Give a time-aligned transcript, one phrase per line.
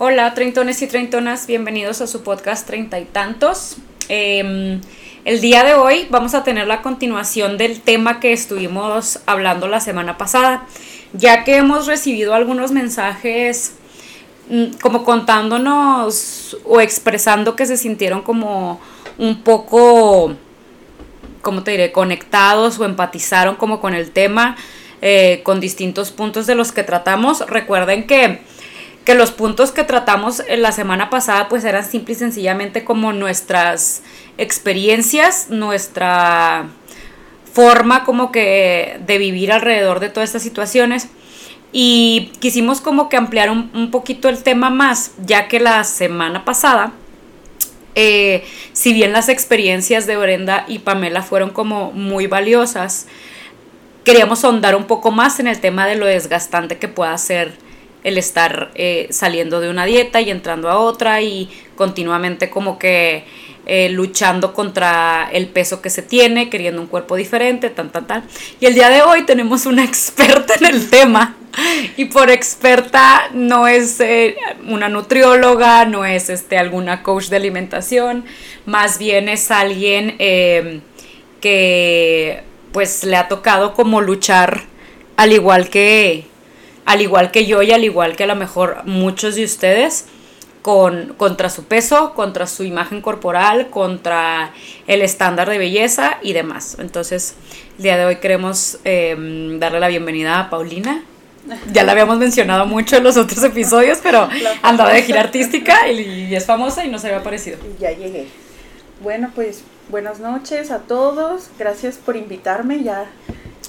[0.00, 3.78] Hola, treintones y treintonas, bienvenidos a su podcast Treinta y Tantos.
[4.08, 4.80] Em,
[5.24, 9.80] el día de hoy vamos a tener la continuación del tema que estuvimos hablando la
[9.80, 10.64] semana pasada,
[11.14, 13.72] ya que hemos recibido algunos mensajes
[14.48, 18.80] mm, como contándonos o expresando que se sintieron como
[19.18, 20.36] un poco,
[21.42, 24.56] ¿cómo te diré?, conectados o empatizaron como con el tema,
[25.02, 27.44] eh, con distintos puntos de los que tratamos.
[27.48, 28.38] Recuerden que
[29.08, 33.14] que los puntos que tratamos en la semana pasada pues eran simple y sencillamente como
[33.14, 34.02] nuestras
[34.36, 36.66] experiencias, nuestra
[37.50, 41.08] forma como que de vivir alrededor de todas estas situaciones.
[41.72, 46.92] Y quisimos como que ampliar un, poquito el tema más ya que la semana pasada
[47.94, 48.44] eh,
[48.74, 53.06] si bien las experiencias de Brenda y Pamela fueron como muy valiosas
[54.04, 57.67] queríamos ahondar un poco más en el tema de lo desgastante que pueda ser
[58.08, 63.24] el estar eh, saliendo de una dieta y entrando a otra y continuamente como que
[63.66, 68.24] eh, luchando contra el peso que se tiene, queriendo un cuerpo diferente, tan, tan, tan.
[68.60, 71.36] Y el día de hoy tenemos una experta en el tema.
[71.96, 74.36] Y por experta no es eh,
[74.68, 78.24] una nutrióloga, no es este, alguna coach de alimentación,
[78.64, 80.16] más bien es alguien
[81.40, 84.62] que pues le ha tocado como luchar
[85.16, 86.26] al igual que
[86.88, 90.06] al igual que yo y al igual que a lo mejor muchos de ustedes,
[90.62, 94.54] con, contra su peso, contra su imagen corporal, contra
[94.86, 96.78] el estándar de belleza y demás.
[96.80, 97.34] Entonces,
[97.76, 101.04] el día de hoy queremos em, darle la bienvenida a Paulina.
[101.72, 104.26] Ya la habíamos mencionado mucho en los otros episodios, pero
[104.62, 107.58] andaba de gira artística y, es famosa y nos había parecido.
[107.78, 108.28] Ya llegué.
[109.02, 111.50] Bueno, pues buenas noches a todos.
[111.58, 112.82] Gracias por invitarme.
[112.82, 113.10] Ya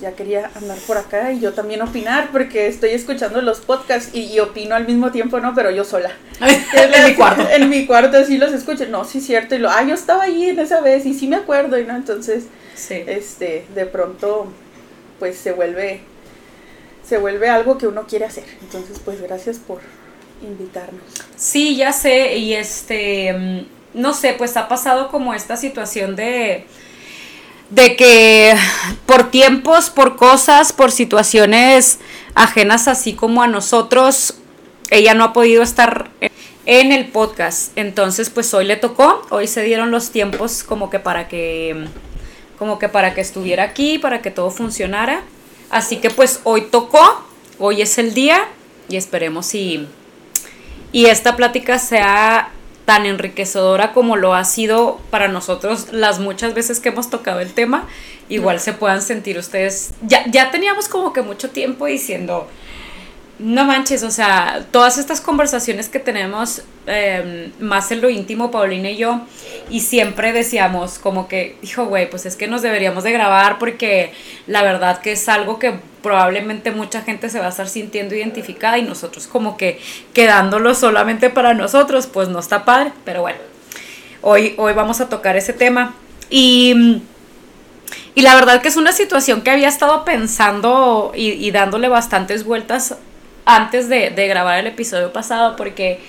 [0.01, 4.39] ya quería andar por acá y yo también opinar porque estoy escuchando los podcasts y,
[4.39, 5.53] opino al mismo tiempo, ¿no?
[5.53, 6.11] Pero yo sola.
[6.39, 7.47] en mi cuarto.
[7.49, 8.85] En mi cuarto sí los escucho.
[8.87, 9.55] No, sí es cierto.
[9.55, 11.95] Y lo, ah, yo estaba ahí en esa vez y sí me acuerdo, y no,
[11.95, 12.45] entonces,
[12.89, 14.51] este, de pronto,
[15.19, 16.01] pues se vuelve,
[17.05, 18.45] se vuelve algo que uno quiere hacer.
[18.61, 19.81] Entonces, pues gracias por
[20.41, 21.03] invitarnos.
[21.35, 26.65] Sí, ya sé, y este, mm, no sé, pues ha pasado como esta situación de
[27.69, 28.55] de que
[29.05, 31.99] por tiempos, por cosas, por situaciones
[32.35, 34.35] ajenas así como a nosotros,
[34.89, 36.09] ella no ha podido estar
[36.65, 37.71] en el podcast.
[37.77, 41.87] Entonces, pues hoy le tocó, hoy se dieron los tiempos como que para que
[42.57, 45.23] como que para que estuviera aquí, para que todo funcionara.
[45.69, 47.23] Así que pues hoy tocó,
[47.57, 48.47] hoy es el día
[48.89, 49.87] y esperemos y
[50.91, 52.51] y esta plática sea
[52.89, 57.53] tan enriquecedora como lo ha sido para nosotros las muchas veces que hemos tocado el
[57.53, 57.87] tema,
[58.29, 59.91] igual se puedan sentir ustedes.
[60.01, 62.47] Ya, ya teníamos como que mucho tiempo diciendo,
[63.37, 68.89] no manches, o sea, todas estas conversaciones que tenemos em, más en lo íntimo, Paulina
[68.89, 69.21] y yo,
[69.69, 74.13] y siempre decíamos como que, dijo, güey, pues es que nos deberíamos de grabar porque
[74.47, 78.77] la verdad que es algo que probablemente mucha gente se va a estar sintiendo identificada
[78.77, 79.79] y nosotros como que
[80.13, 83.39] quedándolo solamente para nosotros, pues no está padre, pero bueno,
[84.21, 85.93] hoy, hoy vamos a tocar ese tema.
[86.29, 87.01] Y...
[88.15, 92.95] Y la verdad que es una situación que había estado pensando y, dándole bastantes vueltas
[93.45, 95.99] antes de, grabar el episodio pasado porque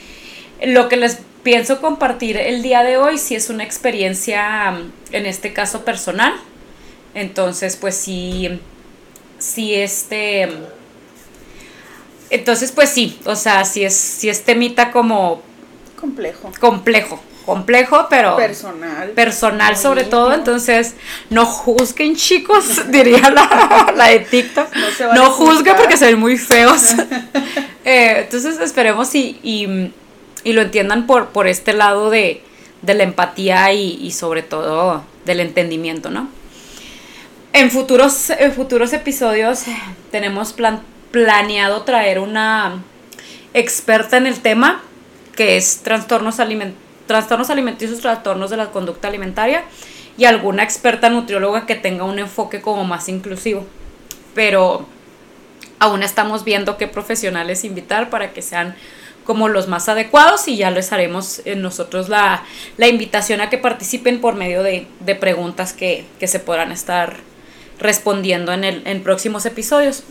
[0.64, 4.74] lo que les pienso compartir el día de hoy sí es una experiencia,
[5.12, 6.34] en este caso personal.
[7.14, 8.60] Entonces, pues sí,
[9.40, 10.48] sí este...
[12.30, 15.42] Entonces, pues sí, o sea, sí es, sí es temita como...
[15.96, 16.52] Complejo.
[16.60, 17.20] Complejo
[17.50, 19.10] complejo, pero personal.
[19.10, 20.94] Personal sobre todo, entonces
[21.30, 24.68] no juzguen chicos, diría la, la de TikTok.
[25.14, 26.94] No, juzguen porque se ven muy feos.
[27.82, 32.42] Eh, entonces esperemos y, y, lo entiendan por, por este lado de,
[32.82, 36.28] de la empatía y, sobre todo del entendimiento, ¿no?
[37.52, 39.64] En futuros, en futuros episodios
[40.10, 42.82] tenemos plan, planeado traer una
[43.54, 44.82] experta en el tema
[45.36, 49.64] que es trastornos alimentarios trastornos alimenticios, trastornos de la conducta alimentaria
[50.16, 53.66] y alguna experta nutrióloga que tenga un enfoque como más inclusivo.
[54.32, 54.86] Pero
[55.80, 58.76] aún estamos viendo qué profesionales invitar para que sean
[59.24, 62.44] como los más adecuados y ya les haremos eh, nosotros la,
[62.78, 64.86] invitación a que participen por medio de,
[65.18, 67.16] preguntas que, se podrán estar
[67.80, 70.04] respondiendo en, el, en próximos episodios.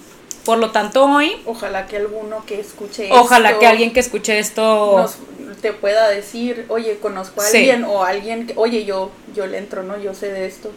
[0.44, 1.38] Por lo tanto, hoy...
[1.46, 5.10] Ojalá que alguno que escuche Ojalá que alguien que escuche esto
[5.62, 9.84] te pueda decir, oye, conozco a alguien o alguien que, oye, yo, yo le entro,
[9.84, 10.00] ¿no?
[10.00, 10.72] Yo sé de esto,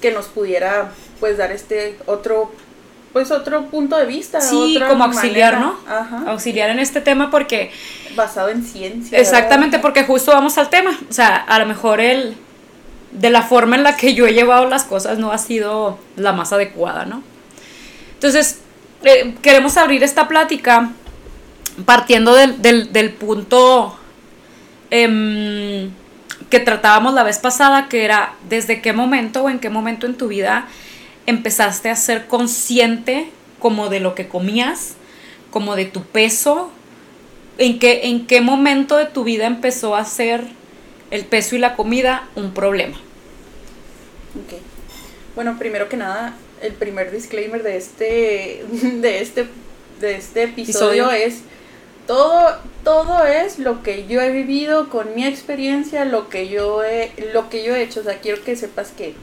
[0.00, 0.90] que nos pudiera
[1.20, 2.50] pues dar este otro
[3.12, 4.40] pues otro punto de vista.
[4.40, 5.78] Sí, como auxiliar, ¿no?
[5.86, 6.24] Ajá.
[6.28, 7.70] Auxiliar en este tema porque...
[8.16, 9.18] Basado en ciencia.
[9.18, 10.98] Exactamente, porque justo vamos al tema.
[11.10, 12.36] O sea, a lo mejor el...
[13.12, 16.32] De la forma en la que yo he llevado las cosas no ha sido la
[16.32, 17.22] más adecuada, ¿no?
[18.14, 18.60] Entonces,
[19.04, 20.90] eh, queremos abrir esta plática
[21.84, 23.98] partiendo del, punto
[24.90, 25.90] em,
[26.50, 30.16] que tratábamos la vez pasada, que era desde qué momento o en qué momento en
[30.16, 30.66] tu vida
[31.26, 34.94] empezaste a ser consciente como de lo que comías,
[35.50, 36.70] como de tu peso,
[37.58, 40.46] en qué, en qué momento de tu vida empezó a ser
[41.12, 42.96] el peso y la comida un problema.
[44.34, 44.58] Ok.
[45.36, 49.46] Bueno, primero que nada, el primer disclaimer de este, de este,
[50.00, 51.42] de este episodio, es
[52.06, 57.12] todo, todo es lo que yo he vivido con mi experiencia, lo que yo he,
[57.34, 58.00] lo que yo he hecho.
[58.00, 59.14] O sea, quiero que sepas que,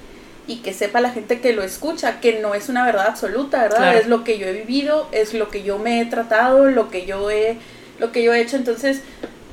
[0.45, 3.97] y que sepa la gente que lo escucha, que no es una verdad absoluta, ¿verdad?
[3.97, 7.07] Es lo que yo he vivido, es lo que yo me he tratado, lo que
[7.07, 7.57] yo he,
[7.97, 8.57] lo que yo he hecho.
[8.57, 9.01] Entonces,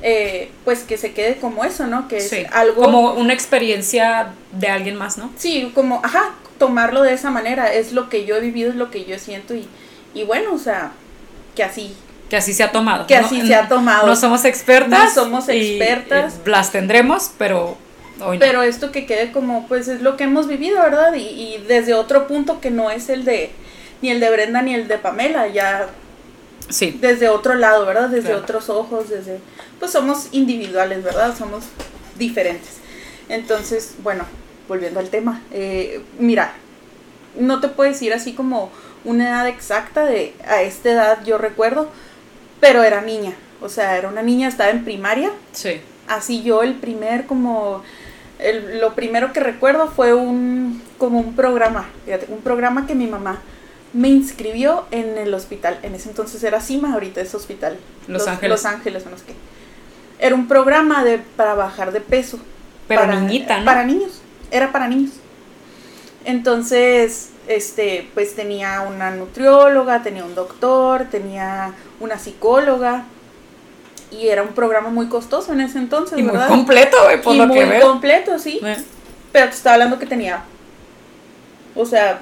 [0.01, 2.07] eh, pues que se quede como eso, ¿no?
[2.07, 2.83] Que es algo...
[2.83, 5.31] Como una experiencia de alguien más, ¿no?
[5.37, 8.91] Sí, como, ajá, tomarlo de esa manera, es lo que yo he vivido, es lo
[8.91, 9.67] que yo siento y,
[10.13, 10.91] y bueno, o sea,
[11.55, 11.95] que así.
[12.29, 13.07] Que así se ha tomado.
[13.07, 14.05] Que así se ha tomado.
[14.05, 15.15] No somos expertas.
[15.15, 16.39] No somos expertas.
[16.45, 17.77] las tendremos, pero
[18.21, 21.13] hoy Pero esto que quede como, pues es lo que hemos vivido, ¿verdad?
[21.15, 23.51] Y, y desde otro punto que no es el de,
[24.01, 25.87] ni el de Brenda ni el de Pamela, ya
[26.69, 26.97] Sí.
[26.99, 28.09] Desde otro lado, ¿verdad?
[28.09, 29.39] Desde otros ojos, desde...
[29.79, 31.35] Pues somos individuales, ¿verdad?
[31.37, 31.65] Somos
[32.17, 32.77] diferentes.
[33.29, 34.25] Entonces, bueno,
[34.67, 36.53] volviendo al tema, eh, mira,
[37.39, 38.71] no te puedes ir así como
[39.05, 41.89] una edad exacta de a esta edad yo recuerdo,
[42.59, 45.31] pero era niña, o sea, era una niña, estaba en primaria.
[45.51, 45.81] Sí.
[46.07, 47.83] Así yo el primer como
[48.39, 53.07] el, lo primero que recuerdo fue un como un programa, fíjate, un programa que mi
[53.07, 53.41] mamá
[53.93, 55.79] me inscribió en el hospital.
[55.83, 57.77] En ese entonces era CIMA, ahorita es hospital.
[58.07, 58.49] Los, Ángeles.
[58.49, 59.33] Los Ángeles, no sé qué.
[60.19, 62.39] Era un programa de para bajar de peso.
[62.87, 63.65] Pero para, niñita, ¿no?
[63.65, 65.13] Para niños era para niños.
[66.25, 73.05] Entonces, este, pues tenía una nutrióloga, tenía un doctor, tenía una psicóloga.
[74.11, 76.47] Y era un programa muy costoso en ese entonces, y ¿verdad?
[76.47, 77.87] Muy completo, güey, por lo muy que veo.
[77.89, 78.61] completo, sí.
[78.63, 78.77] Eh.
[79.33, 80.43] Pero te estaba hablando que tenía,
[81.75, 82.21] o sea,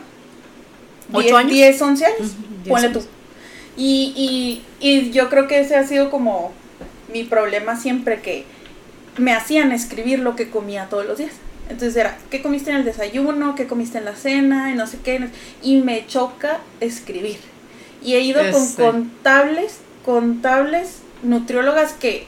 [1.13, 1.52] ¿Ocho 10, años?
[1.52, 2.31] 10, 11 años, Ujú,
[2.63, 3.04] 10 ponle años.
[3.04, 3.10] tú.
[3.78, 6.52] Y, y, y yo creo que ese ha sido como
[7.12, 8.46] mi problema siempre que
[9.18, 11.31] me hacían escribir lo que comía todos los días.
[11.69, 13.56] Entonces era, ¿qué comiste en el desayuno?
[13.56, 14.72] ¿Qué comiste en la cena?
[14.72, 15.30] Y no sé qué.
[15.63, 17.38] Y me choca escribir.
[18.04, 18.75] Y he ido con Ese.
[18.81, 22.28] contables, contables nutriólogas que,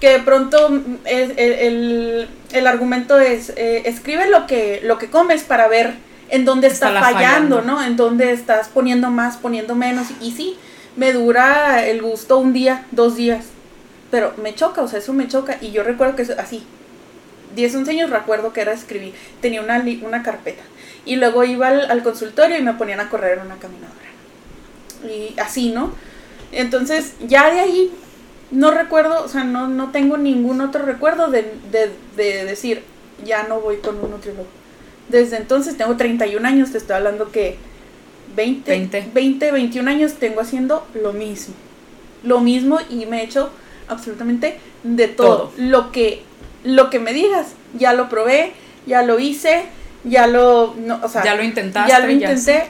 [0.00, 5.08] que de pronto el, el- el- el argumento es, eh, escribe lo que, lo que
[5.10, 5.94] comes para ver
[6.30, 7.62] en dónde está, Está la fallando, fallando.
[7.62, 7.82] ¿no?
[7.82, 10.08] En dónde estás poniendo más, poniendo menos.
[10.20, 10.56] Y sí,
[10.96, 13.46] me dura el gusto un día, dos días.
[14.10, 15.58] Pero me choca, o sea, eso me choca.
[15.60, 16.64] Y yo recuerdo que es así.
[17.54, 19.14] 10, 11 años recuerdo que era escribir.
[19.40, 20.62] Tenía una, una carpeta.
[21.04, 23.94] Y luego iba al, al consultorio y me ponían a correr en una caminadora.
[25.04, 25.92] Y así, ¿no?
[26.52, 27.92] Entonces, ya de ahí
[28.50, 32.84] no recuerdo, o sea, no, no tengo ningún otro recuerdo de, de, de decir,
[33.24, 34.46] ya no voy con un nutriólogo.
[35.08, 37.56] Desde entonces tengo 31 años, te estoy hablando que
[38.36, 39.10] 20, 20.
[39.12, 41.54] 20, 21 años tengo haciendo lo mismo.
[42.22, 43.50] Lo mismo y me he hecho
[43.88, 45.36] absolutamente de todo.
[45.36, 45.52] Todo.
[45.58, 46.22] Lo que
[46.64, 48.52] lo que me digas, ya lo probé,
[48.86, 49.64] ya lo hice,
[50.04, 51.92] ya lo no, o sea, Ya lo intentaste.
[51.92, 52.64] ya lo ya intenté,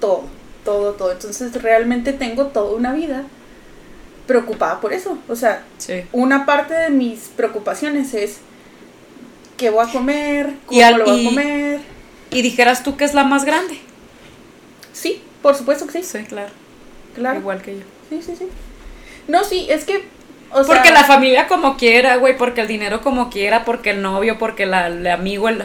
[0.00, 0.24] todo,
[0.64, 1.12] todo, todo.
[1.12, 3.24] Entonces realmente tengo toda una vida
[4.26, 5.18] preocupada por eso.
[5.28, 6.04] O sea, Sí.
[6.12, 8.38] una parte de mis preocupaciones es
[9.60, 11.80] qué voy a comer, Y cómo al- lo voy y- a comer.
[12.30, 13.78] Y dijeras tú que es la más grande.
[14.94, 16.50] Sí, por supuesto que sí, Sí, claro.
[17.14, 17.38] claro.
[17.40, 17.82] Igual que yo.
[18.08, 18.46] Sí, sí, sí.
[19.28, 20.04] No, sí, es que,
[20.50, 24.00] o sea, Porque la familia como quiera, güey, porque el dinero como quiera, porque el
[24.00, 25.62] novio, porque la, el amigo, el...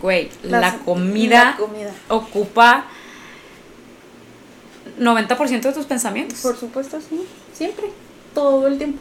[0.00, 1.90] Güey, la comida la comida.
[2.08, 2.84] ocupa
[5.00, 6.40] 90% de tus pensamientos.
[6.40, 7.86] Por supuesto, sí, siempre,
[8.34, 8.98] todo el tiempo.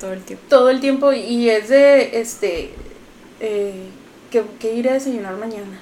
[0.00, 0.44] todo el tiempo.
[0.48, 2.72] todo el tiempo y es de este
[3.40, 3.74] eh,
[4.30, 5.78] que, que iré a desayunar mañana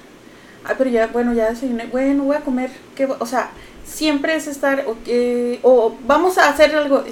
[0.65, 3.51] ay pero ya bueno ya desayuné bueno voy a comer ¿qué voy-?" o sea
[3.85, 7.05] siempre es estar o, que- o vamos a hacer algo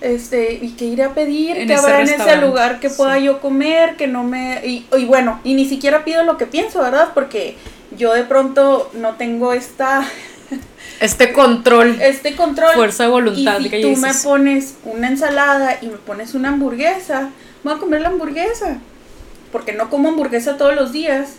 [0.00, 3.16] este y que iré a pedir En que ese habrá en ese lugar que pueda
[3.16, 3.24] sí.
[3.24, 6.80] yo comer que no me y, y bueno y ni siquiera pido lo que pienso
[6.80, 7.56] verdad porque
[7.96, 10.06] yo de pronto no tengo esta
[11.00, 13.60] Este control, este control fuerza de voluntad.
[13.60, 17.30] y si que tú me pones una ensalada y me pones una hamburguesa,
[17.62, 18.78] voy a comer la hamburguesa.
[19.52, 21.36] Porque no como hamburguesa todos los días.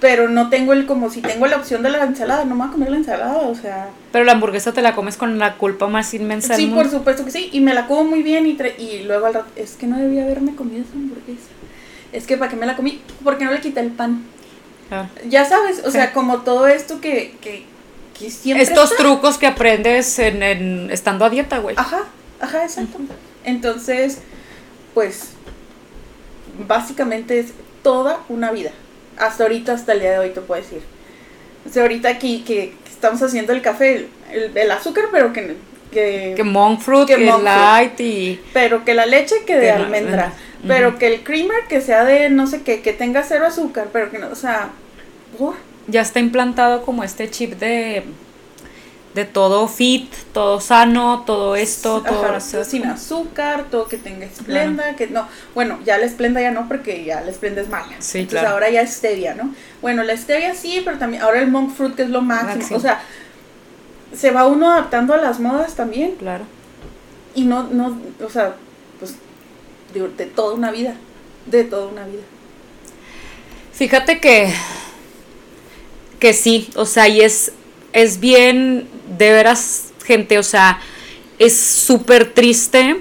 [0.00, 2.68] pero no tengo el como si tengo la opción de la ensalada, no me voy
[2.68, 3.88] a comer la ensalada, o sea.
[4.12, 6.54] Pero la hamburguesa te la comes con la culpa más inmensa.
[6.54, 9.34] Sí, por supuesto que sí, y me la como muy bien y, y luego al
[9.34, 11.48] rato, es que no debía haberme comido esa hamburguesa.
[12.12, 14.22] Es que para qué me la comí, porque no le quité el pan.
[14.90, 15.08] Ah.
[15.28, 17.64] Ya sabes, o sea, como todo esto que, que,
[18.18, 21.74] que siempre Estos trucos que aprendes en, en, estando a dieta, güey.
[21.76, 22.04] Ajá,
[22.40, 22.98] ajá, exacto.
[23.44, 24.20] Entonces,
[24.94, 25.30] pues,
[26.66, 28.70] básicamente es toda una vida.
[29.16, 30.80] Hasta ahorita, hasta el día de hoy, te puedo decir.
[31.66, 35.56] O sea, ahorita aquí que, estamos haciendo el café, el, azúcar, pero que...
[35.92, 38.40] Que, que monk fruit, que, light y...
[38.52, 40.34] Pero que la leche que de almendra.
[40.66, 44.10] Pero que el creamer que sea de no sé qué, que tenga cero azúcar, pero
[44.10, 44.70] que no, o sea...
[45.86, 48.02] Ya está implantado como este chip de
[49.18, 55.08] de todo fit, todo sano, todo esto, todo sin azúcar, todo que tenga esplenda, que
[55.08, 57.96] no, bueno, ya la esplenda ya no porque ya la esplenda es mala.
[57.98, 59.52] Sí, Entonces ahora ya stevia, ¿no?
[59.82, 62.80] Bueno, la stevia sí, pero también ahora el monk fruit que es lo máximo, o
[62.80, 63.02] sea,
[64.14, 66.14] se va uno adaptando a las modas también.
[66.14, 66.44] Claro.
[67.34, 68.54] Y no no, o sea,
[69.00, 69.16] pues
[69.94, 70.94] de, de toda una vida,
[71.46, 72.22] de toda una vida.
[73.72, 74.54] Fíjate que
[76.20, 77.52] que sí, o sea, y es
[78.02, 78.88] es bien,
[79.18, 80.78] de veras, gente, o sea,
[81.38, 83.00] es súper triste.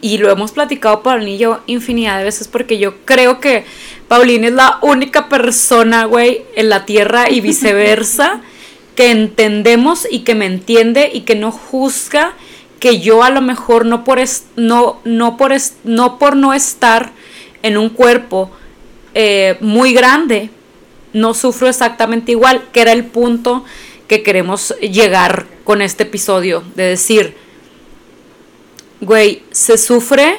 [0.00, 3.64] Y lo hemos platicado Paulina y yo infinidad de veces porque yo creo que
[4.08, 8.40] Paulina es la única persona, güey, en la tierra y viceversa
[8.96, 12.32] que entendemos y que me entiende y que no juzga
[12.80, 14.18] que yo a lo mejor no por
[14.56, 15.52] no no por
[15.84, 17.12] no por no estar
[17.62, 18.50] en un cuerpo
[19.14, 20.50] eh, muy grande
[21.12, 23.64] no sufro exactamente igual, que era el punto
[24.12, 27.34] que queremos llegar con este episodio, de decir,
[29.00, 30.38] güey, se sufre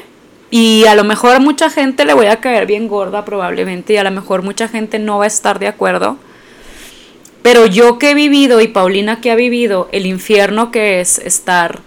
[0.51, 3.97] y a lo mejor a mucha gente le voy a caer bien gorda probablemente y
[3.97, 6.19] a lo mejor mucha gente no va a estar de acuerdo.
[7.41, 11.79] Pero yo que he vivido y Paulina que ha vivido el infierno que es estar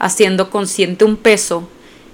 [0.00, 1.68] haciendo consciente un peso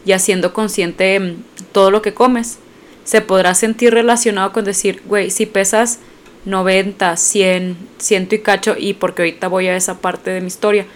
[0.05, 2.59] y haciendo consciente mm, todo lo que comes,
[3.05, 6.01] se podrá sentir relacionado con decir, güey, si pesas
[6.45, 10.87] 90, 100, ciento y cacho, y porque ahorita voy a esa parte de mi historia,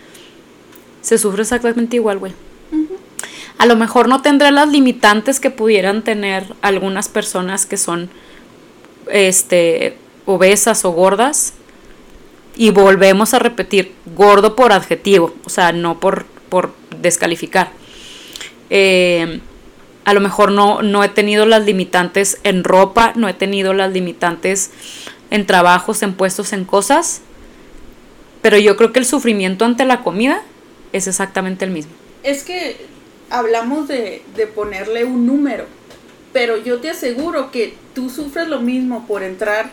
[1.00, 2.32] se sufre exactamente igual, güey.
[3.58, 8.08] A lo mejor no tendré las limitantes que pudieran tener algunas personas que son
[9.10, 11.54] este obesas o gordas.
[12.56, 17.70] Y volvemos a repetir, gordo por adjetivo, o sea, no por, por descalificar.
[18.68, 19.40] Eh,
[20.04, 23.92] a lo mejor no, no he tenido las limitantes en ropa, no he tenido las
[23.92, 24.70] limitantes
[25.30, 27.20] en trabajos, en puestos, en cosas.
[28.42, 30.42] Pero yo creo que el sufrimiento ante la comida
[30.92, 31.92] es exactamente el mismo.
[32.22, 32.76] Es que
[33.30, 34.22] hablamos de,
[34.54, 35.66] ponerle un número,
[36.32, 39.70] pero yo te aseguro que tú sufres lo mismo por entrar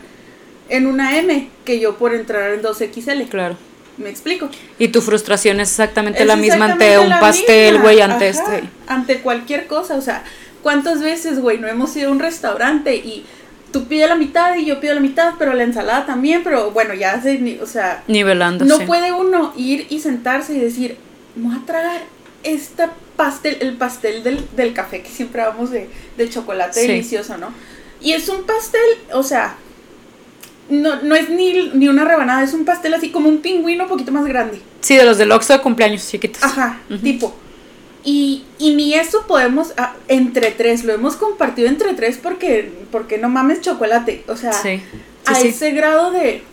[0.69, 3.27] en una M que yo por entrar en 2XL.
[3.29, 3.57] Claro.
[3.97, 4.49] ¿Me explico?
[4.77, 8.63] Y tu frustración es exactamente la misma ante un pastel, güey, ante este.
[8.87, 10.25] Ante cualquier cosa, o sea,
[10.61, 13.25] ¿cuántas veces, güey, no hemos ido a un restaurante y
[13.75, 16.93] tú pides la mitad y yo pido la mitad, pero la ensalada también, pero bueno,
[16.93, 18.63] ya se, o sea, nivelando.
[18.63, 20.95] No puede uno ir y sentarse y decir,
[21.35, 22.01] voy a tragar
[22.43, 22.85] este
[23.17, 25.89] pastel, el pastel del, café que siempre vamos de,
[26.29, 27.49] chocolate delicioso, ¿no?
[27.99, 28.79] Y es un pastel,
[29.11, 29.57] o sea,
[30.69, 33.89] no, no es ni, ni, una rebanada, es un pastel así como un pingüino un
[33.89, 34.61] poquito más grande.
[34.79, 36.41] Sí, de los del Oxxo de cumpleaños chiquitos.
[36.41, 37.35] Ajá, tipo.
[38.05, 43.17] Y, y ni eso podemos, ah, entre tres, lo hemos compartido entre tres porque, porque
[43.17, 44.23] no mames chocolate.
[44.27, 44.51] O sea,
[45.25, 46.43] a ese grado de,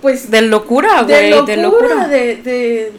[0.00, 0.30] pues...
[0.30, 1.30] De locura, güey.
[1.44, 2.92] De locura, de, de,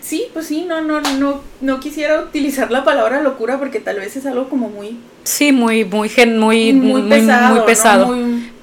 [0.00, 4.16] Sí, pues sí, no, no, no, no quisiera utilizar la palabra locura porque tal vez
[4.16, 4.98] es algo como muy...
[5.24, 7.54] Sí, muy, muy, muy, muy, pesado.
[7.56, 8.16] Muy, pesado.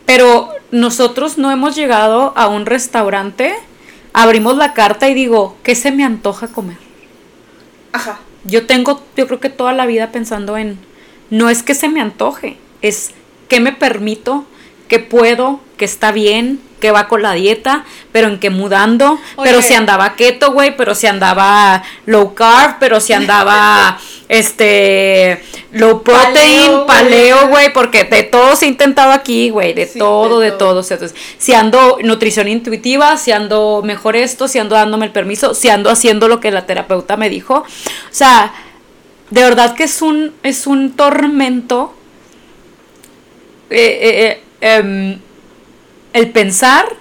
[0.06, 3.54] Pero nosotros no hemos llegado a un restaurante,
[4.14, 6.78] abrimos la carta y digo, ¿qué se me antoja comer?
[7.94, 8.20] Ajá.
[8.44, 10.78] Yo tengo, yo creo que toda la vida pensando en,
[11.30, 13.12] no es que se me antoje, es
[13.48, 14.46] que me permito,
[14.90, 19.62] que puedo, que está bien, que va con la dieta, pero en que mudando, pero
[19.62, 23.98] si andaba keto, güey, pero si andaba low carb, pero si andaba
[24.34, 30.40] este low protein, paleo, güey, porque de todo se ha intentado aquí, güey, de todo,
[30.40, 30.82] de, todo.
[30.82, 35.70] Entonces, si ando nutrición intuitiva, si ando mejor esto, si ando dándome el permiso, si
[35.70, 37.58] ando haciendo lo que la terapeuta me dijo.
[37.58, 37.66] O
[38.10, 38.54] sea,
[39.30, 41.94] de verdad que es un, es un tormento.
[43.70, 45.20] Eh, eh, eh em,
[46.14, 46.96] el pensar,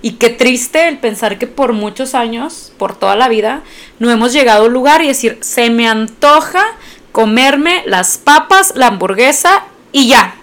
[0.00, 3.62] y qué triste el pensar que por muchos años, por toda la vida,
[3.98, 6.64] no hemos llegado a un lugar y decir, se me antoja
[7.12, 10.36] comerme las papas, la hamburguesa y ya.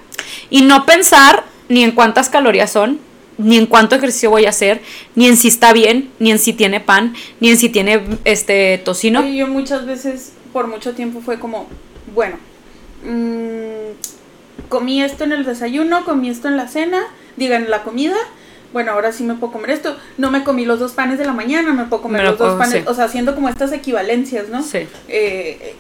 [0.50, 3.00] Y no pensar ni en cuántas calorías son,
[3.38, 4.82] ni en cuánto ejercicio voy a hacer,
[5.16, 8.78] ni en si está bien, ni en si tiene pan, ni en si tiene este
[8.80, 9.26] tocino.
[9.26, 11.68] Y yo muchas veces, por mucho tiempo, fue como,
[12.14, 12.38] bueno,
[13.04, 13.94] mmm,
[14.70, 17.04] comí esto en el desayuno, comí esto en la cena,
[17.36, 18.16] digan la comida,
[18.76, 19.96] bueno, ahora sí me puedo comer esto.
[20.18, 22.86] No me comí los dos panes de la mañana, me puedo comer los dos panes.
[22.88, 24.62] O sea, haciendo como estas equivalencias, ¿no?
[24.62, 24.80] Sí.
[25.08, 25.76] Eh,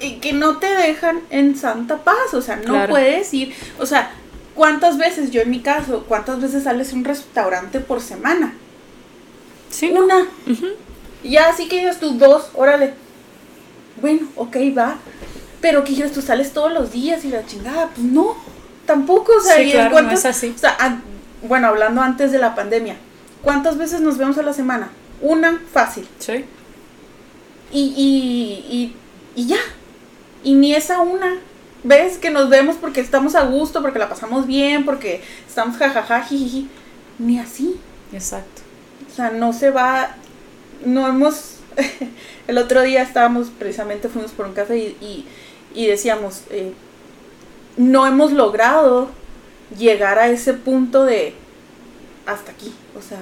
[0.00, 2.32] y que no te dejan en santa paz.
[2.32, 3.54] O sea, no puedes ir.
[3.78, 4.12] O sea,
[4.54, 8.54] ¿cuántas veces, yo en mi caso, cuántas veces sales a un restaurante por semana?
[9.68, 9.90] Sí.
[9.90, 10.26] Una.
[11.22, 12.94] Ya así que digas tú dos, órale.
[14.00, 14.96] Bueno, ok, va.
[15.60, 18.36] Pero que digas tú sales todos los días y la chingada, pues no.
[18.86, 20.54] Tampoco, o sea, sí, claro, no es así.
[20.56, 20.78] O sea,
[21.42, 22.96] bueno, hablando antes de la pandemia,
[23.42, 24.90] ¿cuántas veces nos vemos a la semana?
[25.20, 26.06] Una, fácil.
[26.18, 26.44] Sí.
[27.72, 28.94] Y, y,
[29.34, 29.58] y, ya.
[30.44, 31.38] Y ni esa una.
[31.84, 32.18] ¿Ves?
[32.18, 36.26] Que nos vemos porque estamos a gusto, porque la pasamos bien, porque estamos jajaja.
[37.18, 37.78] Ni así.
[38.12, 38.62] Exacto.
[39.10, 40.16] O sea, no se va.
[40.84, 41.56] No hemos.
[42.46, 45.26] el otro día estábamos, precisamente fuimos por un café y,
[45.74, 46.74] y, decíamos, eh,
[47.78, 49.08] no hemos logrado
[49.78, 51.34] llegar a ese punto de
[52.26, 53.18] hasta aquí, o sea,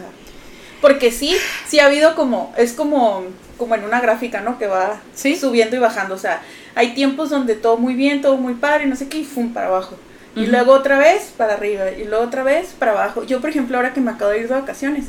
[0.80, 3.24] porque sí, sí ha habido como, es como,
[3.58, 4.58] como en una gráfica, ¿no?
[4.58, 6.42] Que va subiendo y bajando, o sea,
[6.74, 9.66] hay tiempos donde todo muy bien, todo muy padre, no sé qué, y fum, para
[9.66, 9.96] abajo.
[10.36, 13.24] Y luego otra vez para arriba, y luego otra vez para abajo.
[13.24, 15.06] Yo, por ejemplo, ahora que me acabo de ir de vacaciones,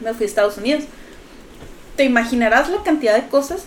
[0.00, 0.84] me fui a Estados Unidos.
[1.96, 3.66] ¿Te imaginarás la cantidad de cosas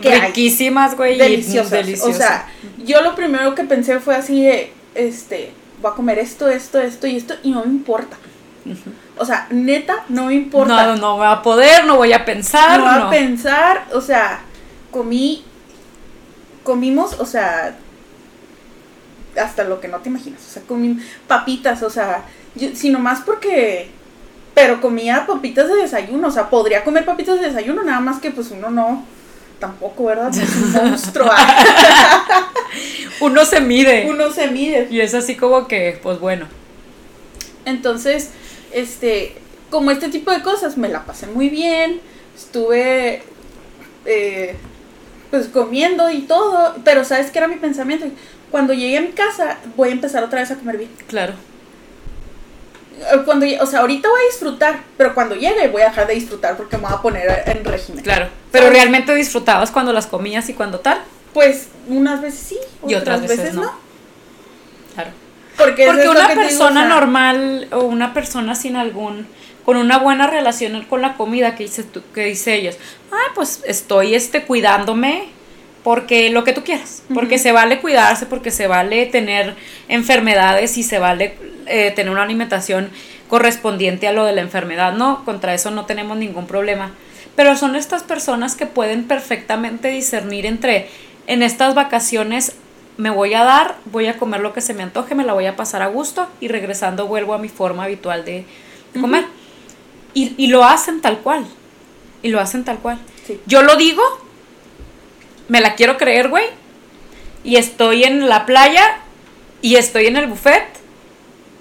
[0.00, 2.02] que riquísimas, güey, deliciosas.
[2.02, 2.48] O sea,
[2.84, 7.06] yo lo primero que pensé fue así de, este, voy a comer esto, esto, esto
[7.06, 8.16] y esto, y no me importa.
[9.18, 10.86] O sea, neta, no me importa.
[10.86, 12.78] No, no voy a poder, no voy a pensar.
[12.78, 14.40] No voy a pensar, o sea,
[14.90, 15.44] comí,
[16.62, 17.76] comimos, o sea,
[19.40, 20.40] hasta lo que no te imaginas.
[20.48, 22.24] O sea, comí papitas, o sea,
[22.54, 23.90] yo, sino más porque,
[24.54, 28.30] pero comía papitas de desayuno, o sea, podría comer papitas de desayuno, nada más que
[28.30, 29.04] pues uno no,
[29.58, 30.30] tampoco, ¿verdad?
[30.36, 31.30] Es un monstruo.
[33.22, 34.06] Uno se mide.
[34.08, 34.88] Uno se mide.
[34.90, 36.46] Y es así como que, pues bueno.
[37.64, 38.30] Entonces,
[38.72, 39.36] este,
[39.70, 42.00] como este tipo de cosas, me la pasé muy bien.
[42.36, 43.22] Estuve,
[44.06, 44.56] eh,
[45.30, 46.76] pues comiendo y todo.
[46.84, 48.06] Pero ¿sabes qué era mi pensamiento?
[48.50, 50.90] Cuando llegué a mi casa, voy a empezar otra vez a comer bien.
[51.06, 51.34] Claro.
[52.98, 56.14] Eh, cuando, o sea, ahorita voy a disfrutar, pero cuando llegue voy a dejar de
[56.14, 58.02] disfrutar porque me voy a poner en régimen.
[58.02, 58.28] Claro.
[58.50, 60.98] Pero realmente disfrutabas cuando las comías y cuando tal.
[61.32, 63.72] Pues unas veces sí, y otras, veces, no.
[64.94, 65.10] Claro.
[65.56, 69.26] Porque, una persona normal o una persona sin algún
[69.64, 72.76] con una buena relación con la comida que dice que dice ellos,
[73.12, 75.28] ah, pues estoy este cuidándome
[75.84, 79.54] porque lo que tú quieras, porque se vale cuidarse, porque se vale tener
[79.88, 82.90] enfermedades y se vale eh, tener una alimentación
[83.28, 86.92] correspondiente a lo de la enfermedad, no, contra eso no tenemos ningún problema.
[87.34, 90.90] Pero son estas personas que pueden perfectamente discernir entre
[91.26, 92.54] en estas vacaciones
[92.96, 95.46] me voy a dar, voy a comer lo que se me antoje, me la voy
[95.46, 98.44] a pasar a gusto y regresando vuelvo a mi forma habitual de,
[99.00, 99.24] comer.
[100.14, 101.46] y, lo hacen tal cual.
[102.22, 102.98] Y lo hacen tal cual.
[103.46, 104.02] Yo lo digo,
[105.48, 106.44] me la quiero creer, güey.
[107.44, 108.98] Y estoy en la playa
[109.62, 110.64] y estoy en el buffet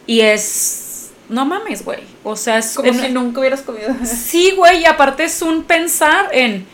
[0.05, 1.11] y es...
[1.29, 2.01] No mames, güey.
[2.23, 2.73] O sea, es...
[2.73, 3.95] Como si nunca hubieras comido.
[4.03, 6.67] Sí, güey, y aparte es un pensar en...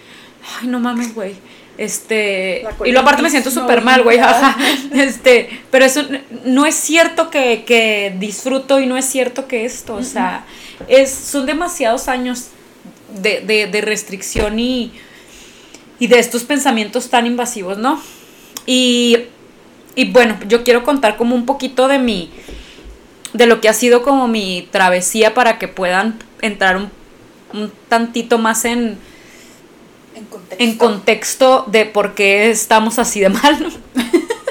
[0.60, 1.47] Ay, no mames, güey
[1.78, 4.20] este, y lo aparte me siento súper mal, güey,
[4.94, 6.04] Este, pero eso
[6.44, 10.46] no es cierto que, disfruto y no es cierto que esto, o sea,
[10.88, 12.48] es, son demasiados años
[13.22, 14.92] de, restricción y,
[16.00, 18.02] y de estos pensamientos tan invasivos, ¿no?
[18.66, 19.18] Y,
[19.96, 22.32] y bueno, yo quiero contar como un poquito de mi,
[23.34, 26.90] de lo que ha sido como mi travesía para que puedan entrar un,
[27.54, 28.98] un tantito más en
[30.58, 31.66] en contexto.
[31.68, 33.72] de por qué estamos así de mal.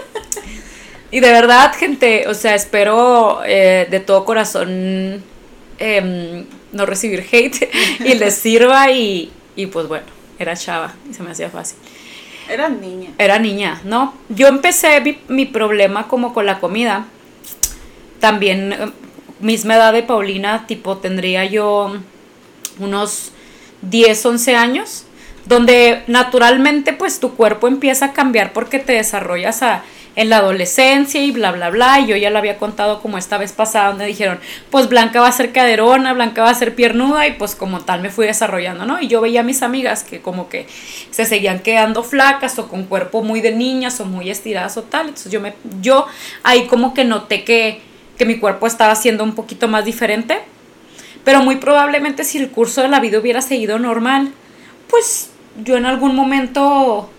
[1.10, 5.22] y de verdad, gente, o sea, espero eh, de todo corazón
[5.78, 7.70] em, no recibir hate
[8.04, 10.06] y les sirva y, y pues bueno,
[10.38, 11.78] era chava y se me hacía fácil.
[12.48, 13.10] Era niña.
[13.18, 14.14] Era niña, ¿no?
[14.28, 17.06] Yo empecé mi, mi problema como con la comida.
[18.20, 18.92] También, em,
[19.40, 21.96] misma edad de Paulina, tipo, tendría yo
[22.78, 23.32] unos
[23.82, 25.05] 10, 11 años
[25.46, 29.82] donde naturalmente pues tu cuerpo empieza a cambiar porque te desarrollas a,
[30.16, 32.00] en la adolescencia y bla, bla, bla.
[32.00, 35.28] Y yo ya lo había contado como esta vez pasada, donde dijeron, pues Blanca va
[35.28, 38.86] a ser caderona, Blanca va a ser piernuda, y pues como tal me fui desarrollando,
[38.86, 39.00] ¿no?
[39.00, 40.66] Y yo veía a mis amigas que como que
[41.10, 45.08] se seguían quedando flacas o con cuerpo muy de niñas o muy estiradas o tal.
[45.08, 46.06] Entonces yo, me, yo
[46.42, 47.80] ahí como que noté que
[48.16, 50.40] que mi cuerpo estaba siendo un poquito más diferente,
[51.24, 54.32] pero muy probablemente si el curso de la vida hubiera seguido normal,
[54.88, 55.30] pues
[55.62, 57.10] yo en algún momento,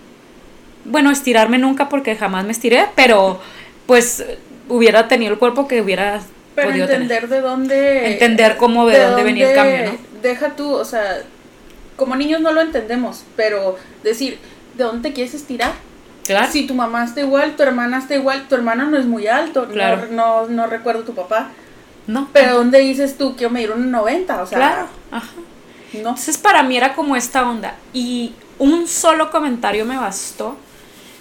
[0.84, 3.40] bueno, estirarme nunca porque jamás me estiré, pero
[3.86, 4.24] pues
[4.68, 6.20] hubiera tenido el cuerpo que hubiera
[6.54, 9.98] pero entender de dónde entender cómo de, dónde, venía el cambio, ¿no?
[10.22, 11.22] Deja tú, o sea,
[11.96, 14.38] como niños no lo entendemos, pero decir,
[14.76, 15.72] ¿de dónde te quieres estirar?
[16.24, 16.50] Claro.
[16.50, 19.66] Si tu mamá está igual, tu hermana está igual, tu hermano no es muy alto,
[19.68, 20.08] claro.
[20.10, 21.50] no, no, recuerdo tu papá.
[22.06, 22.28] No.
[22.32, 24.42] Pero ¿dónde dices tú quiero medir un 90?
[24.42, 24.88] O sea, claro.
[25.10, 25.28] Ajá.
[25.92, 25.98] No.
[26.00, 27.76] Entonces para mí era como esta onda.
[27.92, 30.56] Y un solo comentario me bastó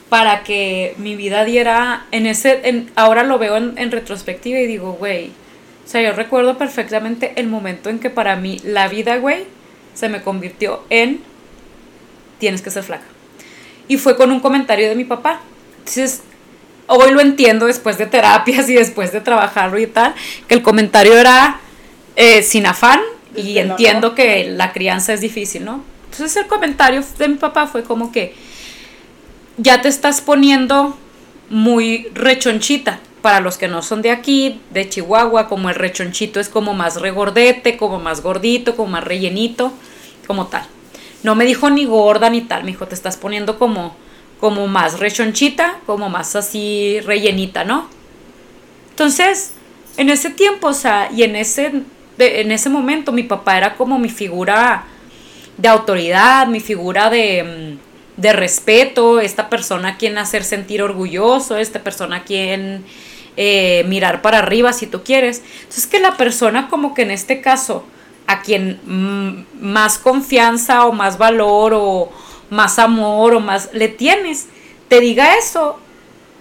[0.09, 4.93] para que mi vida diera en ese, en, ahora lo veo en, retrospectiva y digo,
[4.93, 5.31] güey,
[5.85, 9.45] o sea, yo recuerdo perfectamente el momento en que para mí la vida, güey,
[9.93, 11.21] se me convirtió en
[12.39, 13.05] tienes que ser flaca.
[13.87, 15.41] Y fue con un comentario de mi papá.
[15.79, 16.21] Entonces,
[16.87, 20.13] hoy lo entiendo después de terapias y después de trabajarlo y tal,
[20.47, 21.59] que el comentario era
[22.15, 22.99] eh, sin afán
[23.37, 25.83] y entiendo que la crianza es difícil, ¿no?
[26.11, 28.35] Entonces el comentario de mi papá fue como que
[29.57, 30.97] ya te estás poniendo
[31.49, 32.99] muy rechonchita.
[33.21, 37.01] Para los que no son de aquí, de Chihuahua, como el rechonchito es como más
[37.01, 39.73] regordete, como más gordito, como más rellenito
[40.27, 40.63] como tal.
[41.23, 43.95] No me dijo ni gorda ni tal, me dijo, te estás poniendo como,
[44.39, 47.89] como más rechonchita, como más así rellenita, ¿no?
[48.91, 49.53] Entonces,
[49.95, 51.81] en ese tiempo, o sea, y en ese,
[52.17, 54.85] en ese momento mi papá era como mi figura
[55.57, 57.77] de autoridad, mi figura de,
[58.17, 62.83] mm, de respeto, esta persona a quien hacer sentir orgulloso, esta persona a quien
[63.35, 65.43] eh, mirar para arriba si tú quieres.
[65.59, 67.85] Entonces que la persona como que en este caso
[68.25, 72.11] a quien más confianza o más valor o
[72.49, 74.47] más amor o más le tienes,
[74.87, 75.79] te diga eso,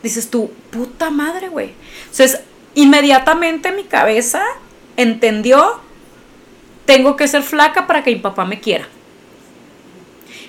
[0.03, 1.73] dices tú, puta madre, güey.
[2.11, 2.41] Entonces,
[2.75, 4.43] inmediatamente mi cabeza
[4.97, 5.81] entendió,
[6.85, 8.89] tengo que ser flaca para que mi papá me quiera.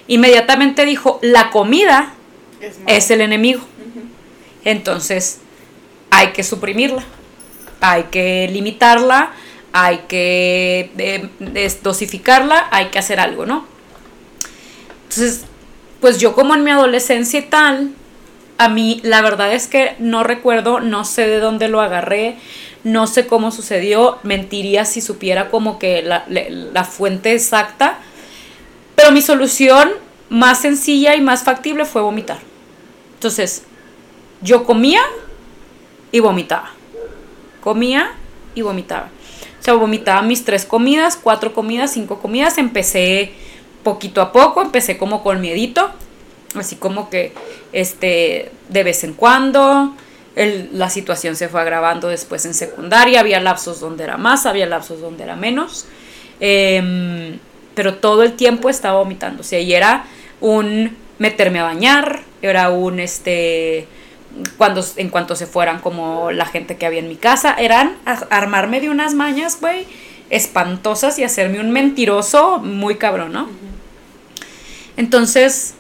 [0.08, 2.14] Inmediatamente dijo, la comida
[2.86, 3.62] es, el enemigo.
[4.64, 5.40] Entonces,
[6.10, 7.04] hay que suprimirla,
[7.82, 9.32] hay que limitarla,
[9.74, 11.30] hay que eh,
[11.84, 13.66] dosificarla, hay que hacer algo, ¿no?
[15.04, 15.46] Entonces,
[16.02, 17.92] pues yo como en mi adolescencia y tal,
[18.58, 22.38] a mí la verdad es que no recuerdo, no sé de dónde lo agarré,
[22.84, 28.00] no sé cómo sucedió, mentiría si supiera como que la, la fuente exacta,
[28.96, 29.92] pero mi solución
[30.30, 32.40] más sencilla y más factible fue vomitar.
[33.14, 33.64] Entonces,
[34.42, 35.02] yo comía
[36.12, 36.72] y vomitaba.
[37.62, 38.12] Comía
[38.56, 39.10] y vomitaba
[39.68, 42.58] sea, vomitaba mis tres comidas, cuatro comidas, cinco comidas.
[42.58, 43.34] Empecé
[43.84, 45.90] poquito a poco, empecé como con miedito,
[46.56, 47.34] así como que
[47.74, 49.94] este, de vez en cuando.
[50.46, 55.02] La situación se fue agravando después en secundaria, había lapsos donde era más, había lapsos
[55.02, 55.86] donde era menos,
[56.40, 57.40] em,
[57.74, 60.06] pero todo el tiempo estaba vomitando, o sea, y era
[60.40, 63.88] un meterme a bañar, era un este
[64.58, 67.98] cuando, en cuanto se fueran como la gente que había en mi casa, eran
[68.30, 69.88] armarme de unas mañas, güey,
[70.30, 73.50] espantosas y hacerme un mentiroso muy cabrón, ¿no?
[74.96, 75.74] Entonces,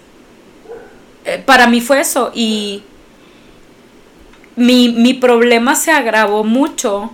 [1.25, 2.83] eh, para mí fue eso y
[4.57, 7.11] mi, mi, problema se agravó mucho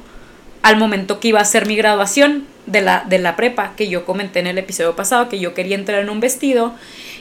[0.63, 4.05] al momento que iba a ser mi graduación de la, de la prepa, que yo
[4.05, 6.73] comenté en el episodio pasado, que yo quería entrar en un vestido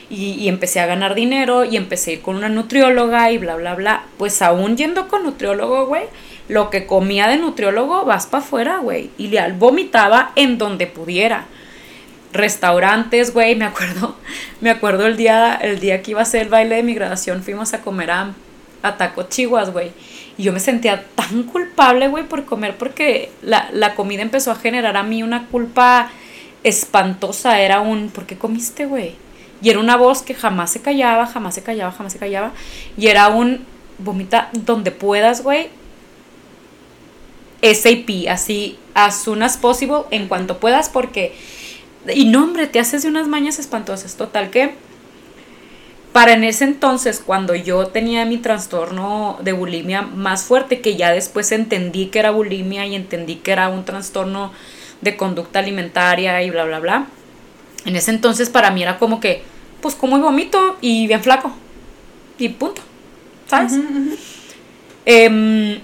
[0.09, 3.75] y, empecé a ganar dinero y empecé a ir con una nutrióloga y bla, bla,
[3.75, 4.03] bla.
[4.17, 6.03] Pues aún yendo con nutriólogo, güey,
[6.47, 9.09] lo que comía de nutriólogo vas para afuera, güey.
[9.17, 11.45] Y le vomitaba en donde pudiera.
[12.31, 14.15] Restaurantes, güey, me acuerdo,
[14.61, 17.43] me acuerdo el día, el día que iba a ser el baile de mi graduación,
[17.43, 18.33] fuimos a comer a,
[18.81, 19.91] a Taco Chihuas, güey.
[20.37, 24.55] Y yo me sentía tan culpable, güey, por comer porque la, la comida empezó a
[24.55, 26.09] generar a mí una culpa
[26.63, 27.59] espantosa.
[27.59, 29.15] Era un, ¿por qué comiste, güey?
[29.61, 32.51] Y era una voz que jamás se callaba, jamás se callaba, jamás se callaba.
[32.97, 33.65] Y era un
[33.97, 35.69] vomita donde puedas, güey.
[37.61, 41.33] SAP, así, as soon as possible, en cuanto puedas, porque.
[42.13, 44.17] Y no, hombre, te haces de unas mañas espantosas.
[44.17, 44.75] Total que.
[46.13, 51.11] Para en ese entonces, cuando yo tenía mi trastorno de bulimia más fuerte, que ya
[51.11, 54.53] después entendí que era bulimia y entendí que era un trastorno
[55.01, 57.07] de conducta alimentaria y bla, bla, bla.
[57.85, 59.41] En ese entonces para mí era como que,
[59.81, 61.51] pues como y vomito y bien flaco.
[62.37, 62.83] Y punto.
[63.47, 63.73] ¿Sabes?
[65.05, 65.79] Em,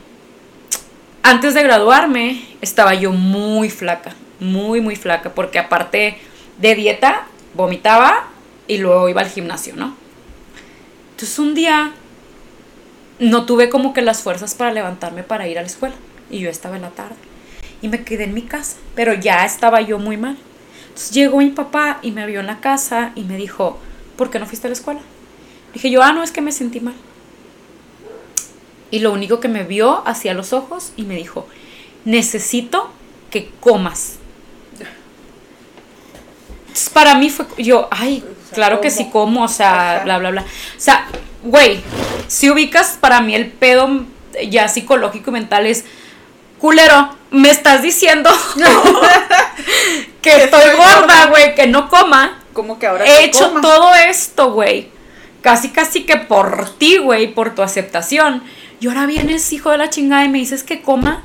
[1.24, 6.20] antes de graduarme estaba yo muy flaca, muy, muy flaca, porque aparte
[6.60, 8.28] de dieta, vomitaba
[8.68, 9.96] y luego iba al gimnasio, ¿no?
[11.20, 11.92] Entonces un día
[13.20, 15.96] no tuve como que las fuerzas para levantarme para ir a la escuela.
[16.32, 17.18] y yo estaba en la tarde.
[17.82, 20.38] Y me quedé en mi casa, pero ya estaba yo muy mal.
[20.84, 23.80] Entonces llegó mi papá y me vio en la casa y me dijo,
[24.16, 25.02] ¿por qué no fuiste a la escuela?
[25.74, 26.96] Dije yo, ah, no, es que me sentí mal.
[28.90, 31.48] Y lo único que me vio hacia los ojos y me dijo,
[32.06, 32.92] necesito
[33.30, 34.20] que comas.
[36.94, 40.42] para mí fue, yo, ay, claro que sí como, o sea, bla, bla, bla.
[40.42, 41.08] O sea,
[41.44, 41.82] güey,
[42.28, 44.06] si ubicas para mí el pedo
[44.50, 45.86] ya psicológico y mental es,
[46.60, 48.30] culero, me estás diciendo
[50.22, 52.40] que estoy gorda, güey, que no coma.
[52.54, 54.90] Como que ahora he hecho todo esto, güey.
[55.42, 58.44] Casi, casi que por ti, güey, por tu aceptación.
[58.82, 61.24] Y ahora vienes, hijo de la chingada, y me dices que coma.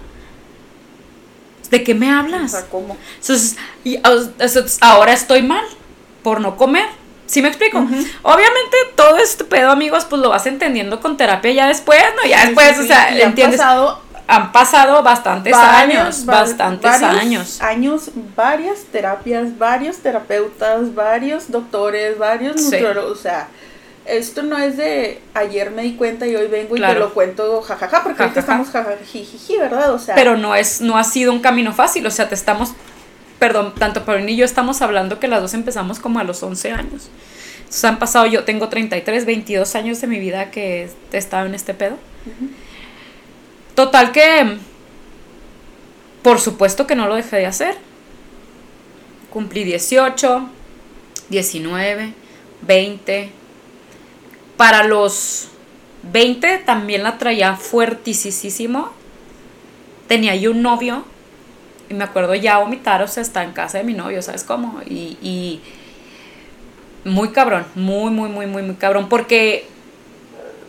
[1.71, 2.67] ¿De qué me hablas?
[2.71, 2.97] ¿cómo?
[3.21, 3.57] Entonces,
[4.81, 5.65] ahora estoy mal
[6.23, 6.87] por no comer.
[7.27, 7.79] ¿Sí me explico?
[8.23, 12.29] Obviamente todo este pedo, amigos, pues lo vas entendiendo con terapia ya después, ¿no?
[12.29, 13.61] Ya después, o sea, entiendes.
[13.61, 17.61] Han pasado, han pasado bastantes años, bastantes años.
[17.61, 23.49] Años, varias terapias, varios terapeutas, varios doctores, varios nutriólogos, o sea,
[24.07, 27.63] esto no es de ayer me di cuenta y hoy vengo y te lo cuento
[27.63, 29.93] jajaja, porque ahorita estamos jajajiji, ¿verdad?
[29.93, 30.15] O sea.
[30.15, 32.75] Pero no es, no ha sido un camino fácil, o sea, te estamos,
[33.45, 36.73] perdón, tanto Pauline y yo estamos hablando que las dos empezamos como a los 11
[36.73, 37.11] años.
[37.59, 41.55] Entonces han pasado, yo tengo 33, 22 años de mi vida que he estado en
[41.55, 41.99] este pedo.
[43.75, 44.57] Total que,
[46.23, 47.77] por supuesto que no lo dejé de hacer.
[49.29, 50.49] Cumplí 18,
[51.29, 52.15] 19,
[52.63, 53.31] 20
[54.57, 55.49] para los
[56.11, 58.91] 20 también la traía fuertísimo.
[60.09, 61.05] Tenía yo un novio
[61.88, 64.81] y me acuerdo ya vomitar, o sea, está en casa de mi novio, ¿sabes cómo?
[64.87, 65.61] Y, y
[67.05, 69.66] muy cabrón, muy, muy, muy, muy, muy cabrón, porque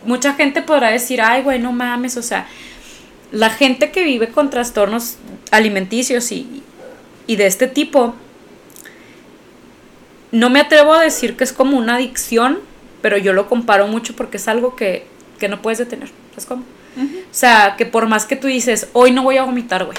[0.04, 2.46] mucha gente podrá decir, ay, güey, no mames, o sea,
[3.32, 5.16] la gente que vive con trastornos
[5.50, 6.62] alimenticios y,
[7.26, 8.14] y de este tipo,
[10.30, 12.58] no me atrevo a decir que es como una adicción,
[13.02, 15.06] pero yo lo comparo mucho porque es algo que,
[15.48, 16.10] no puedes detener.
[16.30, 16.64] ¿Sabes cómo?
[16.96, 19.98] O sea, que por más que tú dices, hoy no voy a vomitar, güey.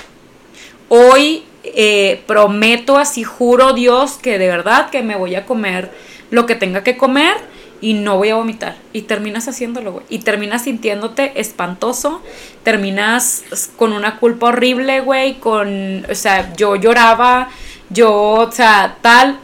[0.89, 5.91] Hoy eh, prometo, así juro Dios, que de verdad que me voy a comer
[6.31, 7.35] lo que tenga que comer
[7.81, 8.75] y no voy a vomitar.
[8.93, 10.05] Y terminas haciéndolo, güey.
[10.09, 12.21] Y terminas sintiéndote espantoso.
[12.63, 13.43] Terminas
[13.75, 15.35] con una culpa horrible, güey.
[15.35, 17.49] Con, o sea, yo lloraba.
[17.89, 19.39] Yo, o sea, tal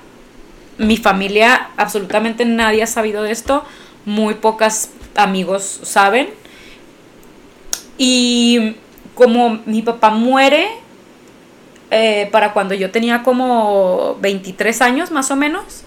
[0.77, 3.63] mi familia, absolutamente nadie ha sabido de esto,
[4.05, 6.29] muy pocas amigos saben.
[7.97, 8.75] Y
[9.15, 10.67] como mi papá muere
[11.95, 15.83] eh, para cuando yo tenía como 23 años más o menos,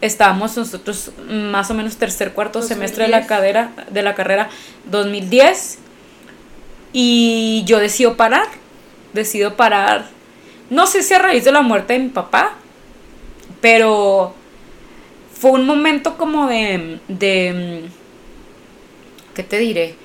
[0.00, 4.48] estábamos nosotros más o menos tercer, cuarto semestre de la, cadera, de la carrera
[4.86, 5.80] 2010
[6.94, 8.46] y yo decido parar,
[9.12, 10.08] decido parar,
[10.70, 12.54] no sé si a raíz de la muerte de mi papá,
[13.60, 14.34] pero
[15.34, 17.90] fue un momento como de, de
[19.34, 19.96] ¿qué te diré?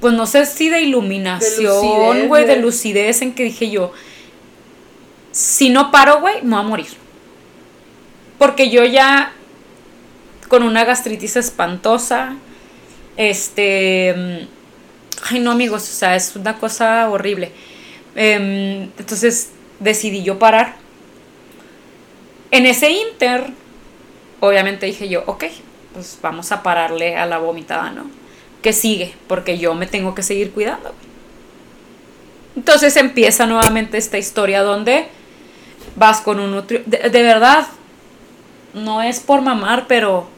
[0.00, 3.92] Pues no sé si de iluminación, güey, de, lucidez en que dije yo,
[5.30, 6.88] si no paro, güey, me voy a morir.
[8.38, 9.32] Porque yo ya
[10.48, 12.34] con una gastritis espantosa,
[13.16, 14.48] este,
[15.30, 17.52] ay no amigos, o sea, es una cosa horrible.
[18.16, 20.76] Em, entonces decidí yo parar
[22.50, 23.50] en ese inter,
[24.40, 25.44] obviamente dije yo, ok,
[25.92, 28.10] pues vamos a pararle a la vomitada, ¿no?
[28.62, 30.94] Que sigue, porque yo me tengo que seguir cuidando.
[32.56, 35.08] Entonces empieza nuevamente esta historia donde
[35.96, 36.90] vas con un nutriólogo.
[36.90, 37.66] De, verdad,
[38.74, 40.28] no es por mamar, pero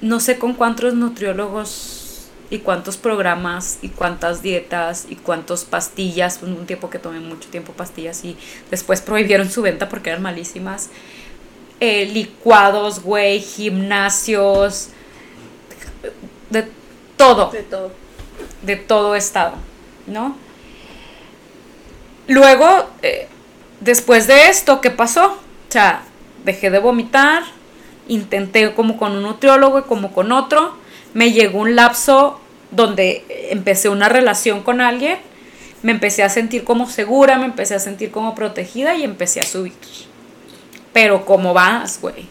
[0.00, 6.66] no sé con cuántos nutriólogos y cuántos programas y cuántas dietas y cuántas pastillas, un
[6.66, 8.36] tiempo que tomé mucho tiempo pastillas y
[8.70, 10.88] después prohibieron su venta porque eran malísimas.
[11.80, 14.88] Eh, licuados, güey, gimnasios,
[17.18, 17.50] todo.
[17.50, 17.90] De todo.
[18.62, 19.54] De todo estado,
[20.06, 20.36] ¿no?
[22.26, 23.28] Luego, eh,
[23.80, 25.26] después de esto, ¿qué pasó?
[25.26, 26.02] O sea,
[26.44, 27.42] dejé de vomitar,
[28.06, 30.76] intenté como con un nutriólogo y como con otro,
[31.14, 35.18] me llegó un lapso donde empecé una relación con alguien,
[35.82, 39.44] me empecé a sentir como segura, me empecé a sentir como protegida y empecé a
[39.44, 39.72] subir.
[40.92, 42.26] Pero ¿cómo vas, güey?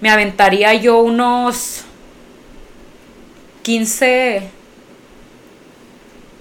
[0.00, 1.84] Me aventaría yo unos
[3.64, 4.42] 15,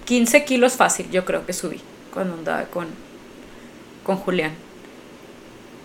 [0.05, 1.79] 15 kilos fácil, yo creo que subí
[2.13, 2.87] cuando andaba con,
[4.03, 4.51] con Julián.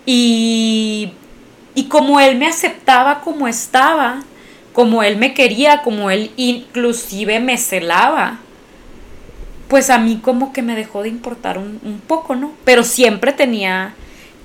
[0.05, 1.13] Y,
[1.77, 4.23] y como él me aceptaba como estaba,
[4.73, 8.39] como él me quería, como él inclusive me celaba,
[9.69, 12.53] pues a mí como que me dejó de importar un, un poco, ¿no?
[12.65, 13.95] Pero siempre tenía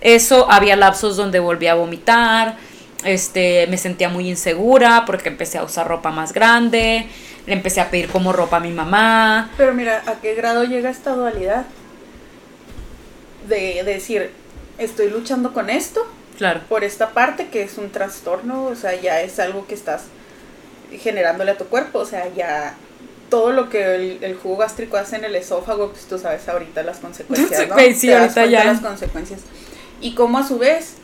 [0.01, 2.57] eso, había lapsos donde volví a vomitar,
[3.05, 7.07] este, me sentía muy insegura porque empecé a usar ropa más grande,
[7.45, 9.51] le empecé a pedir como ropa a mi mamá.
[9.57, 11.65] Pero mira, ¿a qué grado llega esta dualidad?
[13.47, 14.31] De, decir,
[14.77, 16.05] estoy luchando con esto,
[16.37, 16.61] claro.
[16.69, 20.03] por esta parte que es un trastorno, o sea, ya es algo que estás
[20.91, 22.75] generándole a tu cuerpo, o sea, ya
[23.29, 26.99] todo lo que el, jugo gástrico hace en el esófago, pues tú sabes ahorita las
[26.99, 27.75] consecuencias, ¿no?
[27.95, 28.63] sí, ahorita ya.
[28.63, 29.41] las consecuencias.
[29.99, 30.97] Y como a su vez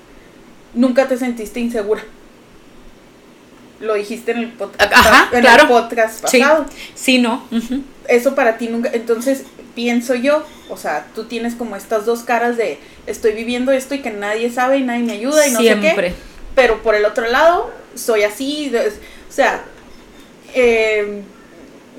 [0.73, 2.03] nunca te sentiste insegura.
[3.79, 4.93] Lo dijiste en el podcast,
[5.34, 6.65] en el podcast pasado.
[6.95, 7.47] Sí, no.
[8.08, 8.89] Eso para ti nunca.
[8.93, 12.77] Entonces, pienso yo, o sea, tú tienes como estas dos caras de
[13.08, 16.13] estoy viviendo esto y que nadie sabe y nadie me ayuda y no sé qué.
[16.55, 18.71] Pero por el otro lado, soy así.
[18.75, 19.63] o sea,
[20.53, 21.21] eh,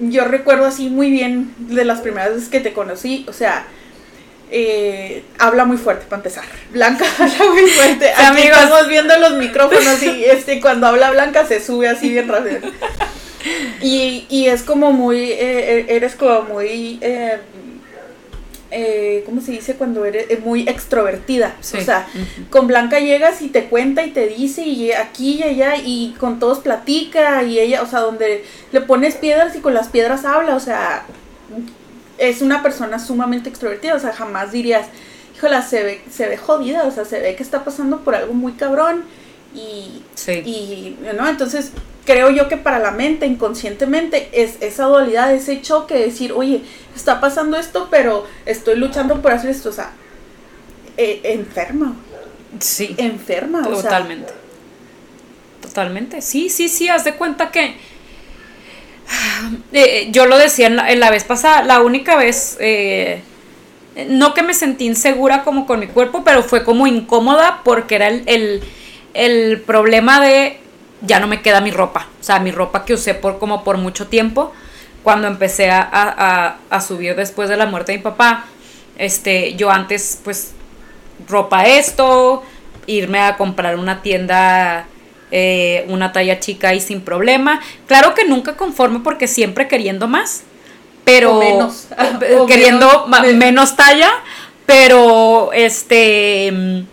[0.01, 3.25] yo recuerdo así muy bien de las primeras veces que te conocí.
[3.29, 3.67] O sea,
[4.51, 6.45] eh, habla muy fuerte para empezar.
[6.73, 8.11] Blanca habla muy fuerte.
[8.13, 12.61] Aquí estamos viendo los micrófonos y este cuando habla Blanca se sube así bien rápido.
[13.81, 17.39] Y, y es como muy, eh, eh, eres como muy, eh,
[18.71, 19.75] eh, ¿cómo se dice?
[19.75, 21.57] Cuando eres muy extrovertida.
[21.61, 22.07] O sea,
[22.51, 26.39] con Blanca llegas y te cuenta y te dice y aquí y allá y con
[26.39, 30.55] todos platica y ella, o sea, donde le pones piedras y con las piedras habla,
[30.55, 31.05] o sea,
[32.21, 34.87] es una persona sumamente extrovertida, o sea, jamás dirías,
[35.35, 38.35] híjola, se ve, se ve jodida, o sea, se ve que está pasando por algo
[38.35, 39.05] muy cabrón
[39.55, 41.27] y, y ¿no?
[41.27, 41.73] Entonces,
[42.05, 46.63] creo yo que para la mente, inconscientemente, es esa dualidad, ese choque, de decir, oye,
[46.95, 49.93] está pasando esto, pero estoy luchando por hacer esto, o sea,
[50.99, 51.97] e, enferma.
[52.59, 52.95] Sí.
[52.99, 54.33] Enferma, Totalmente.
[55.63, 56.21] Totalmente.
[56.21, 57.77] Sí, sí, sí, haz de cuenta que
[59.73, 63.23] eh, yo lo decía en la, vez pasada, la única vez, eh,
[64.09, 68.09] no que me sentí insegura como con mi cuerpo, pero fue como incómoda porque era
[68.09, 70.61] el, problema de
[71.03, 73.79] ya no me queda mi ropa, o sea, mi ropa que usé por como por
[73.79, 74.53] mucho tiempo,
[75.03, 78.45] cuando empecé a, a subir después de la muerte de mi papá,
[79.01, 80.53] este, yo antes pues
[81.27, 82.43] ropa esto,
[82.87, 84.87] irme a comprar una tienda
[85.31, 87.61] eh, una talla chica y sin problema.
[87.87, 90.43] Claro que nunca conforme porque siempre queriendo más,
[91.05, 91.89] pero menos.
[92.49, 94.11] queriendo menos, talla,
[94.67, 96.85] pero este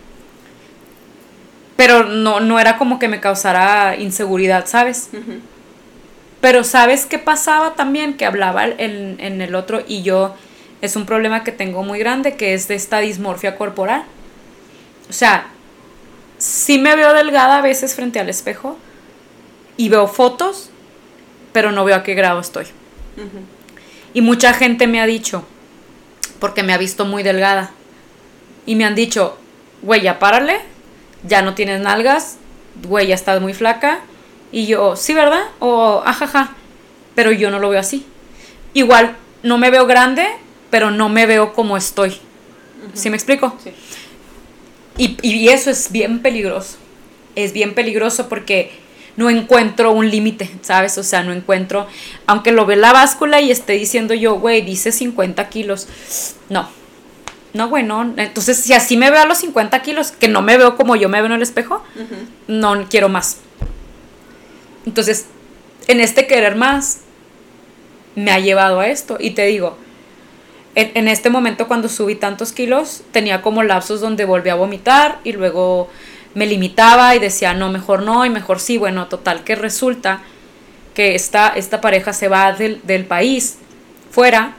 [1.76, 5.10] pero no, no era como que me causara inseguridad, ¿sabes?
[6.40, 8.14] Pero ¿sabes qué pasaba también?
[8.14, 10.34] Que hablaba en, en, el otro y yo,
[10.80, 14.02] es un problema que tengo muy grande, que es de esta dismorfia corporal.
[15.08, 15.46] O sea,
[16.38, 18.78] sí me veo delgada a veces frente al espejo
[19.76, 20.70] y veo fotos,
[21.52, 22.66] pero no veo a qué grado estoy.
[24.14, 25.44] Y mucha gente me ha dicho,
[26.38, 27.72] porque me ha visto muy delgada,
[28.64, 29.38] y me han dicho,
[29.82, 30.60] güey, ya párale,
[31.24, 32.36] ya no tienes nalgas,
[32.86, 34.00] güey, ya estás muy flaca.
[34.52, 35.42] Y yo, sí, ¿verdad?
[35.58, 36.52] O, ajaja,
[37.14, 38.06] pero yo no lo veo así.
[38.74, 40.26] Igual, no me veo grande,
[40.70, 42.18] pero no me veo como estoy.
[42.94, 43.56] ¿Sí me explico?
[43.62, 43.72] Sí.
[44.98, 46.76] Y, eso es bien peligroso.
[47.36, 48.72] Es bien peligroso porque
[49.16, 50.98] no encuentro un límite, ¿sabes?
[50.98, 51.86] O sea, no encuentro,
[52.26, 55.86] aunque lo ve la báscula y esté diciendo yo, güey, dice 50 kilos.
[56.48, 56.68] No,
[57.54, 58.02] no, güey, no.
[58.16, 61.08] Entonces, si así me veo a los 50 kilos, que no me veo como yo
[61.08, 61.82] me veo en el espejo,
[62.48, 63.38] no quiero más.
[64.84, 65.26] Entonces,
[65.86, 67.02] en este querer más,
[68.14, 69.16] me ha llevado a esto.
[69.20, 69.78] Y te digo,
[70.80, 75.32] en, este momento cuando subí tantos kilos, tenía como lapsos donde volví a vomitar y
[75.32, 75.90] luego
[76.34, 78.78] me limitaba y decía, no, mejor no y mejor sí.
[78.78, 80.22] Bueno, total que resulta
[80.94, 83.58] que esta, esta pareja se va del, país
[84.12, 84.54] fuera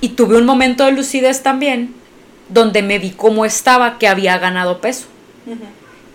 [0.00, 1.94] y tuve un momento de lucidez también
[2.48, 5.06] donde me vi cómo estaba, que había ganado peso.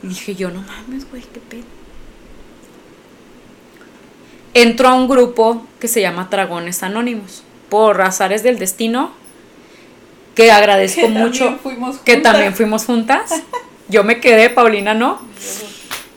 [0.02, 1.63] Y dije yo, no mames, güey, qué pedo.
[4.56, 9.12] Entro a un grupo que se llama Dragones Anónimos por azares del destino,
[10.36, 11.59] que agradezco mucho,
[12.05, 13.43] que también fuimos juntas.
[13.88, 15.20] Yo me quedé, Paulina no.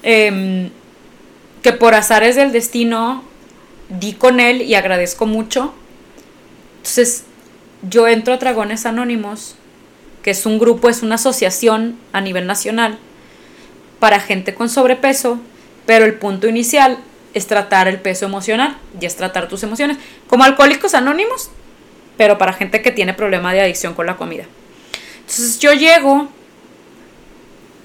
[0.02, 0.70] Em,
[1.62, 3.22] que por azares del destino
[3.88, 5.72] di con él y agradezco mucho.
[6.78, 7.24] Entonces,
[7.88, 9.56] yo entro a Dragones Anónimos,
[10.22, 12.98] que es un grupo, es una asociación a nivel nacional
[13.98, 15.38] para gente con sobrepeso,
[15.86, 16.98] pero el punto inicial
[17.34, 19.98] es tratar el peso emocional y es tratar tus emociones.
[20.28, 21.50] Como alcohólicos anónimos,
[22.16, 24.44] pero para gente que tiene problema de adicción con la comida.
[25.20, 26.28] Entonces yo llego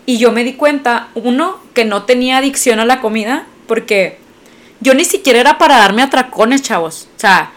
[0.06, 4.18] y yo me di cuenta, uno, que no tenía adicción a la comida, porque
[4.80, 7.10] yo ni siquiera era para darme atracones, chavos.
[7.18, 7.52] O sea,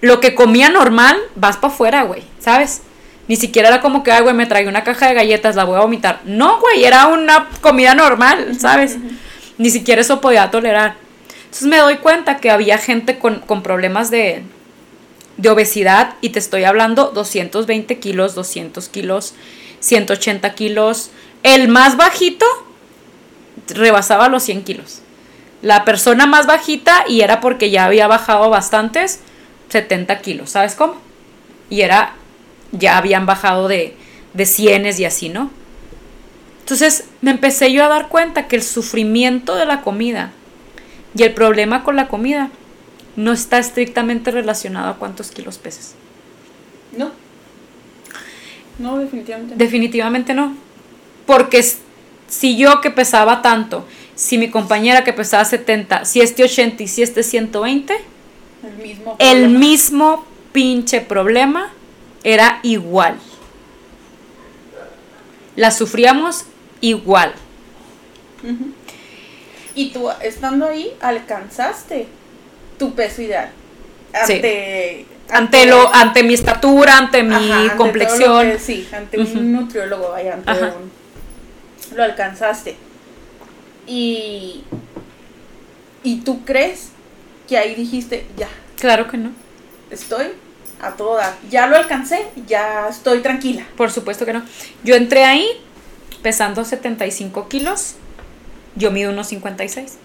[0.00, 2.82] lo que comía normal, vas para afuera, güey, ¿sabes?
[3.28, 5.76] Ni siquiera era como que, ay, güey, me trae una caja de galletas, la voy
[5.76, 6.20] a vomitar.
[6.24, 8.96] No, güey, era una comida normal, ¿sabes?
[9.58, 10.96] Ni siquiera eso podía tolerar.
[11.44, 14.42] Entonces me doy cuenta que había gente con, problemas de,
[15.36, 19.34] de obesidad y te estoy hablando 220 kilos, 200 kilos,
[19.80, 21.10] 180 kilos.
[21.42, 22.46] El más bajito
[23.68, 25.00] rebasaba los 100 kilos.
[25.62, 29.20] La persona más bajita, y era porque ya había bajado bastantes,
[29.70, 30.96] 70 kilos, ¿sabes cómo?
[31.68, 32.14] Y era,
[32.72, 33.96] ya habían bajado de,
[34.34, 35.50] de cienes y así, ¿no?
[36.68, 40.32] Entonces me empecé yo a dar cuenta que el sufrimiento de la comida
[41.16, 42.50] y el problema con la comida
[43.16, 45.94] no está estrictamente relacionado a cuántos kilos peses.
[46.94, 47.10] No.
[48.78, 49.58] No, definitivamente no.
[49.58, 50.56] Definitivamente no.
[51.24, 51.64] Porque
[52.26, 56.86] si yo que pesaba tanto, si mi compañera que pesaba 70, si este 80 y
[56.86, 57.94] si este 120,
[58.62, 61.70] el mismo, el mismo pinche problema
[62.24, 63.16] era igual.
[65.56, 66.44] La sufríamos
[66.80, 67.34] igual.
[69.74, 72.06] Y tú, estando ahí, alcanzaste
[72.78, 73.50] tu peso ideal.
[74.12, 78.58] Ante, ante, lo, ante mi estatura, ante mi complexión.
[78.58, 80.90] sí, ante un nutriólogo, vaya, ante un,
[81.96, 82.76] lo alcanzaste.
[83.86, 84.64] Y,
[86.02, 86.90] y tú crees
[87.48, 88.48] que ahí dijiste, ya.
[88.78, 89.30] Claro que no.
[89.90, 90.26] Estoy
[90.80, 91.36] a toda.
[91.50, 93.64] Ya lo alcancé, ya estoy tranquila.
[93.76, 94.42] Por supuesto que no.
[94.84, 95.48] Yo entré ahí
[96.22, 97.94] pesando 75 kilos.
[98.76, 99.98] Yo mido unos 56.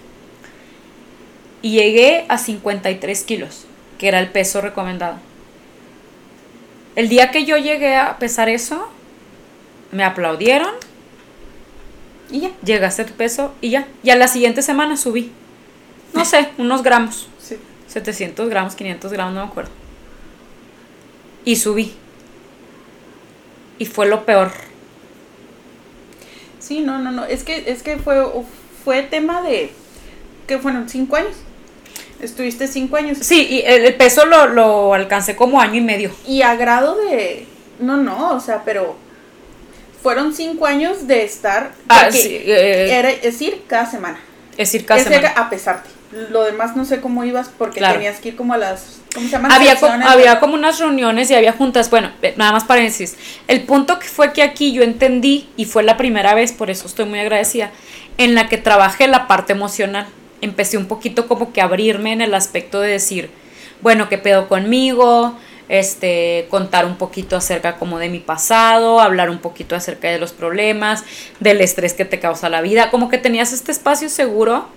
[1.61, 3.65] Y llegué a 53 kilos,
[3.97, 5.17] que era el peso recomendado.
[6.95, 8.89] El día que yo llegué a pesar eso,
[9.91, 10.73] me aplaudieron.
[12.29, 12.51] Y ya.
[12.63, 13.87] Llegaste a tu peso y ya.
[14.03, 15.31] Y a la siguiente semana subí.
[16.13, 17.27] No sé, unos gramos.
[17.87, 19.71] 700 gramos, 500 gramos, no me acuerdo.
[21.45, 21.93] Y subí.
[23.77, 24.51] Y fue lo peor.
[26.63, 27.25] Sí, no, no, no.
[27.25, 28.23] Es que, es que fue,
[28.85, 29.71] fue tema de.
[30.47, 31.35] que fueron cinco años.
[32.21, 33.17] Estuviste cinco años.
[33.21, 36.11] Sí, y el, peso lo, lo alcancé como año y medio.
[36.25, 37.47] Y a grado de.
[37.79, 38.95] No, no, o sea, pero
[40.01, 41.71] fueron cinco años de estar.
[41.89, 44.19] Ah, sí, eh, era, es decir, cada semana.
[44.51, 45.33] Es decir, cada semana.
[45.35, 45.89] a pesarte.
[46.29, 48.99] Lo demás no sé cómo ibas porque tenías que ir como a las...
[49.13, 49.49] ¿Cómo se llama?
[49.53, 49.73] Había,
[50.07, 51.89] había como unas reuniones y había juntas.
[51.89, 53.15] Bueno, nada más paréntesis.
[53.47, 56.87] El punto que fue que aquí yo entendí, y fue la primera vez, por eso
[56.87, 57.71] estoy muy agradecida,
[58.17, 60.07] en la que trabajé la parte emocional.
[60.41, 63.29] Empecé un poquito como que a abrirme en el aspecto de decir,
[63.81, 65.35] bueno, ¿qué pedo conmigo?
[65.69, 70.31] este, contar un poquito acerca como de mi pasado, hablar un poquito acerca de los
[70.31, 71.03] problemas,
[71.39, 74.67] del estrés que te causa la vida, como que tenías este espacio seguro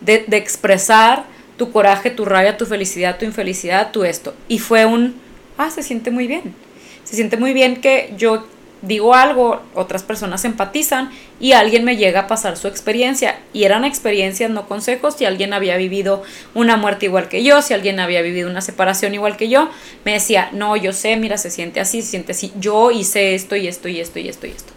[0.00, 1.24] de, de expresar
[1.56, 4.34] tu coraje, tu rabia, tu felicidad, tu infelicidad, tu esto.
[4.48, 5.14] Y fue un,
[5.58, 6.54] ah, se siente muy bien.
[7.04, 8.46] Se siente muy bien que yo
[8.86, 13.38] digo algo, otras personas empatizan y alguien me llega a pasar su experiencia.
[13.52, 15.14] Y eran experiencias, no consejos.
[15.16, 16.22] Si alguien había vivido
[16.54, 19.70] una muerte igual que yo, si alguien había vivido una separación igual que yo,
[20.04, 22.52] me decía, no, yo sé, mira, se siente así, se siente así.
[22.58, 24.73] Yo hice esto y esto y esto y esto y esto.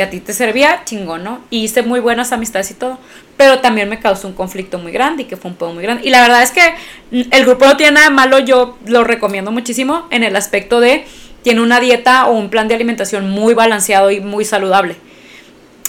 [0.00, 1.40] Si a ti te servía, chingón, ¿no?
[1.50, 2.98] Y hice muy buenas amistades y todo.
[3.36, 6.08] Pero también me causó un conflicto muy grande y que fue un poco muy grande.
[6.08, 6.62] Y la verdad es que
[7.10, 10.80] mm, el grupo no tiene nada de malo, yo lo recomiendo muchísimo en el aspecto
[10.80, 11.04] de
[11.42, 14.96] tiene una dieta o un plan de alimentación muy balanceado y muy saludable.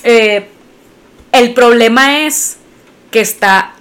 [0.03, 0.45] Eh,
[1.31, 2.57] el problema es
[3.11, 3.75] que está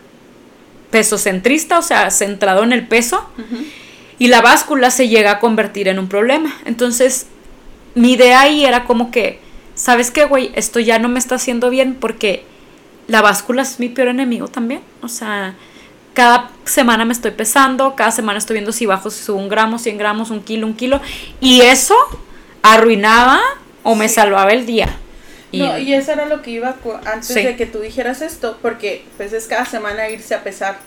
[0.92, 3.28] pesocentrista, o sea, centrado en el peso,
[4.20, 6.56] y la báscula se llega a convertir en un problema.
[6.66, 7.26] Entonces,
[7.96, 9.49] mi idea ahí era como que,
[9.80, 10.52] ¿sabes qué, güey?
[10.54, 12.44] Esto ya no me está haciendo bien porque
[13.08, 14.82] la báscula es mi peor enemigo también.
[15.00, 15.54] O sea,
[16.12, 19.78] cada semana me estoy pesando, cada semana estoy viendo si bajo, si subo un gramo,
[19.78, 21.00] 100 gramos, un kilo, un kilo.
[21.40, 21.94] Y eso
[22.62, 23.40] arruinaba
[23.82, 24.88] o me salvaba el día.
[25.50, 26.76] Y, no, y eso era lo que iba
[27.06, 30.78] antes de que tú dijeras esto, porque pues es cada semana irse a pesar.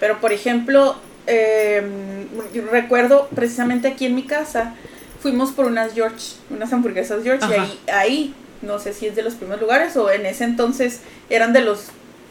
[0.00, 2.26] Pero por ejemplo, em,
[2.72, 4.74] recuerdo precisamente aquí en mi casa,
[5.20, 9.22] fuimos por unas George, unas hamburguesas George, y ahí, ahí, no sé si es de
[9.22, 11.86] los primeros lugares o en ese entonces eran de los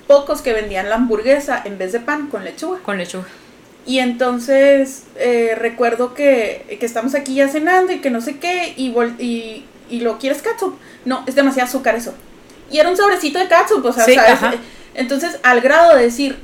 [0.08, 2.80] pocos que vendían la hamburguesa en vez de pan con lechuga.
[2.80, 3.28] Con lechuga.
[3.86, 8.74] Y entonces eh, recuerdo que, que, estamos aquí ya cenando y que no sé qué,
[8.76, 10.76] y, y, y lo quieres catsup.
[11.06, 12.14] No, es demasiado azúcar eso.
[12.72, 14.60] Y era un sobrecito de catsup, o sea, ¿sabes?
[14.94, 16.38] Entonces, al grado de decir,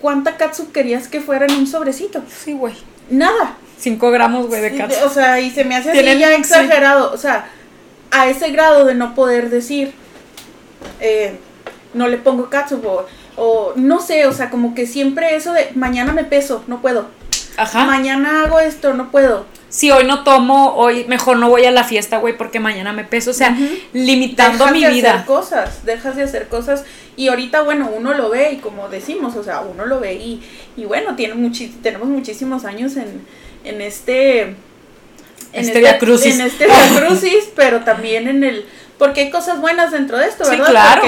[0.00, 2.22] ¿cuánta catsup querías que fuera en un sobrecito?
[2.28, 2.74] Sí, güey.
[3.08, 3.56] Nada.
[3.78, 5.06] 5 gramos, güey, de catsup.
[5.06, 7.12] o sea, y se me hace así ya exagerado.
[7.12, 7.46] O sea,
[8.10, 9.92] a ese grado de no poder decir,
[11.00, 11.38] eh,
[11.92, 12.84] no le pongo catsup
[13.36, 17.08] o, no sé, o sea, como que siempre eso de mañana me peso, no puedo.
[17.56, 17.84] Ajá.
[17.84, 19.46] Mañana hago esto, no puedo.
[19.68, 23.02] Si hoy no tomo, hoy mejor no voy a la fiesta, güey, porque mañana me
[23.02, 23.32] peso.
[23.32, 23.56] O sea,
[23.92, 25.14] limitando mi vida.
[25.14, 26.84] Hacer cosas, dejas de hacer cosas.
[27.16, 30.42] Y ahorita, bueno, uno lo ve y como decimos, o sea, uno lo ve y,
[30.76, 31.34] y bueno, tiene
[31.82, 33.24] tenemos muchísimos años en,
[33.64, 34.40] en este...
[34.40, 34.56] En
[35.52, 36.34] este, este crucis.
[36.34, 38.66] En este crucis, pero también en el...
[38.98, 40.70] Porque hay cosas buenas dentro de esto, ¿verdad?
[40.70, 41.02] claro.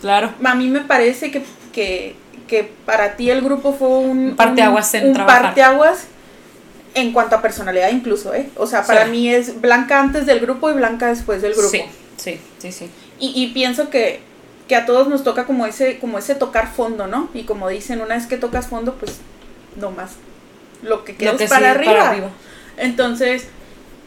[0.00, 0.34] claro.
[0.42, 2.16] A mí me parece que, que
[2.50, 6.00] que para ti el grupo fue un parteaguas en un parteaguas
[6.94, 8.50] en cuanto a personalidad incluso, ¿eh?
[8.56, 11.70] O sea, para mí es Blanca antes del grupo y Blanca después del grupo.
[11.70, 11.84] Sí,
[12.16, 12.90] sí, sí, sí.
[13.20, 14.20] Y, pienso que,
[14.66, 17.28] que a todos nos toca como ese, como ese tocar fondo, ¿no?
[17.34, 19.18] Y como dicen, una vez que tocas fondo, pues
[19.76, 20.12] no más.
[20.82, 22.30] Lo que queda es para, arriba.
[22.76, 23.48] Entonces,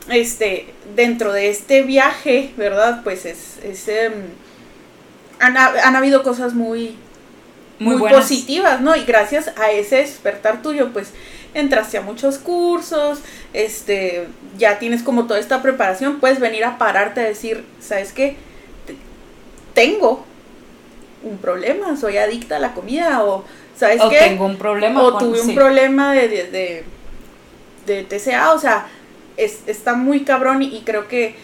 [0.09, 3.01] este, dentro de este viaje, ¿verdad?
[3.03, 4.13] Pues es, es em,
[5.39, 6.97] han, han habido cosas muy,
[7.79, 8.95] muy, positivas, ¿no?
[8.95, 11.11] Y gracias a ese despertar tuyo, pues
[11.53, 13.19] entraste a muchos cursos,
[13.53, 18.37] este, ya tienes como toda esta preparación, puedes venir a pararte a decir, ¿sabes qué?
[19.73, 20.25] Tengo
[21.23, 23.45] un problema, soy adicta a la comida o,
[23.75, 24.19] ¿sabes o qué?
[24.19, 25.01] tengo un problema.
[25.01, 26.83] O tuve un problema de, de,
[27.85, 28.87] de, TCA, o sea,
[29.37, 31.35] es, está muy cabrón y creo que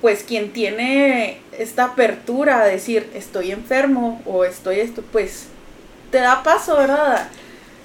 [0.00, 5.48] pues quien tiene esta apertura a decir estoy enfermo o estoy esto, pues
[6.10, 7.28] te da paso, ¿verdad?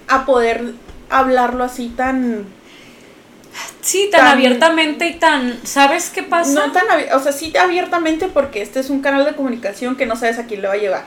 [0.08, 0.74] A poder
[1.10, 2.46] hablarlo así tan...
[3.82, 5.60] Sí, tan, abiertamente y tan...
[5.66, 6.54] ¿Sabes qué pasa?
[6.54, 10.16] No tan o sea, sí abiertamente porque este es un canal de comunicación que no
[10.16, 11.04] sabes a quién le va a llevar.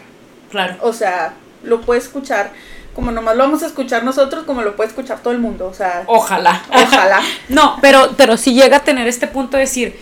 [0.51, 0.77] Claro.
[0.81, 2.53] O sea, lo puede escuchar
[2.95, 5.73] como nomás lo vamos a escuchar nosotros, como lo puede escuchar todo el mundo, o
[5.73, 6.03] sea...
[6.09, 6.65] Ojalá.
[6.69, 7.21] Ojalá.
[7.49, 9.97] no, pero, pero si llega a tener este punto de decir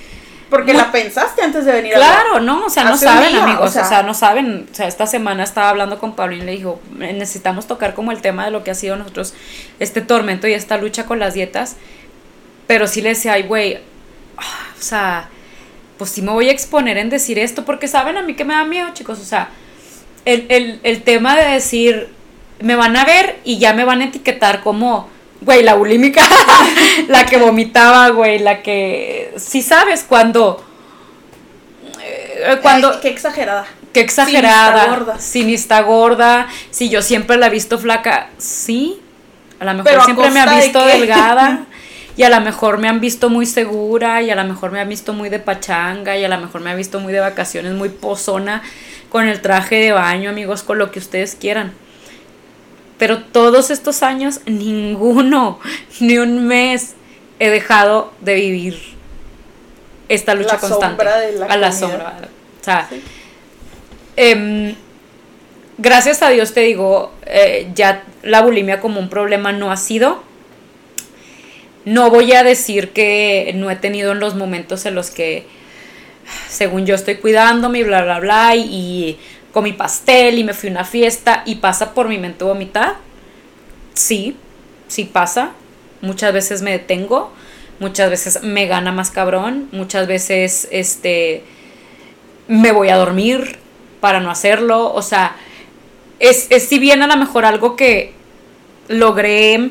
[0.48, 4.02] porque la pensaste antes de venir Claro, no, o sea, no saben, amigos, o sea,
[4.02, 4.68] no saben.
[4.70, 8.20] O sea, esta semana estaba hablando con Pablo y le dijo, necesitamos tocar como el
[8.20, 9.34] tema de lo que ha sido nosotros
[9.80, 11.76] este tormento y esta lucha con las dietas.
[12.68, 13.80] Pero sí le decía, ay, güey,
[14.36, 15.28] ah, o sea,
[15.98, 18.54] pues sí me voy a exponer en decir esto, porque saben a mí que me
[18.54, 19.50] da miedo, chicos, o sea,
[20.26, 22.08] el, el, el tema de decir,
[22.60, 25.08] me van a ver y ya me van a etiquetar como
[25.40, 26.22] Güey, la bulímica,
[27.08, 29.34] la que vomitaba, güey, la que...
[29.36, 30.64] Si sabes cuando...
[32.02, 33.00] Eh, cuando...
[33.00, 33.66] qué exagerada.
[33.92, 34.84] Qué exagerada.
[34.84, 35.18] Si gorda.
[35.18, 36.46] Si está gorda.
[36.70, 38.30] Si yo siempre la he visto flaca.
[38.38, 39.00] Sí.
[39.60, 41.66] A lo mejor siempre me ha visto delgada.
[42.16, 44.22] y a lo mejor me han visto muy segura.
[44.22, 46.16] Y a lo mejor me han visto muy de pachanga.
[46.16, 48.62] Y a lo mejor me ha visto muy de vacaciones, muy pozona.
[49.10, 51.72] Con el traje de baño, amigos, con lo que ustedes quieran.
[52.98, 55.60] Pero todos estos años, ninguno,
[56.00, 56.94] ni un mes
[57.38, 58.96] he dejado de vivir
[60.08, 61.04] esta lucha constante.
[61.48, 62.16] a la sombra.
[62.60, 62.88] O sea,
[64.16, 64.74] em,
[65.78, 70.22] gracias a Dios te digo, eh, ya la bulimia como un problema no ha sido.
[71.84, 75.46] No voy a decir que no he tenido en los momentos en los que,
[76.48, 79.18] según yo estoy cuidándome y bla, bla, bla, y
[79.62, 82.96] mi pastel y me fui a una fiesta y pasa por mi mente vomitar.
[83.94, 84.36] Sí,
[84.88, 85.52] sí pasa.
[86.02, 87.32] Muchas veces me detengo,
[87.80, 91.42] muchas veces me gana más cabrón, muchas veces este
[92.48, 93.58] me voy a dormir
[94.00, 95.34] para no hacerlo, o sea,
[96.20, 98.12] es, si bien a lo mejor algo que
[98.88, 99.70] logré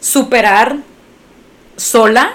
[0.00, 0.76] superar
[1.76, 2.34] sola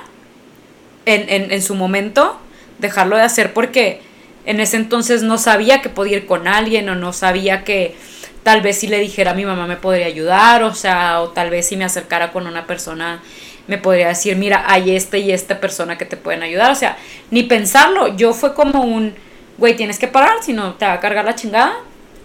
[1.06, 2.41] en, en su momento,
[2.82, 4.02] dejarlo de hacer porque
[4.46, 7.96] en ese entonces no sabía que podía ir con alguien o no sabía que
[8.44, 11.50] tal vez si le dijera a mi mamá me podría ayudar, o sea, o tal
[11.50, 13.22] vez si me acercara con una persona
[13.68, 16.98] me podría decir, mira, hay este y esta persona que te pueden ayudar, o sea,
[17.30, 19.14] ni pensarlo, yo fue como un,
[19.58, 21.74] güey, tienes que parar, si no te va a cargar la chingada,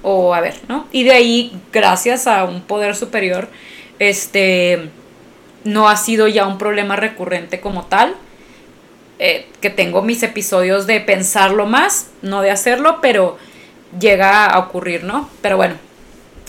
[0.03, 0.89] o a ver, ¿no?
[0.93, 3.49] Y de ahí, gracias a un poder superior,
[3.99, 4.89] este,
[5.65, 8.15] no ha sido ya un problema recurrente como tal,
[9.19, 13.39] eh, que tengo mis episodios de pensarlo más, no de hacerlo, pero
[13.99, 15.31] llega a ocurrir, ¿no?
[15.41, 15.75] Pero bueno,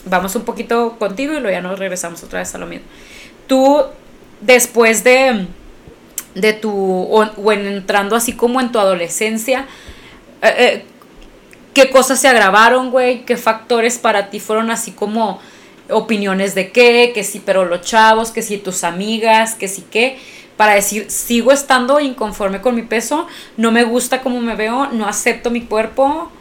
[0.06, 2.86] vamos un poquito contigo y luego ya nos regresamos otra vez a lo mismo.
[3.48, 3.84] Tú,
[4.42, 5.48] después de,
[6.36, 9.66] de tu, o, entrando así como en tu adolescencia,
[10.42, 10.86] eh, eh,
[11.74, 13.24] ¿qué cosas se agravaron, güey?
[13.24, 15.40] ¿Qué factores para ti fueron así como
[15.90, 17.12] opiniones de qué?
[17.14, 20.18] Que sí, pero los chavos, que sí, tus amigas, que sí, qué
[20.58, 25.08] para decir, sigo estando inconforme con mi peso, no me gusta cómo me veo, no
[25.08, 26.32] acepto mi cuerpo.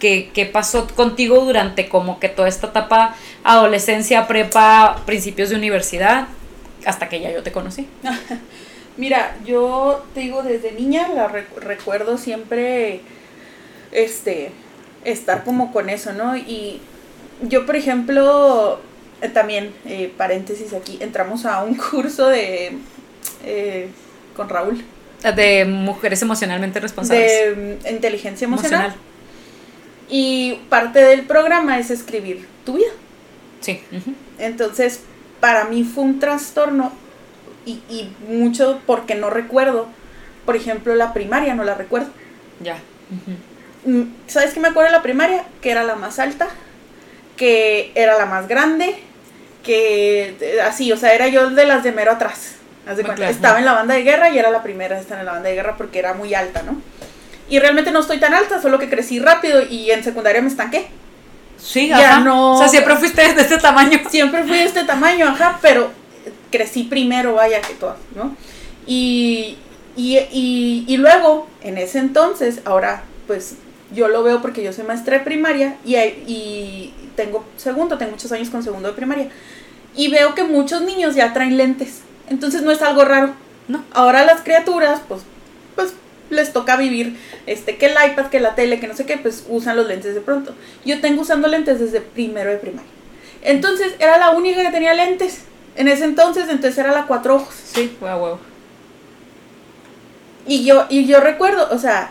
[0.00, 3.14] ¿Qué, pasó contigo durante como que toda esta etapa,
[3.44, 6.26] adolescencia, prepa, principios de universidad,
[6.84, 7.86] hasta que ya yo te conocí?
[8.96, 13.00] Mira, yo te digo, desde niña la recuerdo siempre,
[13.92, 14.50] este,
[15.04, 16.36] estar como con eso, ¿no?
[16.36, 16.80] Y
[17.42, 18.80] yo, por ejemplo,
[19.34, 22.78] también, eh, paréntesis aquí, entramos a un curso de...
[23.44, 23.88] Eh,
[24.36, 24.84] con Raúl.
[25.34, 27.32] De mujeres emocionalmente responsables.
[27.32, 28.94] De mm, inteligencia emocional.
[30.08, 32.90] Y parte del programa es escribir tu vida.
[33.60, 33.80] Sí.
[34.38, 35.00] Entonces,
[35.40, 36.92] para mí fue un trastorno
[37.64, 39.88] y, y, mucho porque no recuerdo.
[40.44, 42.08] Por ejemplo, la primaria no la recuerdo.
[42.60, 42.78] Ya.
[43.84, 45.44] Mm, ¿Sabes qué me acuerdo de la primaria?
[45.60, 46.48] Que era la más alta,
[47.36, 48.96] que era la más grande,
[49.64, 52.56] que eh, así, o sea, era yo de las de mero atrás.
[53.28, 55.48] Estaba en la banda de guerra y era la primera en estar en la banda
[55.48, 56.80] de guerra porque era muy alta, ¿no?
[57.48, 60.88] Y realmente no estoy tan alta, solo que crecí rápido y en secundaria me estanqué.
[61.58, 62.54] Sí, ya no.
[62.54, 63.98] O sea, siempre fuiste de este tamaño.
[64.10, 65.90] Siempre fui de este tamaño, ajá, pero
[66.50, 68.36] crecí primero, vaya que todas, ¿no?
[68.86, 69.56] Y,
[69.96, 73.56] y, y, y luego, en ese entonces, ahora, pues
[73.92, 78.30] yo lo veo porque yo soy maestra de primaria y, y tengo segundo, tengo muchos
[78.32, 79.28] años con segundo de primaria.
[79.96, 82.02] Y veo que muchos niños ya traen lentes.
[82.28, 83.34] Entonces no es algo raro.
[83.68, 83.84] No.
[83.92, 85.22] Ahora las criaturas, pues,
[85.74, 85.94] pues
[86.30, 87.16] les toca vivir,
[87.46, 90.14] este, que el iPad, que la tele, que no sé qué, pues usan los lentes
[90.14, 90.54] de pronto.
[90.84, 92.90] Yo tengo usando lentes desde primero de primaria.
[93.42, 95.42] Entonces era la única que tenía lentes.
[95.76, 97.54] En ese entonces, entonces era la cuatro ojos.
[97.54, 98.38] Sí, wow, wow.
[100.46, 102.10] Y yo, y yo recuerdo, o sea,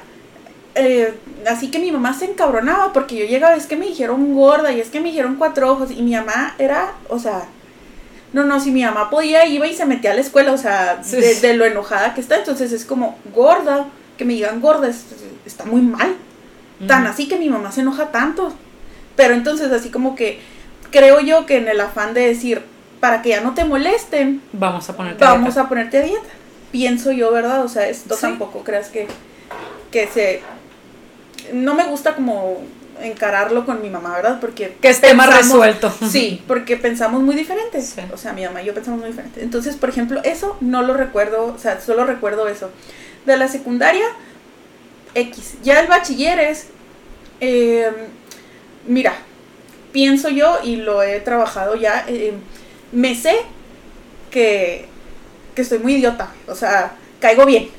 [0.76, 1.14] eh,
[1.48, 4.82] así que mi mamá se encabronaba porque yo llegaba, es que me dijeron gorda y
[4.82, 7.48] es que me dijeron cuatro ojos y mi mamá era, o sea,
[8.36, 10.98] no, no, si mi mamá podía, iba y se metía a la escuela, o sea,
[10.98, 13.86] de, lo enojada que está, entonces es como gorda,
[14.18, 14.92] que me digan gorda,
[15.46, 16.18] está muy mal.
[16.86, 18.54] Tan así que mi mamá se enoja tanto.
[19.16, 20.42] Pero entonces así como que
[20.92, 22.62] creo yo que en el afán de decir,
[23.00, 25.62] para que ya no te molesten, vamos a ponerte vamos a, dieta.
[25.62, 26.30] a ponerte a dieta.
[26.74, 27.64] Pienso yo, ¿verdad?
[27.64, 29.08] O sea, esto tampoco creas que,
[29.92, 30.42] que se...
[31.54, 32.58] No me gusta como
[33.02, 34.40] encararlo con mi mamá, ¿verdad?
[34.40, 34.78] Porque...
[34.82, 35.94] Que esté más resuelto.
[36.10, 37.80] Sí, porque pensamos muy diferente.
[38.14, 39.44] O sea, mi mamá y yo pensamos muy diferente.
[39.44, 42.70] Entonces, por ejemplo, eso no lo recuerdo, o sea, solo recuerdo eso.
[43.26, 44.06] De la secundaria,
[45.14, 45.56] X.
[45.64, 46.68] Ya el bachiller es...
[47.40, 47.94] Em,
[48.88, 49.14] mira,
[49.92, 52.36] pienso yo y lo he trabajado ya, em,
[52.92, 53.36] me sé
[54.32, 54.88] que,
[55.54, 57.70] que estoy muy idiota, o sea, caigo bien.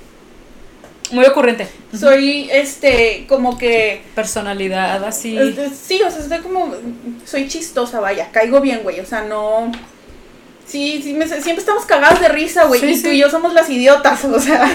[1.13, 1.69] Muy ocurrente.
[1.99, 4.03] Soy, este, como que...
[4.15, 5.39] Personalidad así.
[5.81, 6.75] Sí, o sea, estoy como...
[7.25, 8.31] Soy chistosa, vaya.
[8.33, 9.01] Caigo bien, güey.
[9.01, 9.71] O sea, no...
[10.67, 12.85] Sí, sí, siempre estamos cagados de risa, güey.
[12.85, 14.69] y tú y yo somos las idiotas, o sea.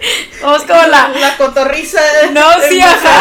[0.42, 1.08] Vamos como la...
[1.20, 2.00] La cotorriza.
[2.32, 3.20] No, sí, ajá.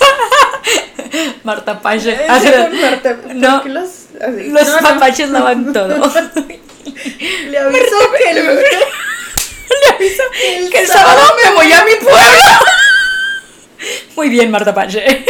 [1.44, 2.18] Marta Pache.
[2.28, 3.88] Marta, no, los,
[4.20, 5.88] los no, papaches lavan todo.
[7.48, 8.60] Le aviso que el...
[10.70, 12.20] que el sábado me voy a mi pueblo.
[14.16, 15.24] Muy bien, Marta Pache.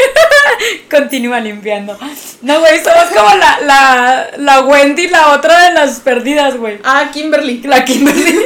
[0.91, 1.99] Continúa limpiando.
[2.43, 6.78] No, güey, somos como la, la, la Wendy, la otra de las perdidas, güey.
[6.84, 7.62] Ah, Kimberly.
[7.62, 8.38] La Kimberly.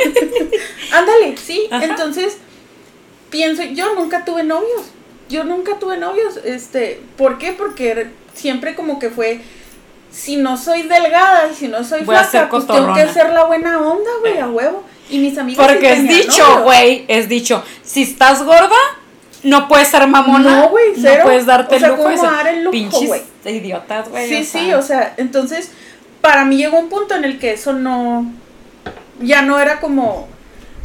[0.93, 1.67] Ándale, sí.
[1.71, 2.37] Entonces,
[3.31, 4.83] pienso, yo nunca tuve novios.
[5.29, 6.39] Yo nunca tuve novios.
[6.45, 7.53] Este, ¿por qué?
[7.53, 9.41] Porque siempre como que fue
[10.11, 13.81] si no soy delgada y si no soy flaca, pues tengo que hacer la buena
[13.81, 14.85] onda, güey, a huevo.
[15.11, 18.77] Y mis amigas Porque es dicho, güey, es dicho, si estás gorda,
[19.43, 20.61] no puedes ser mamona.
[20.63, 20.93] No, güey.
[20.97, 22.03] No puedes darte o sea, lujo.
[22.05, 23.23] ¿cómo dar el lujo, Pinches güey?
[23.47, 24.29] idiotas, güey.
[24.29, 24.79] Sí, o sí, sea.
[24.79, 25.71] o sea, entonces,
[26.23, 28.33] para mí llegó un punto en el que eso no,
[29.21, 30.27] ya no era como,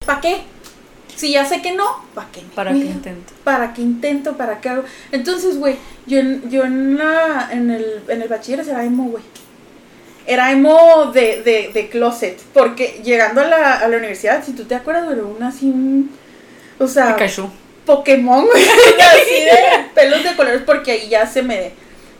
[0.05, 0.41] ¿para qué?
[1.15, 2.41] Si ya sé que no, ¿para qué?
[2.55, 3.33] ¿Para qué intento?
[3.43, 4.37] ¿Para qué intento?
[4.37, 4.83] ¿Para qué hago?
[5.11, 9.23] Entonces, güey, yo, en- yo en, la, en, el, en el bachiller era emo, güey.
[10.29, 12.37] Era emo de, de, de closet.
[12.53, 16.11] Porque llegando a la, a la universidad, si tú te acuerdas, era una así, un,
[16.77, 17.49] o sea, Pikachu.
[17.85, 18.63] Pokémon, güey.
[18.63, 21.71] así de pelos de colores, porque ahí ya se me.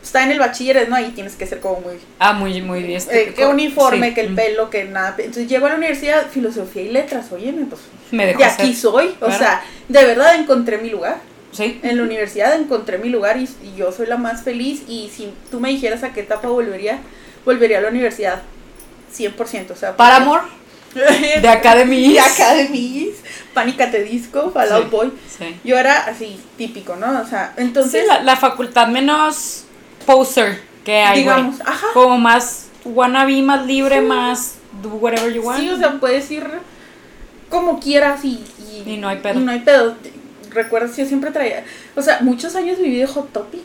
[0.02, 0.96] Está en el bachiller, ¿no?
[0.96, 1.94] Ahí tienes que ser como muy.
[2.18, 3.28] Ah, muy, muy este.
[3.28, 4.14] eh, que uniforme, sí.
[4.14, 4.34] que el Mm.
[4.36, 5.14] pelo, que nada.
[5.18, 7.30] Entonces llego a la universidad, filosofía y letras.
[7.30, 7.82] Óyeme, pues.
[8.10, 9.14] Me dejó De aquí soy.
[9.20, 11.18] O sea, de verdad encontré mi lugar.
[11.52, 11.78] Sí.
[11.82, 14.82] En la universidad encontré mi lugar y, y yo soy la más feliz.
[14.88, 16.98] Y si tú me dijeras a qué etapa volvería,
[17.44, 18.42] volvería a la universidad.
[19.16, 19.70] 100%.
[19.72, 20.42] O sea, Para amor.
[20.94, 22.12] De Academy.
[22.14, 23.16] de Academies,
[23.54, 24.90] Pánicate Disco, Fallout Sí.
[24.90, 25.12] Boy.
[25.38, 25.56] Sí.
[25.64, 27.20] Yo era así, típico, ¿no?
[27.20, 29.64] O sea, Sí, entonces, la, la facultad menos
[30.04, 31.86] poser que hay, digamos, ajá.
[31.94, 35.60] Como más wannabe, más libre, más do whatever you want.
[35.60, 36.44] Sí, o sea, puedes ir
[37.48, 38.42] como quieras y,
[38.84, 39.38] y, Y no hay pedo.
[39.40, 39.94] y no hay pedo.
[40.50, 41.64] Recuerdas, yo siempre traía,
[41.94, 43.60] o sea, muchos años viví de Hot Topic.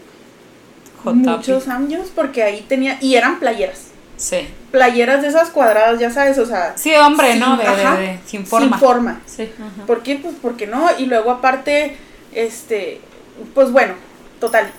[1.05, 1.69] Hot muchos topic.
[1.69, 3.87] años, porque ahí tenía, y eran playeras.
[4.17, 4.47] Sí.
[4.71, 7.57] Playeras de esas cuadradas, ya sabes, o sea, Sí, hombre, Sin- ¿no?
[7.57, 8.77] De, ajá, de- sin forma.
[8.77, 9.21] sin forma.
[9.25, 9.49] Sí.
[9.53, 9.85] ajá.
[9.85, 10.17] ¿Por qué?
[10.17, 10.87] Pues porque no.
[10.97, 11.95] Y luego aparte,
[12.33, 12.99] este,
[13.53, 13.93] pues bueno,
[14.39, 14.69] total.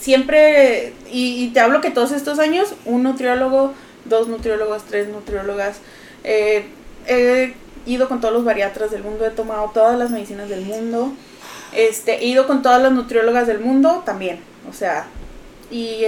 [0.00, 3.72] siempre, y, te hablo que todos estos años, un nutriólogo,
[4.04, 5.78] dos nutriólogos, tres nutriólogas,
[6.24, 6.66] eh,
[7.06, 7.54] he
[7.86, 11.12] ido con todos los bariatras del mundo, he tomado todas las medicinas del mundo,
[11.72, 15.06] este, he ido con todas las nutriólogas del mundo también, o sea,
[15.70, 16.02] y,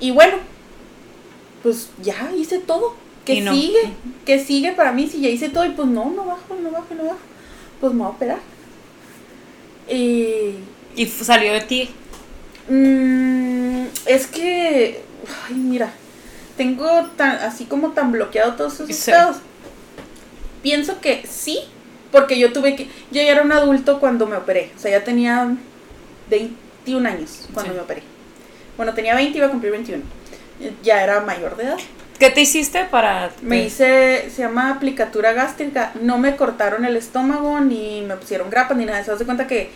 [0.00, 0.36] y bueno,
[1.62, 2.94] pues ya hice todo.
[3.24, 3.94] Que sigue,
[4.26, 6.94] que sigue para mí, si ya hice todo y pues no, no bajo, no bajo,
[6.94, 7.18] no bajo,
[7.80, 8.38] pues me voy a operar.
[9.88, 10.56] Y,
[10.94, 11.88] ¿Y salió de ti?
[12.68, 15.00] Mm, es que,
[15.46, 15.90] ay, mira,
[16.58, 16.86] tengo
[17.16, 19.36] tan, así como tan bloqueado todos esos estados.
[20.62, 21.60] Pienso que sí,
[22.12, 25.02] porque yo tuve que, yo ya era un adulto cuando me operé, o sea, ya
[25.02, 25.56] tenía
[26.84, 28.02] 21 años cuando me operé.
[28.76, 30.02] Bueno, tenía 20 y iba a cumplir 21.
[30.82, 31.78] Ya era mayor de edad.
[32.18, 33.30] ¿Qué te hiciste para...?
[33.42, 35.92] Me hice, se llama aplicatura gástrica.
[36.00, 39.02] No me cortaron el estómago, ni me pusieron grapas, ni nada.
[39.02, 39.70] Se hace cuenta que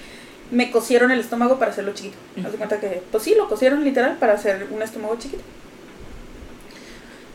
[0.51, 2.17] me cosieron el estómago para hacerlo chiquito.
[2.45, 5.43] Haz de cuenta que, pues sí, lo cosieron literal para hacer un estómago chiquito.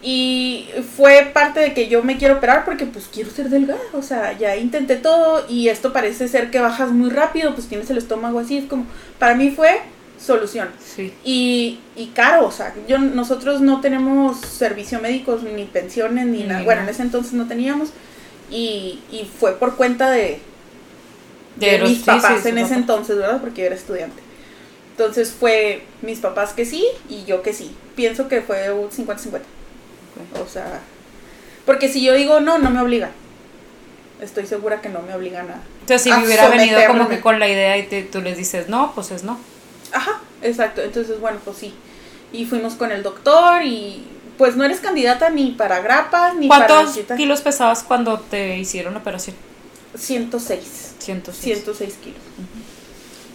[0.04, 4.02] Y fue parte de que yo me quiero operar porque pues quiero ser delgada, o
[4.02, 8.00] sea, ya intenté todo y esto parece ser que bajas muy rápido, pues tienes el
[8.00, 8.86] estómago así, es como,
[9.18, 9.80] para mí fue
[10.20, 10.68] solución.
[10.84, 11.14] Sí.
[11.24, 16.64] Y, y caro, o sea, yo, nosotros no tenemos servicio médico ni pensiones ni, nada,
[16.64, 17.90] bueno, en ese entonces no teníamos
[18.52, 20.40] y, y fue por cuenta de,
[21.56, 23.40] de, mis papás en ese entonces, ¿verdad?
[23.42, 24.22] Porque yo era estudiante.
[24.92, 27.72] Entonces fue mis papás que sí y yo que sí.
[27.96, 29.40] Pienso que fue un 50-50.
[30.42, 30.82] O sea,
[31.66, 33.12] porque si yo digo no, no me obligan.
[34.22, 35.62] Estoy segura que no me obligan a.
[35.82, 38.70] Entonces, si me hubiera venido como que con la idea y te, tú les dices
[38.70, 39.40] no, pues es no.
[39.92, 40.82] Ajá, exacto.
[40.82, 41.74] Entonces, bueno, pues sí.
[42.32, 44.06] Y fuimos con el doctor y
[44.38, 46.68] pues no eres candidata ni para grapas ni para.
[46.68, 49.36] ¿Cuántos kilos pesabas cuando te hicieron la operación?
[49.96, 50.96] 106.
[51.00, 51.44] 106.
[51.44, 52.20] 106 kilos.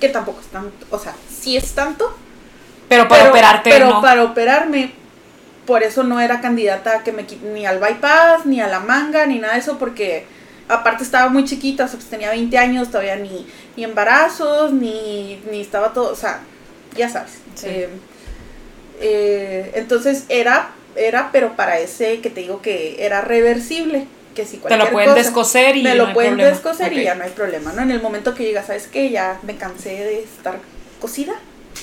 [0.00, 0.86] Que tampoco es tanto.
[0.90, 2.16] O sea, sí es tanto.
[2.88, 3.70] Pero para operarte.
[3.70, 4.92] Pero para operarme,
[5.68, 9.26] por eso no era candidata a que me ni al bypass, ni a la manga,
[9.26, 10.24] ni nada de eso, porque
[10.66, 13.46] aparte estaba muy chiquita, o sea, pues tenía 20 años, todavía ni,
[13.76, 16.40] ni embarazos, ni, ni estaba todo, o sea,
[16.96, 17.32] ya sabes.
[17.64, 17.90] Eh,
[19.00, 24.06] eh, entonces era, era, pero para ese que te digo que era reversible.
[24.34, 27.30] Que si te lo pueden descoser y me lo pueden descoser y ya no hay
[27.30, 27.82] problema, ¿no?
[27.82, 29.10] En el momento que llega, ¿sabes qué?
[29.10, 30.60] Ya me cansé de estar
[30.98, 31.34] cocida.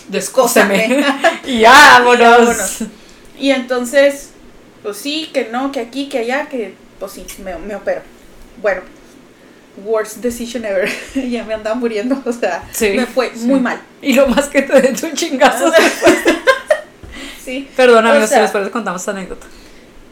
[0.08, 1.06] Descóseme.
[1.46, 2.82] y ya, vámonos.
[3.38, 4.32] Y entonces,
[4.84, 8.02] pues sí, que no, que aquí, que allá, que pues sí, me, me opero.
[8.62, 8.82] Bueno,
[9.84, 10.90] worst decision ever.
[11.30, 13.80] ya me andaba muriendo, o sea, me fue muy mal.
[14.02, 15.72] Y lo más que te den un chingazo
[17.44, 17.70] sí.
[17.76, 19.48] Perdón, amigos, si después les contamos esta anécdota.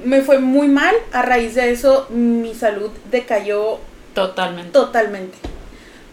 [0.04, 3.80] Me fue muy mal, a raíz de eso mi salud decayó
[4.14, 4.72] totalmente.
[4.72, 5.53] Totalmente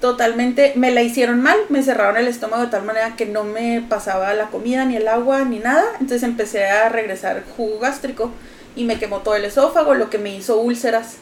[0.00, 3.84] totalmente, me la hicieron mal, me cerraron el estómago de tal manera que no me
[3.88, 5.84] pasaba la comida, ni el agua, ni nada.
[6.00, 8.32] Entonces empecé a regresar jugo gástrico
[8.74, 11.16] y me quemó todo el esófago, lo que me hizo úlceras.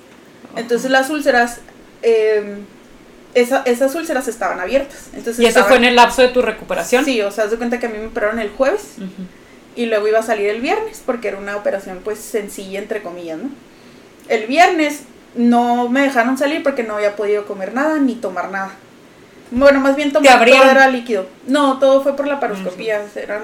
[0.57, 1.61] Entonces las úlceras,
[2.03, 2.59] eh,
[3.35, 5.11] esas úlceras estaban abiertas.
[5.13, 7.05] Entonces ¿Y eso fue en el lapso de tu recuperación?
[7.05, 8.97] Sí, o sea, haz de cuenta que a mí me operaron el jueves
[9.75, 13.39] y luego iba a salir el viernes porque era una operación pues sencilla, entre comillas,
[13.39, 13.51] ¿no?
[14.29, 15.03] El viernes
[15.35, 18.73] no me dejaron salir porque no había podido comer nada ni tomar nada.
[19.51, 21.27] Bueno, más bien tomar todo era líquido.
[21.47, 23.03] No, todo fue por la paroscopía.
[23.15, 23.43] Eran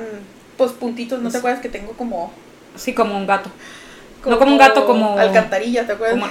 [0.56, 2.32] pues puntitos, ¿no te acuerdas que tengo como...
[2.76, 3.50] Sí, como un gato.
[4.26, 5.18] no como un gato, como...
[5.18, 6.30] Alcantarilla, ¿te acuerdas?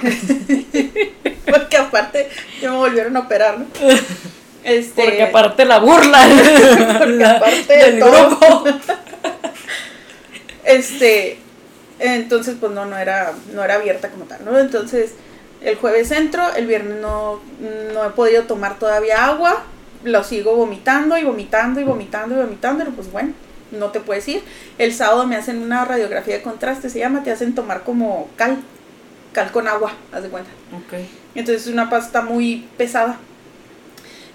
[1.50, 2.28] porque aparte
[2.60, 3.66] ya me volvieron a operar, ¿no?
[4.64, 5.02] Este...
[5.02, 6.18] Porque aparte la burla.
[6.98, 8.64] porque aparte del todo.
[10.64, 11.38] este...
[11.98, 14.58] Entonces, pues no, no era, no era abierta como tal, ¿no?
[14.58, 15.12] Entonces
[15.64, 17.40] el jueves entro, el viernes no,
[17.92, 19.62] no he podido tomar todavía agua,
[20.04, 23.32] lo sigo vomitando y vomitando y vomitando y vomitando, pero pues bueno,
[23.72, 24.42] no te puedes ir.
[24.76, 28.58] El sábado me hacen una radiografía de contraste, se llama, te hacen tomar como cal,
[29.32, 30.50] cal con agua, haz de cuenta.
[30.86, 31.08] Okay.
[31.34, 33.16] Entonces es una pasta muy pesada.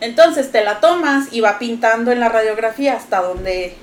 [0.01, 3.75] Entonces te la tomas y va pintando en la radiografía hasta donde,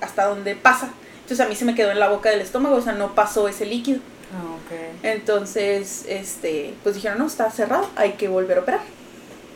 [0.00, 0.88] hasta donde pasa.
[1.20, 3.46] Entonces a mí se me quedó en la boca del estómago, o sea, no pasó
[3.48, 4.00] ese líquido.
[4.32, 4.56] Ah,
[5.02, 8.80] Entonces, este, pues dijeron, no, está cerrado, hay que volver a operar.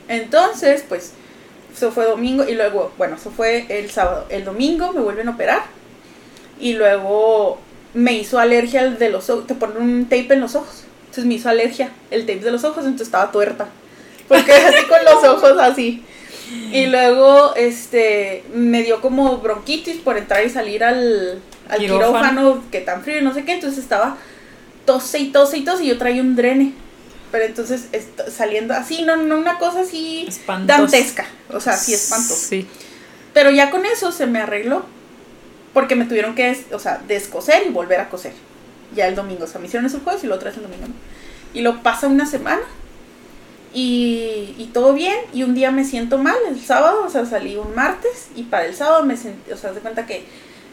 [0.09, 1.13] Entonces, pues,
[1.75, 4.27] eso fue domingo y luego, bueno, eso fue el sábado.
[4.29, 5.63] El domingo me vuelven a operar
[6.61, 7.59] y luego
[7.95, 10.85] me hizo alergia el de los ojos, te ponen un tape en los ojos.
[11.01, 13.69] Entonces me hizo alergia el tape de los ojos, entonces estaba tuerta.
[14.29, 16.05] Porque así con los ojos así.
[16.73, 22.81] Y luego, este, me dio como bronquitis por entrar y salir al, al quirófano, que
[22.81, 24.17] tan frío y no sé qué, entonces estaba
[24.87, 26.73] tose y tose y tose y yo traía un drene.
[27.31, 27.89] Pero entonces
[28.35, 30.29] saliendo así, no, no una cosa así
[30.65, 31.27] dantesca.
[31.53, 32.49] O sea, sí espantoso.
[32.49, 32.67] Sí.
[33.35, 34.85] pero ya con eso se me arregló.
[35.75, 38.33] Porque me tuvieron que, o sea, descoser y volver a coser.
[38.95, 39.45] Ya el domingo.
[39.45, 40.87] O sea, me hicieron eso el jueves y lo otra vez el domingo.
[41.53, 42.63] Y lo pasa una semana.
[43.75, 45.17] Y, y, todo bien.
[45.35, 48.29] Y un día me siento mal, el sábado, o sea, salí un martes.
[48.35, 50.25] Y para el sábado me sentí, o sea, de cuenta que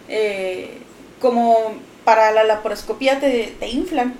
[0.08, 0.78] eh,
[1.20, 4.14] como para la laparoscopía te, te inflan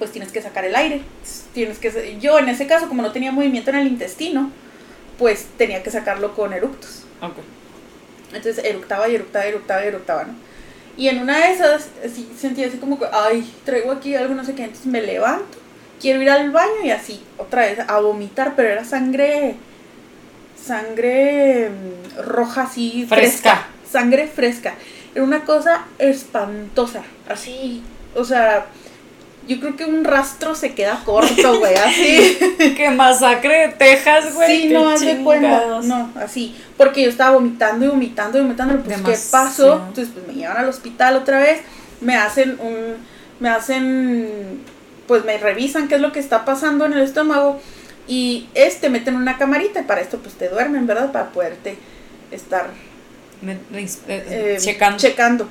[0.00, 1.02] pues tienes que sacar el aire.
[1.52, 4.50] Tienes que yo en ese caso como no tenía movimiento en el intestino,
[5.18, 7.04] pues tenía que sacarlo con eructos.
[8.32, 10.34] Entonces eructaba y eructaba y eructaba y eructaba, ¿no?
[10.96, 14.44] Y en una de esas así, sentía así como que, ay, traigo aquí algo, no
[14.44, 15.58] sé qué, entonces me levanto,
[16.00, 19.56] quiero ir al baño y así, otra vez, a vomitar, pero era sangre,
[20.56, 23.66] sangre mm, roja así, fresca.
[23.90, 24.74] sangre fresca.
[25.14, 27.82] Era una cosa espantosa, así,
[28.14, 28.66] o sea,
[29.50, 32.38] yo creo que un rastro se queda corto, güey, así.
[32.76, 34.62] que masacre de Texas, güey.
[34.62, 35.80] Sí, no, hace cuenta.
[35.82, 36.54] No, así.
[36.76, 38.80] Porque yo estaba vomitando y vomitando y vomitando.
[38.82, 39.84] Pues, ¿qué pasó?
[39.88, 41.62] Entonces, pues me llevan al hospital otra vez.
[42.00, 42.96] Me hacen un.
[43.40, 44.62] Me hacen.
[45.08, 47.60] Pues me revisan qué es lo que está pasando en el estómago.
[48.06, 51.10] Y este meten una camarita y para esto, pues te duermen, ¿verdad?
[51.10, 51.76] Para poderte
[52.30, 52.68] estar.
[53.42, 53.58] Eh,
[54.08, 54.98] eh, checando.
[54.98, 55.48] checando.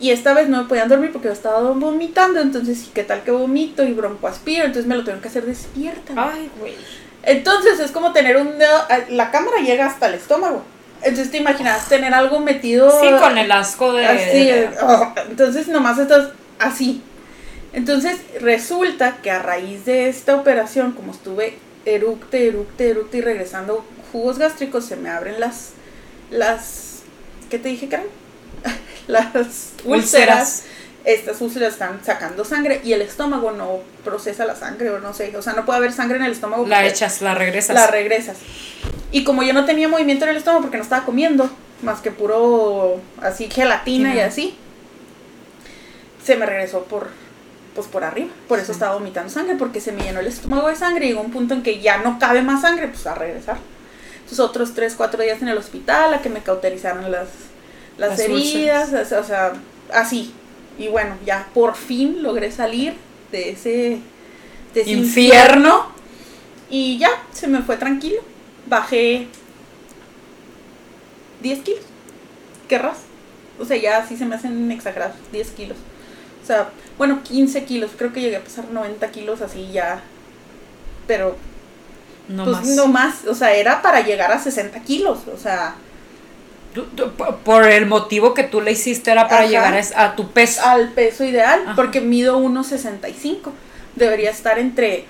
[0.00, 2.40] Y esta vez no me podían dormir porque yo estaba vomitando.
[2.40, 4.64] Entonces, ¿qué tal que vomito y broncoaspiro?
[4.64, 6.14] Entonces me lo tengo que hacer despierta.
[6.16, 6.74] Ay, güey.
[7.22, 8.84] Entonces es como tener un dedo.
[9.10, 10.62] La cámara llega hasta el estómago.
[11.02, 12.90] Entonces te imaginas tener algo metido.
[13.00, 14.06] Sí, con el asco de.
[14.06, 14.50] Así.
[14.82, 17.02] Oh, entonces nomás estás así.
[17.72, 23.84] Entonces resulta que a raíz de esta operación, como estuve eructe, eructe, eructe y regresando
[24.12, 25.72] jugos gástricos, se me abren las.
[26.30, 26.93] las
[27.50, 28.06] ¿Qué te dije, Karen?
[29.06, 30.64] las úlceras,
[31.04, 35.36] estas úlceras están sacando sangre y el estómago no procesa la sangre o no sé,
[35.36, 36.66] o sea, no puede haber sangre en el estómago.
[36.66, 37.74] La echas, la regresas.
[37.74, 38.38] La regresas.
[39.12, 41.50] Y como yo no tenía movimiento en el estómago porque no estaba comiendo,
[41.82, 44.56] más que puro así gelatina y así,
[46.24, 47.08] se me regresó por
[47.74, 50.76] pues por arriba, por eso estaba vomitando sangre, porque se me llenó el estómago de
[50.76, 53.58] sangre y llegó un punto en que ya no cabe más sangre, pues a regresar.
[54.24, 57.28] Entonces otros 3, 4 días en el hospital a que me cauterizaron las,
[57.98, 59.52] las, heridas, o sea,
[59.92, 60.32] así.
[60.78, 62.94] Y bueno, ya por fin logré salir
[63.30, 64.00] de ese,
[64.86, 65.92] infierno.
[66.70, 68.22] Y ya, se me fue tranquilo.
[68.66, 69.28] Bajé
[71.42, 71.84] 10 kilos.
[72.66, 72.98] ¿Querrás?
[73.58, 75.76] O sea, ya así se me hacen exagerados, 10 kilos.
[76.42, 77.90] O sea, bueno, 15 kilos.
[77.96, 80.02] Creo que llegué a pasar 90 kilos así ya.
[81.06, 81.36] Pero...
[82.28, 82.66] No pues más.
[82.68, 83.24] no más.
[83.26, 85.20] O sea, era para llegar a 60 kilos.
[85.32, 85.74] O sea,
[87.44, 90.62] por el motivo que tú le hiciste era para llegar a, tu peso.
[90.64, 93.52] Al peso ideal, porque mido 1,65.
[93.94, 95.04] Debería estar entre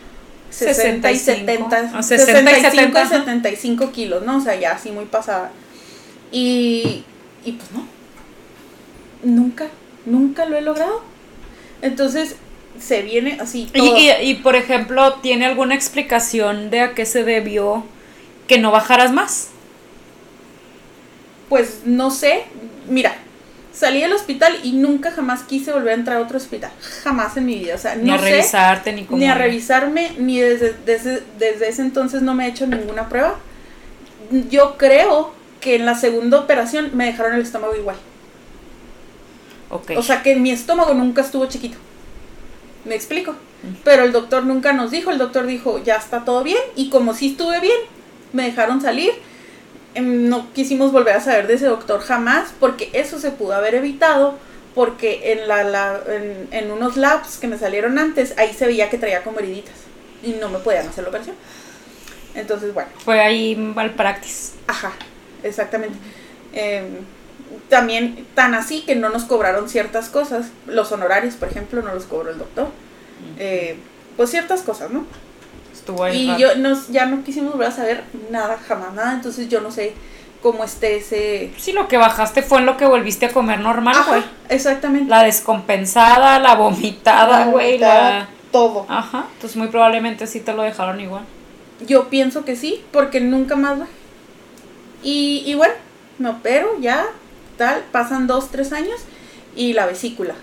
[0.51, 2.03] 60 y 70.
[2.03, 4.39] 65 y 75 kilos, ¿no?
[4.39, 5.51] O sea, ya así muy pasada.
[6.31, 7.05] Y,
[7.45, 7.87] y pues no.
[9.23, 9.69] Nunca,
[10.05, 11.03] nunca lo he logrado.
[11.81, 12.37] Entonces,
[12.85, 13.69] se viene así.
[13.73, 13.97] Todo.
[13.97, 17.85] Y, y, por ejemplo, ¿tiene alguna explicación de a qué se debió
[18.47, 19.51] que no bajaras más?
[21.49, 22.43] pues no sé,
[22.89, 23.15] mira,
[23.73, 26.71] salí del hospital y nunca jamás quise volver a entrar a otro hospital,
[27.03, 30.75] jamás en mi vida, o sea, ni a revisarte ni Ni a revisarme, ni desde,
[30.85, 33.39] desde, ese entonces no me he hecho ninguna prueba.
[34.51, 37.97] Yo creo que en la segunda operación me dejaron el estómago igual.
[39.71, 39.97] Okay.
[39.97, 41.77] O sea que mi estómago nunca estuvo chiquito.
[42.85, 43.35] ¿Me explico?
[43.83, 47.15] Pero el doctor nunca nos dijo, el doctor dijo, ya está todo bien, y como
[47.15, 47.79] sí estuve bien,
[48.33, 49.13] me dejaron salir
[49.95, 53.77] Em, no quisimos volver a saber de ese doctor jamás porque eso se pudo haber
[53.77, 54.37] evitado
[54.75, 56.01] porque en, la,
[56.51, 59.75] en, unos labs que me salieron antes, ahí se veía que traía como heriditas
[60.21, 61.37] y no me podían hacer la operación.
[62.35, 62.91] Entonces, bueno.
[63.05, 64.55] Fue ahí mal practice.
[64.67, 64.93] Ajá,
[65.45, 65.97] exactamente.
[66.53, 66.97] Em,
[67.69, 70.47] también tan así que no nos cobraron ciertas cosas.
[70.67, 72.69] Los honorarios, por ejemplo, no los cobró el doctor.
[73.39, 73.77] Eh,
[74.17, 75.07] pues ciertas cosas, ¿no?
[76.13, 79.71] y yo nos, ya no quisimos volver a saber nada, jamás nada, entonces yo no
[79.71, 79.93] sé
[80.43, 81.53] cómo esté ese...
[81.57, 84.23] Sí, lo que bajaste fue en lo que volviste a comer normal, güey.
[84.49, 85.09] Exactamente.
[85.09, 88.29] La descompensada, la vomitada, güey, la...
[88.53, 88.87] Todo.
[88.89, 91.25] Ajá, entonces muy probablemente sí te lo dejaron igual.
[91.87, 93.87] Yo pienso que sí, porque nunca más va.
[95.03, 95.75] Y, y bueno,
[96.19, 97.07] me opero ya,
[97.57, 99.01] tal, pasan dos, tres años
[99.57, 100.35] y la vesícula.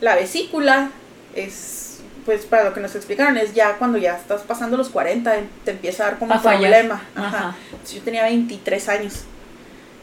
[0.00, 0.90] La vesícula
[1.34, 1.82] es
[2.24, 5.34] pues para lo que nos explicaron es ya cuando ya estás pasando los 40
[5.64, 7.02] te empieza a dar como un problema.
[7.14, 7.56] Ajá.
[7.92, 9.24] Yo tenía 23 años.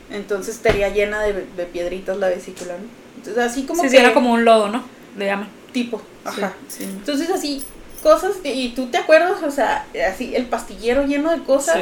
[0.09, 1.33] Entonces estaría llena de,
[1.71, 2.85] piedritas la vesícula, ¿no?
[3.17, 3.99] Entonces así como sí, que...
[3.99, 4.83] era como un lodo, ¿no?
[5.17, 5.47] Le llaman.
[5.71, 6.53] Tipo, ajá.
[6.79, 7.63] Entonces así
[7.99, 11.77] cosas y tú te acuerdas, o sea, así el pastillero lleno de cosas,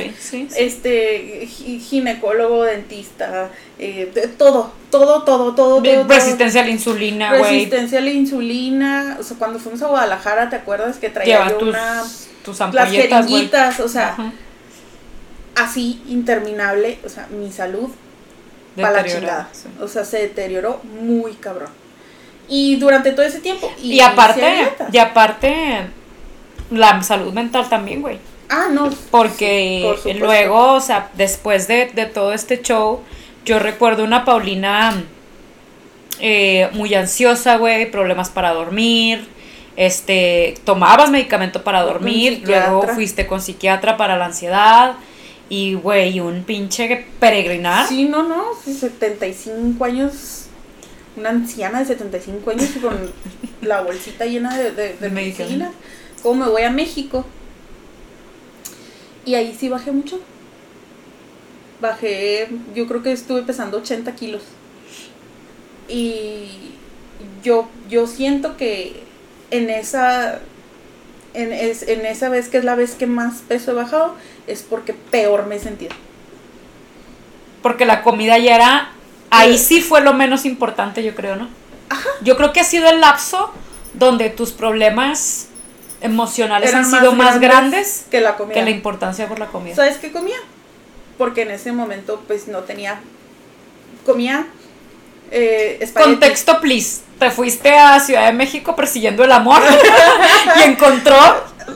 [0.55, 3.49] este ginecólogo, dentista,
[3.79, 7.43] eh, todo, todo, todo, todo, resistencia a la insulina, güey.
[7.43, 11.59] Resistencia a la insulina, o sea, cuando fuimos a Guadalajara, ¿te acuerdas que traía yo
[11.59, 12.03] una
[12.43, 14.15] tus las jeringuitas, o sea,
[15.55, 17.89] así interminable, o sea, mi salud
[18.81, 19.49] para la chingada.
[19.81, 21.69] O sea, se deterioró muy cabrón.
[22.47, 23.69] Y durante todo ese tiempo.
[23.81, 25.87] Y, aparte, y aparte,
[26.71, 28.19] la salud mental también, güey.
[28.49, 28.89] Ah, no.
[29.11, 33.01] Porque luego, o sea, después de, todo este show,
[33.45, 35.03] yo recuerdo una Paulina
[36.19, 39.27] eh, muy ansiosa, güey, problemas para dormir.
[39.75, 44.95] Este, tomabas medicamento para dormir, luego fuiste con psiquiatra para la ansiedad
[45.49, 47.87] y, güey, un pinche peregrinar.
[47.87, 50.47] Sí, no, no, 75 años
[51.17, 52.95] una anciana de 75 años con
[53.61, 55.71] la bolsita llena de, de, medicina.
[56.23, 57.25] ¿Cómo me voy a México?
[59.25, 60.19] Y ahí sí bajé mucho.
[61.81, 64.43] Bajé, yo creo que estuve pesando 80 kilos.
[65.87, 66.71] Y
[67.43, 69.03] yo, yo siento que
[69.51, 70.39] en esa,
[71.33, 74.15] en, en esa vez que es la vez que más peso he bajado,
[74.47, 75.93] es porque peor me he sentido.
[77.61, 78.91] Porque la comida ya era
[79.29, 81.49] Ahí sí fue lo menos importante, yo creo, ¿no?
[81.89, 82.09] Ajá.
[82.21, 83.51] Yo creo que ha sido el lapso
[83.93, 85.47] donde tus problemas
[86.01, 88.55] emocionales han sido más grandes, que la comida.
[88.55, 89.75] Que la importancia por la comida.
[89.75, 90.37] ¿Sabes qué comía?
[91.17, 92.99] Porque en ese momento pues no tenía
[94.05, 94.47] comía
[95.31, 97.01] eh, Contexto, please.
[97.19, 99.61] Te fuiste a Ciudad de México persiguiendo el amor
[100.57, 101.17] y encontró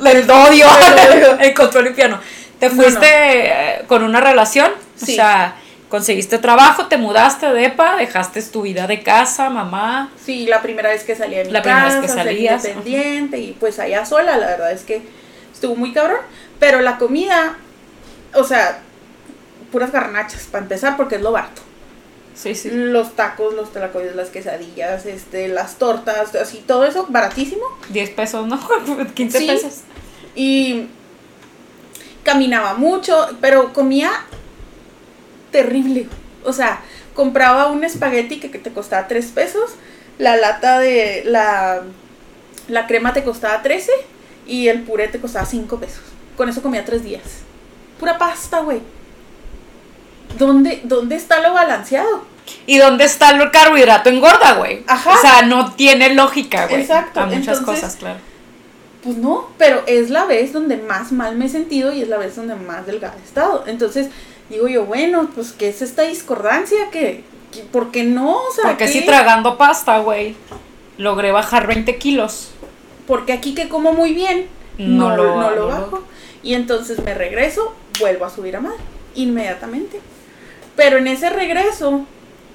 [0.05, 0.67] el odio,
[1.39, 2.19] encontró el piano.
[2.59, 5.13] Te fuiste eh, con una relación, sí.
[5.13, 5.55] o sea,
[5.91, 10.09] conseguiste trabajo, te mudaste de EPA, dejaste tu vida de casa, mamá.
[10.25, 12.63] Sí, la primera vez que salí de mi la primera vez que salías.
[12.63, 15.01] independiente y pues allá sola, la verdad es que
[15.53, 16.19] estuvo muy cabrón.
[16.59, 17.57] Pero la comida,
[18.33, 18.79] o sea,
[19.69, 21.61] puras garnachas, para empezar, porque es lo barato.
[22.35, 22.69] Sí, sí.
[22.71, 27.65] Los tacos, los telacoyos, las quesadillas, este, las tortas, así, todo eso, baratísimo.
[27.89, 28.57] 10 pesos, ¿no?
[29.13, 29.73] 15 pesos.
[30.35, 30.87] Y
[32.23, 34.11] caminaba mucho, pero comía
[35.51, 36.07] terrible.
[36.43, 36.81] O sea,
[37.13, 39.71] compraba un espagueti que, te costaba 3 pesos,
[40.17, 41.81] la lata de la,
[42.67, 43.91] la crema te costaba 13
[44.47, 46.03] y el puré te costaba 5 pesos.
[46.37, 47.23] Con eso comía 3 días.
[47.99, 48.81] Pura pasta, güey.
[50.37, 52.25] ¿Dónde, ¿Dónde está lo balanceado?
[52.65, 54.83] ¿Y dónde está el carbohidrato engorda, güey?
[54.87, 55.13] Ajá.
[55.13, 56.81] O sea, no tiene lógica, güey.
[56.81, 57.19] Exacto.
[57.19, 58.19] A muchas cosas, claro.
[59.03, 62.17] Pues no, pero es la vez donde más mal me he sentido y es la
[62.17, 63.63] vez donde más delgada he estado.
[63.67, 64.09] Entonces,
[64.51, 66.89] digo yo, bueno, pues ¿qué es esta discordancia?
[66.91, 67.23] que
[67.71, 68.37] por qué no?
[68.37, 70.35] O sea, Porque si tragando pasta, güey,
[70.97, 72.51] logré bajar 20 kilos.
[73.07, 74.47] Porque aquí que como muy bien,
[74.77, 76.03] no, lo, no lo bajo.
[76.43, 78.79] Y entonces me regreso, vuelvo a subir a madre,
[79.15, 79.99] inmediatamente.
[80.75, 82.05] Pero en ese regreso,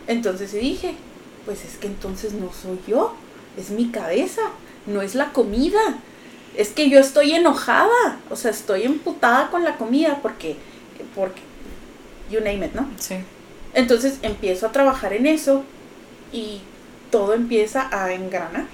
[0.06, 0.94] entonces dije,
[1.44, 3.14] pues es que entonces no soy yo,
[3.56, 4.42] es mi cabeza,
[4.86, 5.80] no es la comida.
[6.56, 10.56] Es que yo estoy enojada, o sea, estoy emputada con la comida porque,
[11.14, 11.42] porque
[12.30, 12.88] you name it, ¿no?
[12.98, 13.16] Sí.
[13.74, 15.64] Entonces empiezo a trabajar en eso
[16.32, 16.60] y
[17.10, 18.64] todo empieza a engranar.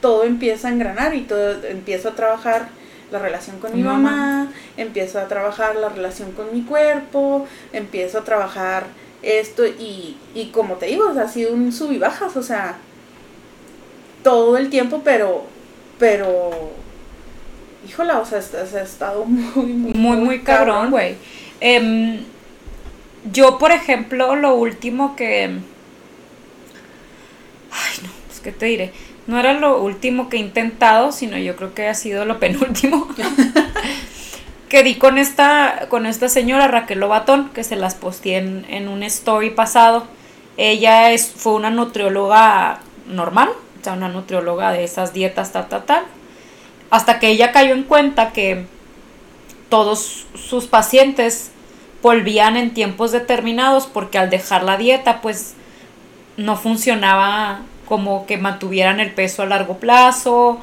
[0.00, 2.68] Todo empieza a engranar y todo empiezo a trabajar
[3.10, 8.24] la relación con mi mamá, empiezo a trabajar la relación con mi cuerpo, empiezo a
[8.24, 8.84] trabajar
[9.22, 12.78] esto y, y como te digo, ha sido un sub y bajas, o sea,
[14.22, 15.44] todo el tiempo, pero,
[15.98, 16.50] pero,
[17.88, 21.16] híjola, o sea, ha estado muy, muy, muy, muy cabrón, güey.
[21.60, 22.24] Em,
[23.32, 25.44] yo, por ejemplo, lo último que...
[27.70, 28.92] Ay, no, pues qué te diré.
[29.26, 33.08] No era lo último que he intentado, sino yo creo que ha sido lo penúltimo.
[34.68, 39.02] que di con esta, con esta señora Raquel Lobatón, que se las posteé en, un
[39.02, 40.06] story pasado.
[40.56, 43.50] Ella es, fue una nutrióloga normal,
[43.80, 46.04] o sea, una nutrióloga de esas dietas, tal, tal, tal.
[46.90, 48.66] Hasta que ella cayó en cuenta que
[49.68, 51.50] todos sus pacientes
[52.02, 55.54] volvían en tiempos determinados porque al dejar la dieta pues
[56.36, 60.58] no funcionaba como que mantuvieran el peso a largo plazo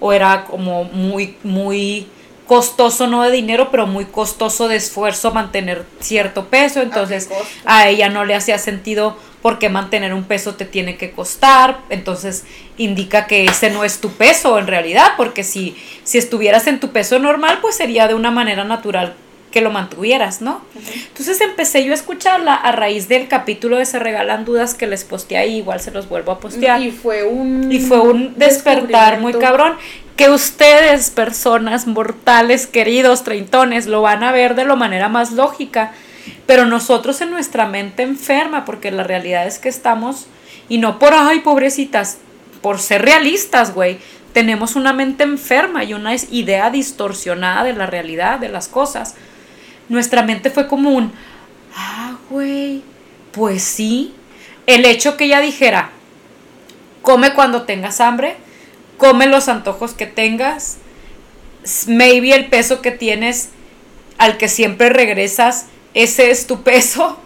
[0.00, 2.08] o era como muy muy
[2.46, 6.80] costoso no de dinero pero muy costoso de esfuerzo mantener cierto peso.
[6.80, 7.28] Entonces
[7.64, 12.44] a ella no le hacía sentido porque mantener un peso te tiene que costar, entonces
[12.76, 16.90] indica que ese no es tu peso en realidad, porque si, si estuvieras en tu
[16.90, 19.14] peso normal, pues sería de una manera natural
[19.50, 20.60] que lo mantuvieras, ¿no?
[21.08, 25.04] Entonces empecé yo a escucharla a raíz del capítulo de Se Regalan Dudas que les
[25.04, 26.82] posteé ahí, igual se los vuelvo a postear.
[26.82, 27.72] Y fue un...
[27.72, 29.76] Y fue un despertar muy cabrón.
[30.16, 35.92] que ustedes, personas mortales, queridos, treintones, lo van a ver de la manera más lógica,
[36.46, 40.26] pero nosotros en nuestra mente enferma, porque la realidad es que estamos,
[40.68, 42.18] y no por, ay, pobrecitas,
[42.60, 43.98] por ser realistas, güey,
[44.32, 49.14] tenemos una mente enferma y una idea distorsionada de la realidad, de las cosas.
[49.88, 51.12] Nuestra mente fue como un,
[51.74, 52.82] ah, güey,
[53.32, 54.14] pues sí.
[54.66, 55.90] El hecho que ella dijera,
[57.02, 58.36] come cuando tengas hambre,
[58.98, 60.78] come los antojos que tengas,
[61.86, 63.50] maybe el peso que tienes
[64.18, 65.66] al que siempre regresas,
[65.98, 67.18] ese es tu peso.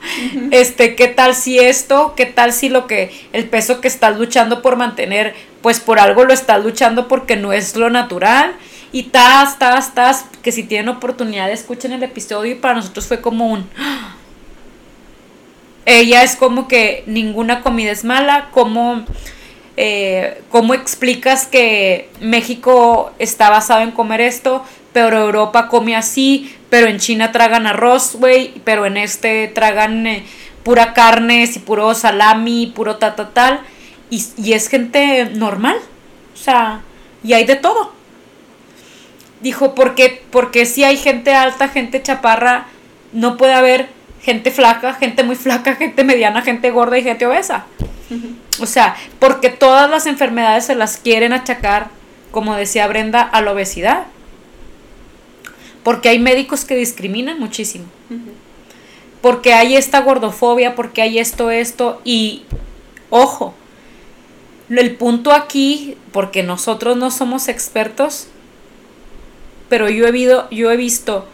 [0.50, 2.14] Este, ¿qué tal si esto?
[2.16, 6.24] ¿Qué tal si lo que el peso que estás luchando por mantener, pues por algo
[6.24, 8.54] lo estás luchando porque no es lo natural?
[8.90, 13.20] Y tas, tas, tas, que si tienen oportunidad escuchen el episodio y para nosotros fue
[13.20, 13.68] como un
[15.84, 19.04] ella es como que ninguna comida es mala, como
[19.76, 24.64] eh, ¿cómo explicas que México está basado en comer esto,
[24.94, 30.24] pero Europa come así, pero en China tragan arroz, güey, pero en este tragan eh,
[30.62, 33.60] pura carne, y puro salami, puro ta, tal,
[34.08, 35.76] y, y es gente normal,
[36.32, 36.80] o sea,
[37.22, 37.92] y hay de todo.
[39.42, 42.68] Dijo, porque, porque si hay gente alta, gente chaparra,
[43.12, 43.90] no puede haber
[44.22, 47.66] gente flaca, gente muy flaca, gente mediana, gente gorda y gente obesa.
[48.62, 51.88] O sea, porque todas las enfermedades se las quieren achacar,
[52.30, 54.06] como decía Brenda, a la obesidad.
[55.82, 57.86] Porque hay médicos que discriminan muchísimo.
[59.20, 62.00] Porque hay esta gordofobia, porque hay esto, esto.
[62.04, 62.42] Y,
[63.10, 63.54] ojo,
[64.68, 68.28] el punto aquí, porque nosotros no somos expertos,
[69.68, 71.26] pero yo he, yo he visto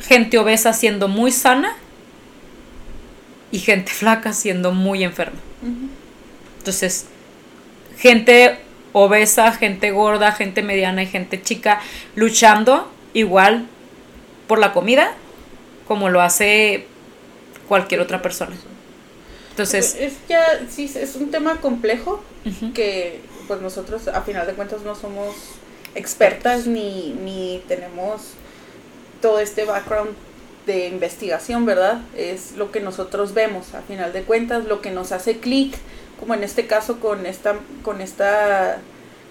[0.00, 1.76] gente obesa siendo muy sana
[3.52, 5.38] y gente flaca siendo muy enferma.
[6.58, 7.06] Entonces,
[7.98, 8.58] gente
[8.92, 11.80] obesa, gente gorda, gente mediana y gente chica
[12.14, 13.66] luchando igual
[14.46, 15.14] por la comida
[15.86, 16.86] como lo hace
[17.68, 18.56] cualquier otra persona.
[19.50, 20.36] Entonces, es que
[20.68, 22.22] sí es un tema complejo
[22.74, 25.34] que pues nosotros a final de cuentas no somos
[25.94, 28.34] expertas ni, ni tenemos
[29.20, 30.10] todo este background
[30.66, 32.00] de investigación, ¿verdad?
[32.16, 35.74] Es lo que nosotros vemos, a final de cuentas, lo que nos hace clic,
[36.18, 38.78] como en este caso con esta, con esta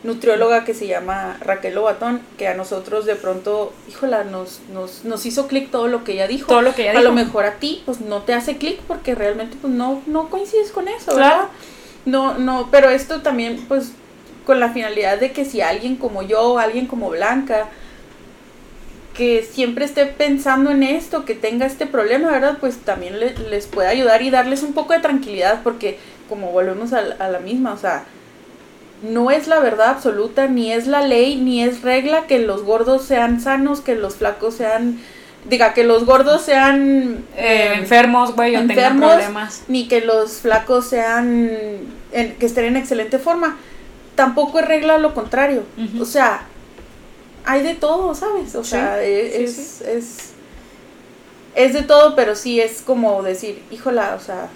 [0.04, 5.26] nutrióloga que se llama Raquel Lobatón, que a nosotros de pronto, híjola, nos, nos, nos
[5.26, 6.48] hizo clic todo lo que ella dijo.
[6.48, 9.16] Todo lo que ella a lo mejor a ti, pues no te hace clic porque
[9.16, 11.48] realmente pues no, no coincides con eso, ¿verdad?
[12.06, 13.92] No, no, pero esto también, pues,
[14.46, 17.68] con la finalidad de que si alguien como yo, alguien como Blanca,
[19.14, 22.58] que siempre esté pensando en esto, que tenga este problema, ¿verdad?
[22.60, 27.02] Pues también les puede ayudar y darles un poco de tranquilidad, porque como volvemos a,
[27.02, 28.06] la misma, o sea,
[29.02, 33.04] no es la verdad absoluta, ni es la ley, ni es regla que los gordos
[33.04, 35.00] sean sanos, que los flacos sean,
[35.50, 39.64] diga, que los gordos sean eh, enfermos, güey, o tengan problemas.
[39.68, 41.50] Ni que los flacos sean,
[42.12, 43.58] que estén en excelente forma.
[44.16, 45.64] Tampoco es regla lo contrario.
[46.02, 46.42] O sea,
[47.46, 48.54] hay de todo, ¿sabes?
[48.56, 50.34] O sea, es, es,
[51.56, 54.50] es, de todo, pero sí es como decir, híjola, o sea,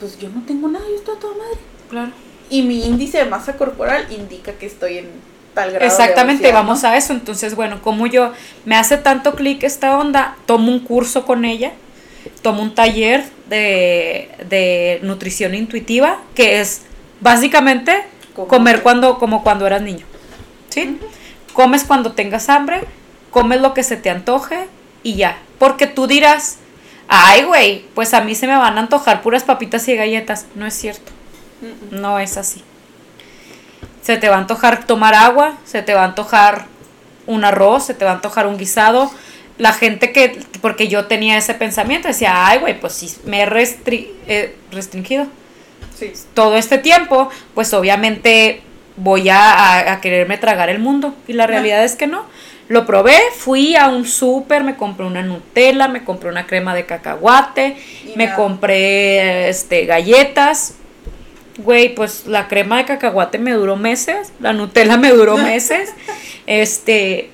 [0.00, 1.58] pues yo no tengo nada, yo estoy a toda madre.
[1.90, 2.23] Claro.
[2.54, 5.10] Y mi índice de masa corporal indica que estoy en
[5.54, 5.86] tal grado.
[5.86, 7.12] Exactamente, vamos a eso.
[7.12, 8.32] Entonces, bueno, como yo
[8.64, 11.72] me hace tanto clic esta onda, tomo un curso con ella,
[12.42, 16.82] tomo un taller de, de nutrición intuitiva, que es
[17.20, 20.06] básicamente comer cuando, como cuando eras niño.
[20.68, 20.98] ¿Sí?
[21.54, 22.82] comes cuando tengas hambre,
[23.30, 24.66] comes lo que se te antoje
[25.02, 25.38] y ya.
[25.58, 26.58] Porque tú dirás,
[27.08, 30.46] ay, güey, pues a mí se me van a antojar puras papitas y galletas.
[30.54, 31.12] No es cierto.
[31.90, 32.62] No es así.
[34.02, 36.66] Se te va a antojar tomar agua, se te va a antojar
[37.26, 39.10] un arroz, se te va a antojar un guisado.
[39.56, 43.46] La gente que, porque yo tenía ese pensamiento, decía, ay, güey, pues si me he
[43.46, 45.26] restringido
[46.34, 48.62] todo este tiempo, pues obviamente
[48.96, 51.14] voy a, quererme tragar el mundo.
[51.26, 52.26] Y la realidad es que no.
[52.68, 56.86] Lo probé, fui a un súper, me compré una Nutella, me compré una crema de
[56.86, 57.76] cacahuate,
[58.16, 60.76] me compré este galletas.
[61.58, 65.90] Güey, pues la crema de cacahuate me duró meses, la Nutella me duró meses.
[66.46, 67.30] este,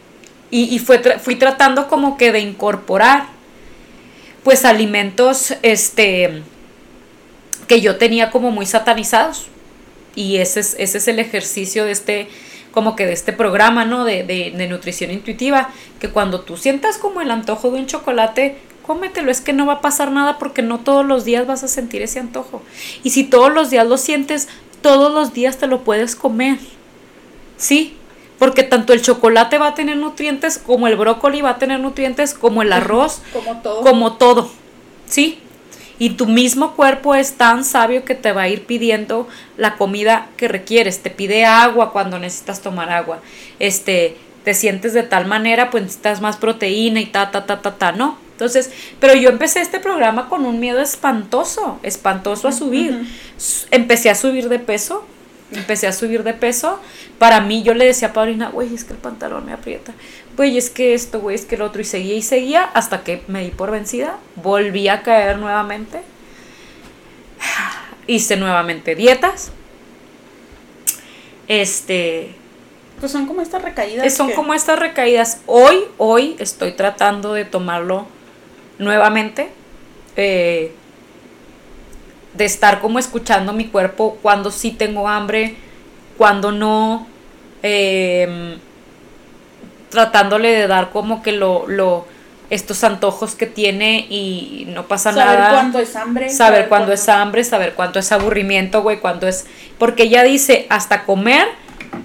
[0.50, 3.26] y, y fue fui tratando como que de incorporar
[4.42, 6.42] pues alimentos este
[7.68, 9.46] que yo tenía como muy satanizados
[10.14, 12.28] y ese es, ese es el ejercicio de este,
[12.72, 14.04] como que de este programa, ¿no?
[14.04, 15.70] De, de, nutrición intuitiva,
[16.00, 18.56] que cuando tú sientas como el antojo de un chocolate,
[18.90, 21.68] cómetelo, es que no va a pasar nada porque no todos los días vas a
[21.68, 22.60] sentir ese antojo.
[23.04, 24.48] Y si todos los días lo sientes,
[24.82, 26.58] todos los días te lo puedes comer.
[27.56, 27.94] ¿Sí?
[28.40, 32.34] Porque tanto el chocolate va a tener nutrientes, como el brócoli va a tener nutrientes,
[32.34, 33.80] como el arroz, como todo.
[33.82, 34.50] Como todo.
[35.06, 35.38] ¿Sí?
[36.00, 40.30] Y tu mismo cuerpo es tan sabio que te va a ir pidiendo la comida
[40.36, 41.00] que requieres.
[41.00, 43.20] Te pide agua cuando necesitas tomar agua.
[43.60, 47.76] Este, te sientes de tal manera, pues necesitas más proteína y ta, ta, ta, ta,
[47.76, 48.29] ta, ¿no?
[48.40, 53.06] Entonces, pero yo empecé este programa con un miedo espantoso, espantoso a subir.
[53.70, 55.04] Empecé a subir de peso,
[55.52, 56.80] empecé a subir de peso.
[57.18, 59.92] Para mí, yo le decía a Paulina, güey, es que el pantalón me aprieta.
[60.38, 61.82] Güey, es que esto, güey, es que el otro.
[61.82, 64.16] Y seguía y seguía hasta que me di por vencida.
[64.36, 66.00] Volví a caer nuevamente.
[68.06, 69.52] Hice nuevamente dietas.
[71.46, 72.34] Este.
[73.00, 74.14] Pues son como estas recaídas.
[74.14, 75.42] Son como estas recaídas.
[75.44, 78.06] Hoy, hoy estoy tratando de tomarlo
[78.80, 79.48] nuevamente.
[80.16, 80.74] Eh,
[82.34, 85.56] de estar como escuchando mi cuerpo cuando sí tengo hambre,
[86.16, 87.06] cuando no,
[87.62, 88.58] em,
[89.88, 92.06] tratándole de dar como que lo, lo,
[92.48, 95.34] estos antojos que tiene y no pasa nada.
[95.34, 96.30] Saber cuándo es hambre.
[96.30, 99.46] Saber, cuándo es hambre, saber cuánto es aburrimiento, güey, cuándo es...
[99.78, 101.46] Porque ella dice, hasta comer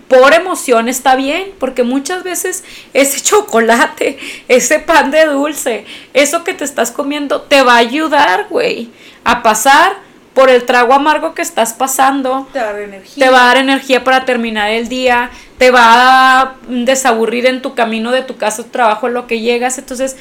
[0.08, 2.64] por emoción está bien, porque muchas veces
[2.94, 4.18] ese chocolate,
[4.48, 8.90] ese pan de dulce, eso que te estás comiendo te va a ayudar, güey,
[9.24, 9.98] a pasar
[10.34, 12.48] por el trago amargo que estás pasando.
[12.52, 13.26] Te va a dar energía.
[13.26, 17.74] Te va a dar energía para terminar el día, te va a desaburrir en tu
[17.74, 19.78] camino de tu casa, tu trabajo, en lo que llegas.
[19.78, 20.18] Entonces,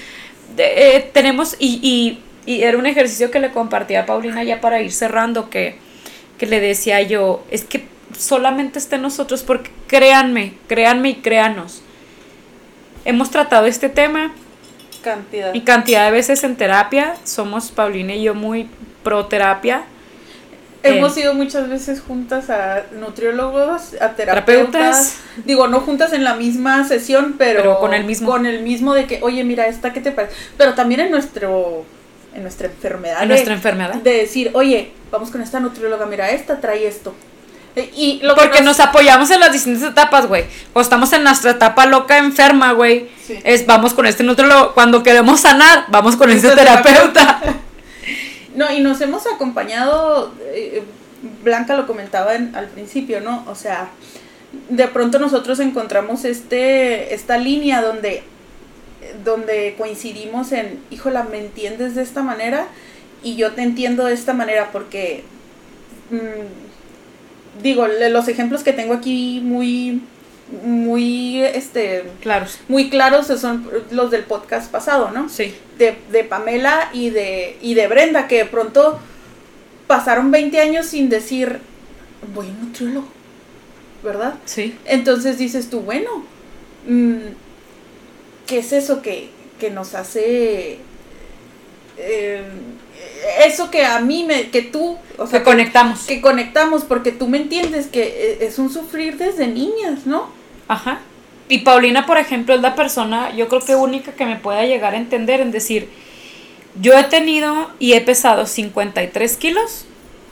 [0.57, 4.93] eh, tenemos, y, y, era un ejercicio que le compartía a Paulina ya para ir
[4.93, 5.79] cerrando, que,
[6.39, 11.83] que le decía yo, es que solamente esté nosotros, porque créanme, créanme y créanos.
[13.05, 14.33] Hemos tratado este tema.
[15.03, 15.53] Cantidad.
[15.53, 17.17] Y cantidad de veces en terapia.
[17.25, 18.69] Somos Paulina y yo muy
[19.03, 19.85] pro terapia
[20.85, 25.17] Hemos ido muchas veces juntas a nutriólogos, a terapeutas.
[25.45, 28.31] Digo, no juntas en la misma sesión, pero, con el mismo.
[28.31, 30.35] Con el mismo de que, oye, mira, esta, ¿qué te parece?
[30.59, 31.85] Pero también en nuestro
[32.35, 33.23] en nuestra enfermedad.
[33.23, 33.95] En nuestra enfermedad.
[33.95, 37.15] De decir, oye, vamos con esta nutrióloga, mira, esta trae esto.
[37.77, 38.79] Y lo Porque nos...
[38.81, 40.45] apoyamos en las distintas etapas, güey.
[40.73, 43.09] O estamos en nuestra etapa loca enferma, güey.
[43.43, 44.75] Es vamos con este nutriólogo.
[44.75, 47.41] Cuando queremos sanar, vamos con este, este terapeuta.
[48.55, 50.85] No, y nos hemos acompañado, eh,
[51.43, 53.45] Blanca lo comentaba al principio, ¿no?
[53.49, 53.89] O sea,
[54.69, 58.23] de pronto nosotros encontramos este, esta línea donde,
[59.25, 62.67] donde coincidimos en, híjola, ¿me entiendes de esta manera?
[63.23, 65.25] Y yo te entiendo de esta manera porque,
[66.11, 66.74] mm,
[67.63, 70.03] digo, los ejemplos que tengo aquí muy
[70.63, 72.59] muy este claros.
[72.69, 75.55] muy claros son los del podcast pasado no sí.
[75.79, 78.99] De, de Pamela y de y de Brenda que de pronto
[79.87, 81.61] pasaron 20 años sin decir
[82.35, 83.09] voy a un nutriólogo
[84.03, 84.77] verdad sí.
[84.85, 86.25] Entonces dices tú bueno
[86.87, 87.17] mm,
[88.47, 90.79] qué es eso que, que nos hace
[91.97, 92.43] eh,
[93.41, 96.01] eso que a mí me, que tú, o sea, que conectamos.
[96.01, 100.29] Que conectamos porque tú me entiendes que e, es un sufrir desde niñas, ¿no?
[100.69, 101.01] Ajá.
[101.49, 104.95] Y Paulina, por ejemplo, es la persona, yo creo que única que me pueda llegar
[104.95, 105.91] a entender en decir,
[106.81, 109.85] yo he tenido y he pesado 53 kilos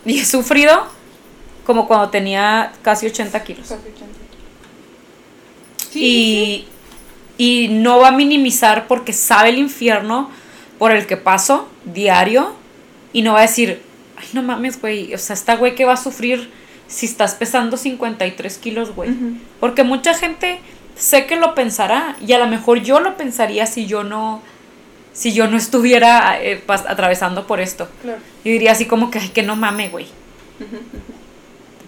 [0.05, 0.87] y he sufrido
[1.65, 3.69] como cuando tenía casi 80 kilos.
[3.69, 4.07] Casi 80.
[5.95, 6.65] y,
[7.37, 10.31] y no va a minimizar porque sabe el infierno
[10.79, 12.55] por el que paso diario
[13.13, 13.83] y no va a decir,
[14.17, 16.51] ay, no mames, güey, o sea, esta güey que va a sufrir
[16.87, 19.11] si estás pesando 53 kilos, güey.
[19.61, 20.61] Porque mucha gente
[20.95, 24.43] sé que lo pensará y a lo mejor yo lo pensaría si yo no
[25.15, 27.89] si yo no estuviera eh, atravesando por esto.
[28.03, 28.19] Claro.
[28.45, 30.07] Yo diría así como que, ay, que no mame, güey.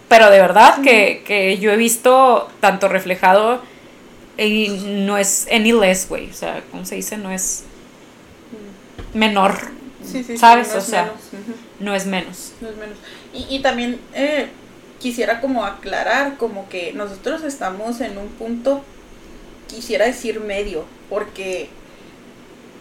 [0.09, 3.62] Pero de verdad que, que, yo he visto tanto reflejado
[4.36, 6.28] y no es any less, güey.
[6.28, 7.16] O sea, ¿cómo se dice?
[7.16, 7.64] No es
[9.14, 9.55] menor
[10.39, 10.74] ¿Sabes?
[10.74, 11.12] o sea,
[11.81, 12.52] no es menos.
[12.60, 12.97] No es menos.
[13.32, 14.48] Y, y también eh,
[14.98, 18.82] quisiera como aclarar, como que nosotros estamos en un punto,
[19.68, 21.68] quisiera decir medio, porque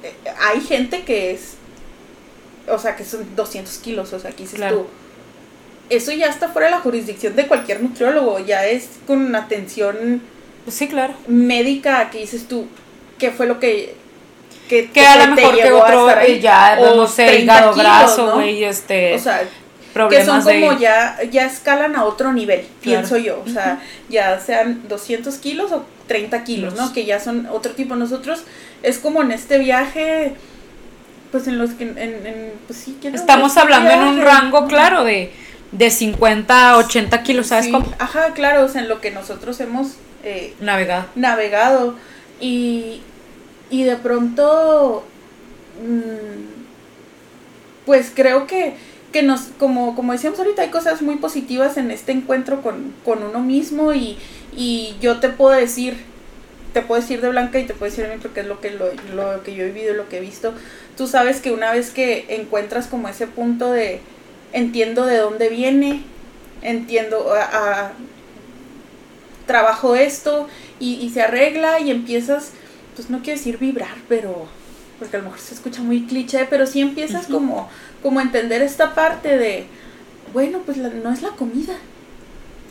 [0.04, 1.56] eh, hay gente que es,
[2.68, 4.86] o sea, que son 200 kilos, o sea, aquí dices tú,
[5.90, 10.22] eso ya está fuera de la jurisdicción de cualquier nutriólogo, ya es con atención
[10.68, 11.14] sí, claro.
[11.28, 12.68] médica que dices tú,
[13.18, 13.96] ¿qué fue lo que
[14.68, 19.16] que, que a lo mejor que otro ya, no sé, hígado graso, güey, este...
[19.16, 19.44] O sea,
[20.10, 23.44] que son como ya, ya escalan a otro nivel, pienso yo.
[23.46, 23.80] O sea,
[24.10, 26.92] ya sean 200 kilos o 30 kilos, ¿no?
[26.94, 27.96] Que ya son otro tipo.
[27.96, 28.44] Nosotros
[28.82, 30.34] es como en este viaje,
[31.32, 35.32] pues en los que, en, en pues sí, Estamos hablando en un rango, claro, de,
[35.72, 37.86] de 50 a 80 kilos, ¿sabes cómo?
[38.00, 41.06] Ajá, claro, o sea, en lo que nosotros hemos eh, navegado.
[41.16, 41.96] navegado.
[42.40, 43.02] Y,
[43.74, 45.04] y de pronto,
[45.84, 46.44] mm,
[47.88, 48.76] pues creo que,
[49.12, 53.24] que nos, como, como decíamos ahorita, hay cosas muy positivas en este encuentro con, con
[53.24, 54.20] uno mismo y,
[54.56, 55.98] y yo te puedo decir,
[56.72, 58.70] te puedo decir de Blanca y te puedo decir a mí porque es lo que,
[58.70, 60.54] lo, lo que yo he vivido lo que he visto.
[60.96, 64.02] Tú sabes que una vez que encuentras como ese punto de
[64.52, 66.04] entiendo de dónde viene,
[66.62, 67.94] entiendo, a,
[69.46, 70.48] trabajo esto
[70.80, 72.52] y, se arregla y empiezas,
[72.96, 74.48] pues no quiero decir vibrar, pero,
[75.00, 77.70] porque a lo mejor se escucha muy cliché, pero sí empiezas como,
[78.02, 79.66] como a entender esta parte de,
[80.34, 81.76] bueno, pues no es la comida.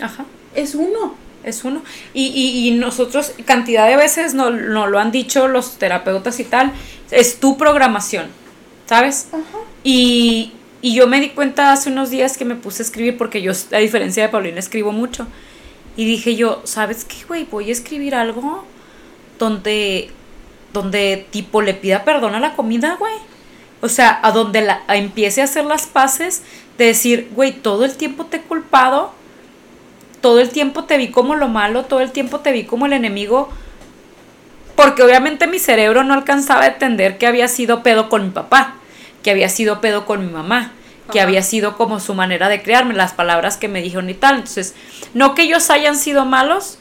[0.00, 0.24] Ajá.
[0.54, 1.82] Es uno es uno.
[2.14, 6.44] Y, y, y nosotros, cantidad de veces nos no lo han dicho los terapeutas y
[6.44, 6.72] tal,
[7.10, 8.26] es tu programación,
[8.86, 9.28] ¿sabes?
[9.82, 13.42] Y, y yo me di cuenta hace unos días que me puse a escribir, porque
[13.42, 15.26] yo, a diferencia de Paulina, escribo mucho.
[15.96, 17.44] Y dije yo, ¿sabes qué, güey?
[17.44, 18.64] Voy a escribir algo
[19.42, 20.10] donde,
[20.72, 23.14] donde tipo le pida perdón a la comida, güey.
[23.80, 26.42] O sea, a donde la, empiece a hacer las paces
[26.78, 29.12] de decir, güey, todo el tiempo te he culpado
[30.22, 32.94] todo el tiempo te vi como lo malo, todo el tiempo te vi como el
[32.94, 33.50] enemigo,
[34.76, 38.76] porque obviamente mi cerebro no alcanzaba a entender que había sido pedo con mi papá,
[39.22, 40.72] que había sido pedo con mi mamá,
[41.10, 44.36] que había sido como su manera de crearme, las palabras que me dijeron y tal.
[44.36, 44.74] Entonces,
[45.12, 46.78] no que ellos hayan sido malos,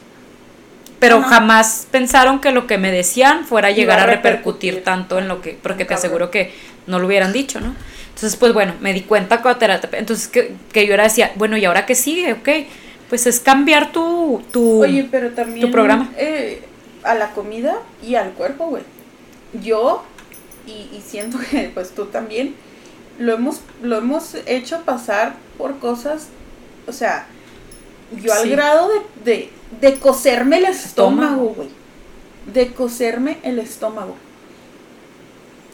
[1.01, 5.27] pero jamás pensaron que lo que me decían fuera a llegar a repercutir, tanto en
[5.27, 6.53] lo que, porque te aseguro que
[6.85, 7.75] no lo hubieran dicho, ¿no?
[8.09, 11.57] Entonces, pues bueno, me di cuenta con terapia, entonces que, que yo era decía, bueno,
[11.57, 12.33] ¿y ahora qué sigue?
[12.33, 12.49] Ok,
[13.09, 16.11] pues es cambiar tu, tu, Oye, pero también, tu programa.
[16.17, 16.61] Eh,
[17.01, 18.83] a la comida y al cuerpo, güey.
[19.53, 20.03] Yo,
[20.67, 22.53] y, y, siento que pues tú también,
[23.17, 26.27] lo hemos, lo hemos hecho pasar por cosas,
[26.85, 27.25] o sea,
[28.21, 29.49] yo al grado de, de,
[29.79, 31.69] de, coserme el estómago, güey.
[32.53, 34.15] De coserme el estómago.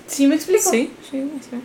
[0.07, 0.69] ¿Sí me explico?
[0.69, 1.57] Sí, sí, sí.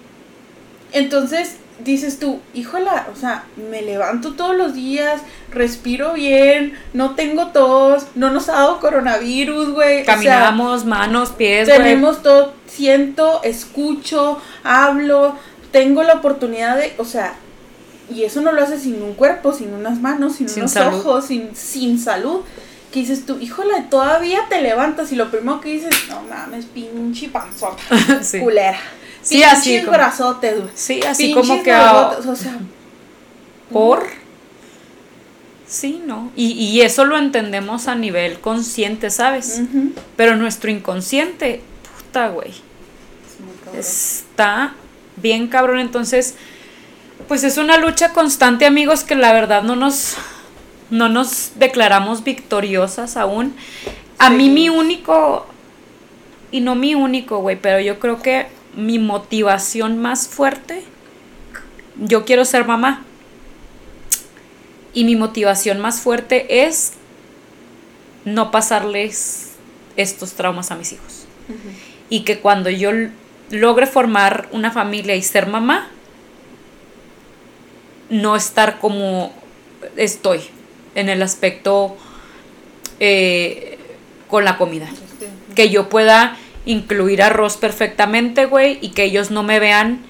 [0.93, 7.49] Entonces, dices tú, híjola, o sea, me levanto todos los días, respiro bien, no tengo
[7.49, 10.05] tos, no nos ha dado coronavirus, güey.
[10.05, 15.37] Caminamos, manos, pies, Tenemos todo, siento, escucho, hablo,
[15.71, 17.35] tengo la oportunidad de, o sea,
[18.11, 21.55] y eso no lo haces sin un cuerpo, sin unas manos, sin, unos ojos, sin,
[21.55, 22.41] sin salud.
[22.93, 27.29] Que dices tú, híjola, todavía te levantas y lo primero que dices, no mames, pinche
[27.29, 27.83] panzota,
[28.41, 28.79] culera.
[29.23, 29.81] Sí, así.
[29.81, 31.73] Como, brazotes, Sí, así como que.
[31.73, 32.59] o sea.
[33.71, 34.05] ¿Por?
[35.67, 36.31] Sí, ¿no?
[36.37, 39.63] Y, y, eso lo entendemos a nivel consciente, ¿sabes?
[40.17, 41.63] Pero nuestro inconsciente,
[41.97, 42.53] puta, güey.
[43.75, 44.75] Está
[45.17, 45.79] bien cabrón.
[45.79, 46.35] Entonces,
[47.29, 50.17] pues es una lucha constante, amigos, que la verdad no nos,
[50.91, 53.55] no nos declaramos victoriosas aún.
[54.19, 55.47] A mí mi único,
[56.51, 58.47] y no mi único, güey, pero yo creo que
[58.77, 60.83] mi motivación más fuerte,
[61.97, 63.05] yo quiero ser mamá.
[64.95, 66.93] Y mi motivación más fuerte es
[68.25, 69.53] no pasarles
[69.97, 71.27] estos traumas a mis hijos.
[72.09, 72.91] Y que cuando yo
[73.51, 75.89] logre formar una familia y ser mamá,
[78.13, 79.33] no estar como
[79.97, 80.41] estoy
[80.95, 81.97] en el aspecto
[83.01, 83.79] eh,
[84.29, 84.89] con la comida.
[85.57, 86.37] Que yo pueda
[86.67, 90.03] incluir arroz perfectamente, güey, y que ellos no me vean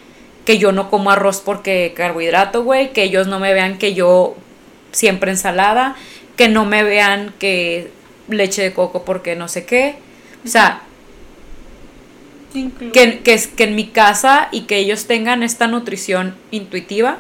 [0.45, 4.37] que yo no como arroz porque carbohidrato, güey, que ellos no me vean que yo
[4.91, 5.97] siempre ensalada,
[6.37, 7.91] que no me vean que
[8.29, 9.95] leche de coco porque no sé qué.
[10.45, 10.83] O sea,
[12.93, 17.19] que, que, que en mi casa y que ellos tengan esta nutrición intuitiva.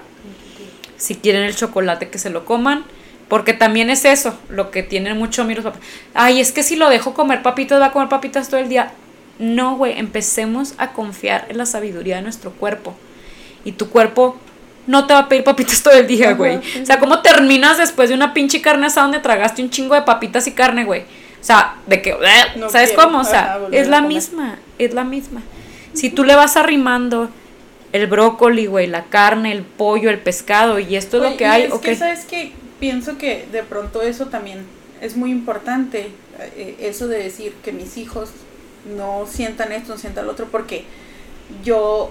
[1.03, 2.85] Si quieren el chocolate, que se lo coman.
[3.29, 5.65] Porque también es eso, lo que tienen mucho miros
[6.13, 8.93] Ay, es que si lo dejo comer papitas, va a comer papitas todo el día.
[9.39, 12.95] No, güey, empecemos a confiar en la sabiduría de nuestro cuerpo.
[13.65, 14.37] Y tu cuerpo
[14.87, 16.59] no te va a pedir papitas todo el día, güey.
[16.83, 20.03] O sea, ¿cómo terminas después de una pinche carne asada donde tragaste un chingo de
[20.03, 21.01] papitas y carne, güey?
[21.01, 22.15] O sea, de que,
[22.69, 23.21] ¿sabes cómo?
[23.21, 25.43] O sea, es la misma, es la misma.
[25.95, 27.31] Si tú le vas arrimando
[27.93, 31.65] el brócoli, güey, la carne, el pollo, el pescado y esto es lo que hay,
[31.65, 32.53] es que, ¿sabes que
[32.83, 34.65] Pienso que de pronto eso también
[35.01, 36.09] es muy importante,
[36.57, 38.31] eh, eso de decir que mis hijos
[38.97, 40.83] no sientan esto, no sientan lo otro, porque
[41.63, 42.11] yo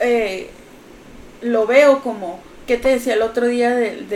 [0.00, 0.50] eh,
[1.40, 4.08] lo veo como, ¿qué te decía el otro día del,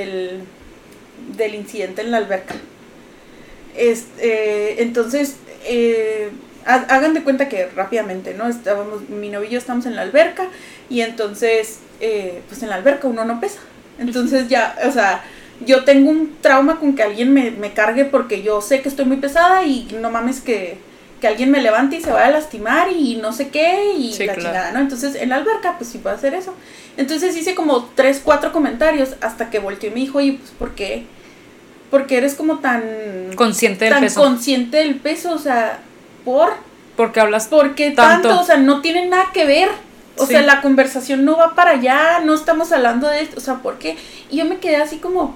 [1.36, 2.56] del, incidente en la alberca?
[3.76, 5.36] Este, entonces,
[5.66, 6.30] eh,
[6.66, 8.48] hagan de cuenta que rápidamente, ¿no?
[8.48, 10.48] Estábamos, mi novio y yo estamos en la alberca
[10.88, 13.60] y entonces, pues en la alberca uno no pesa.
[13.98, 15.22] Entonces ya, o sea,
[15.64, 19.04] yo tengo un trauma con que alguien me, me cargue porque yo sé que estoy
[19.04, 20.78] muy pesada y no mames que,
[21.20, 24.34] que alguien me levante y se vaya a lastimar y no sé qué y la
[24.34, 24.80] chingada, ¿no?
[24.80, 26.54] Entonces en la alberca pues sí puedo hacer eso.
[26.96, 30.74] Entonces hice como tres, cuatro comentarios hasta que volteó y me dijo, y pues ¿por
[30.74, 31.04] qué?
[31.90, 32.82] Porque eres como tan...
[33.34, 34.20] Consciente del tan peso.
[34.22, 35.80] consciente del peso, o sea,
[36.30, 36.52] por...
[36.96, 39.70] Porque hablas Porque tanto, o sea, no tiene nada que ver.
[40.16, 43.54] O sea, la conversación no va para allá, no estamos hablando de esto, o sea,
[43.56, 43.96] ¿por qué?
[44.30, 45.34] Y yo me quedé así como...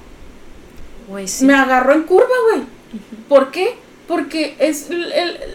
[1.40, 2.64] Me agarró en curva, güey.
[3.28, 3.76] ¿Por qué?
[4.06, 4.88] Porque es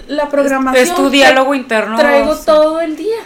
[0.07, 0.83] la programación.
[0.83, 1.97] Es tu diálogo interno.
[1.97, 3.19] Traigo todo el día.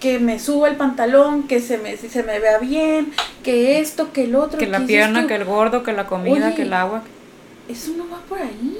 [0.00, 3.12] Que me suba el pantalón, que se me, se me vea bien,
[3.44, 4.58] que esto, que el otro.
[4.58, 7.02] Que la pierna, que el gordo, que la comida, que el agua.
[7.68, 8.78] Eso no va por ahí.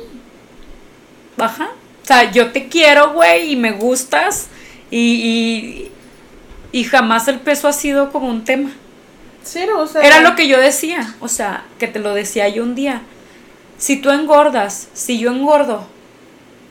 [1.36, 1.70] Baja.
[2.06, 4.46] O sea, yo te quiero, güey, y me gustas.
[4.90, 5.90] Y,
[6.72, 8.70] y, y jamás el peso ha sido como un tema.
[9.42, 10.02] Cero, o sea.
[10.02, 11.14] Era lo que yo decía.
[11.18, 13.02] O sea, que te lo decía yo un día
[13.78, 15.86] si tú engordas, si yo engordo,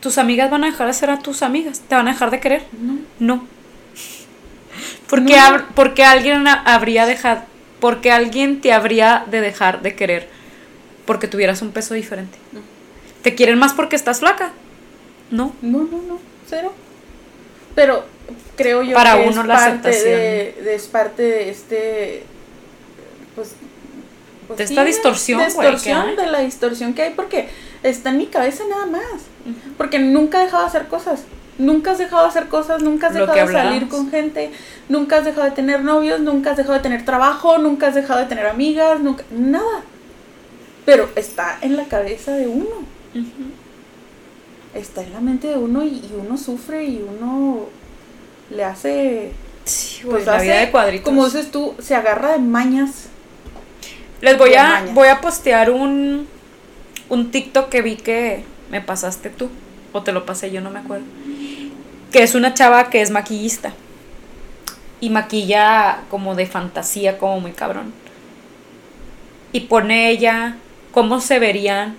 [0.00, 2.40] tus amigas van a dejar de ser a tus amigas, te van a dejar de
[2.40, 2.64] querer.
[2.80, 2.98] No.
[3.18, 3.46] No.
[5.08, 5.36] Porque,
[5.74, 7.42] porque alguien habría dejado,
[7.80, 10.28] porque alguien te habría de dejar de querer
[11.06, 12.36] porque tuvieras un peso diferente.
[13.22, 14.50] ¿Te quieren más porque estás flaca?
[15.30, 15.54] No.
[15.62, 16.72] No, no, no, cero.
[17.74, 18.04] Pero
[18.56, 22.24] creo yo Para que uno es la parte de, es parte de este
[23.34, 23.54] pues
[24.46, 27.48] pues de esta distorsión, distorsión de la distorsión que hay porque
[27.82, 29.22] está en mi cabeza nada más.
[29.76, 31.24] Porque nunca he dejado de hacer cosas.
[31.58, 34.50] Nunca has dejado de hacer cosas, nunca has dejado de salir con gente,
[34.88, 38.20] nunca has dejado de tener novios, nunca has dejado de tener trabajo, nunca has dejado
[38.20, 39.82] de tener amigas, nunca, nada.
[40.84, 42.84] Pero está en la cabeza de uno.
[44.76, 47.66] Está en la mente de uno y, uno sufre y uno
[48.50, 49.32] le hace...
[50.04, 51.04] pues la vida de cuadritos.
[51.04, 53.08] Como dices tú, se agarra de mañas
[54.20, 56.26] les voy a, voy a postear un,
[57.08, 59.50] un TikTok que vi que me pasaste tú,
[59.92, 61.04] o te lo pasé yo, no me acuerdo.
[62.10, 63.72] Que es una chava que es maquillista.
[65.00, 67.92] Y maquilla como de fantasía, como muy cabrón.
[69.52, 70.56] Y pone ella
[70.92, 71.96] cómo se verían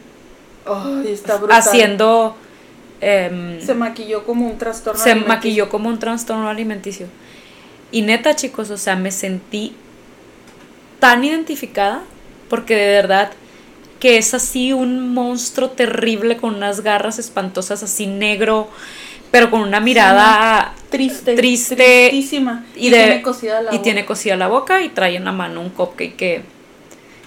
[1.49, 2.36] haciendo...
[2.99, 7.07] Em, se maquilló como un trastorno Se maquilló como un trastorno alimenticio.
[7.91, 9.74] Y neta, chicos, o sea, me sentí
[10.99, 12.02] tan identificada
[12.49, 13.32] porque de verdad
[13.99, 18.69] que es así un monstruo terrible con unas garras espantosas, así negro,
[19.32, 22.65] pero con una mirada triste, triste tristísima.
[22.76, 25.69] Y, tiene cosida la y tiene cosida la boca y trae en la mano un
[25.69, 26.41] cupcake que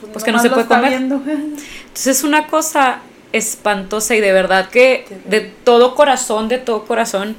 [0.01, 0.93] pues, pues que no se puede comer.
[0.93, 3.01] Entonces es una cosa
[3.33, 7.37] espantosa y de verdad que de todo corazón, de todo corazón,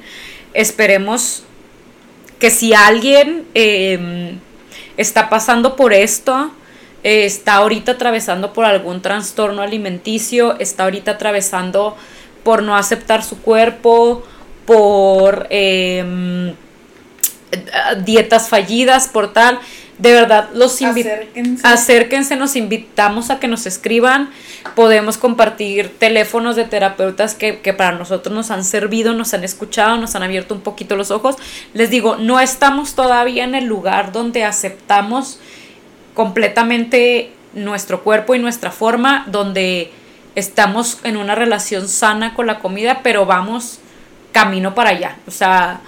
[0.54, 1.44] esperemos
[2.38, 4.38] que si alguien em,
[4.96, 6.50] está pasando por esto,
[7.04, 11.96] eh, está ahorita atravesando por algún trastorno alimenticio, está ahorita atravesando
[12.42, 14.22] por no aceptar su cuerpo,
[14.66, 16.54] por em,
[18.04, 19.60] dietas fallidas, por tal.
[19.98, 21.66] De verdad, los acérquense.
[21.66, 24.30] acérquense, nos invitamos a que nos escriban.
[24.74, 29.98] Podemos compartir teléfonos de terapeutas que, que, para nosotros nos han servido, nos han escuchado,
[29.98, 31.36] nos han abierto un poquito los ojos.
[31.74, 35.38] Les digo, no estamos todavía en el lugar donde aceptamos
[36.14, 39.92] completamente nuestro cuerpo y nuestra forma, donde
[40.34, 43.78] estamos en una relación sana con la comida, pero vamos
[44.32, 45.18] camino para allá.
[45.26, 45.80] O sea,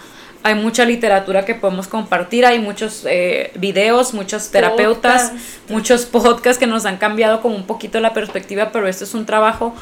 [0.45, 5.33] hay mucha literatura que podemos compartir, hay muchos eh, videos, muchos terapeutas,
[5.71, 9.25] muchos podcasts que nos han cambiado como un poquito la perspectiva, pero esto es un
[9.25, 9.75] trabajo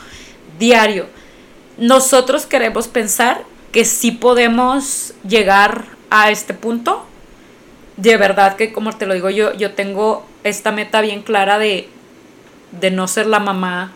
[0.60, 1.06] diario.
[1.78, 7.06] Nosotros queremos pensar que sí podemos llegar a este punto.
[7.96, 11.88] De verdad que, como te lo digo, yo, yo tengo esta meta bien clara de,
[12.70, 13.90] de no ser la mamá,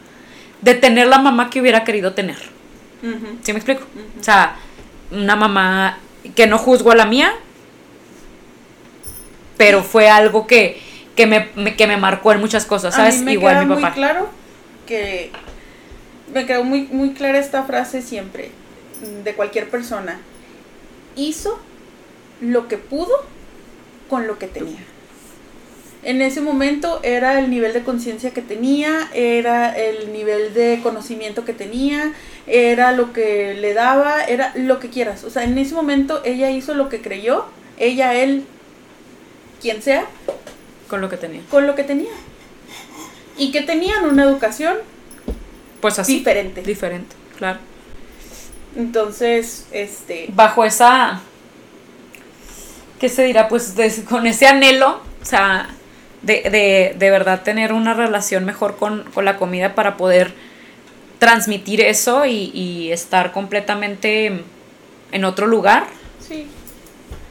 [0.63, 2.39] de tener la mamá que hubiera querido tener.
[3.43, 3.85] ¿Sí me explico?
[4.19, 4.57] O sea,
[5.13, 6.01] una mamá
[6.35, 7.33] que no juzgo a la mía,
[9.57, 10.81] pero fue algo que,
[11.15, 13.23] que, me, que me marcó en muchas cosas, ¿sabes?
[13.23, 13.89] Igual mi papá.
[13.89, 14.29] muy claro
[14.87, 15.31] que
[16.33, 18.51] me quedó muy, muy clara esta frase siempre,
[19.25, 20.21] de cualquier persona.
[21.17, 21.59] Hizo
[22.41, 23.15] lo que pudo
[24.09, 24.85] con lo que tenía
[26.07, 31.45] en ese momento era el nivel de conciencia que tenía, era el nivel de conocimiento
[31.45, 32.13] que tenía,
[32.47, 35.25] era lo que le daba, era lo que quieras.
[35.25, 37.47] O sea, en ese momento ella hizo lo que creyó,
[37.77, 38.45] ella, él,
[39.61, 40.07] quien sea.
[40.89, 41.43] Con lo que tenía.
[41.51, 42.13] Con lo que tenía.
[43.37, 44.77] Y que tenían una educación.
[45.81, 46.19] Pues así.
[46.19, 46.63] Diferente.
[46.63, 47.59] Diferente, claro.
[48.77, 50.27] Entonces, este.
[50.33, 51.21] Bajo esa.
[53.01, 53.49] ¿Qué se dirá?
[53.49, 53.75] Pues
[54.09, 55.69] con ese anhelo, o sea,
[56.27, 60.33] de, de, verdad tener una relación mejor con, la comida para poder
[61.19, 64.43] transmitir eso y, y estar completamente
[65.13, 65.87] en otro lugar.
[66.21, 66.47] Sí.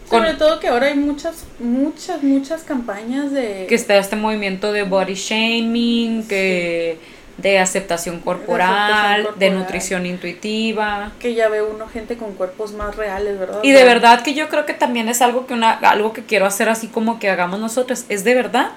[0.10, 3.66] Sobre todo que ahora hay muchas, muchas, muchas campañas de...
[3.68, 7.00] Que está este movimiento de body shaming, que
[7.38, 11.12] de aceptación corporal, de, nutrición intuitiva.
[11.20, 13.60] Que ya ve uno gente con cuerpos más reales, ¿verdad?
[13.64, 16.46] Y de verdad que yo creo que también es algo que una, algo que quiero
[16.46, 18.72] hacer así como que hagamos nosotros, es de verdad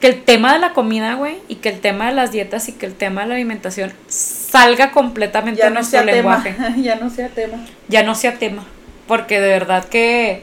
[0.00, 2.72] que el tema de la comida, güey, y que el tema de las dietas y
[2.72, 6.54] que el tema de la alimentación salga completamente de nuestro lenguaje.
[6.78, 7.66] ya no sea tema.
[7.88, 8.64] Ya no sea tema.
[9.06, 10.42] Porque de verdad que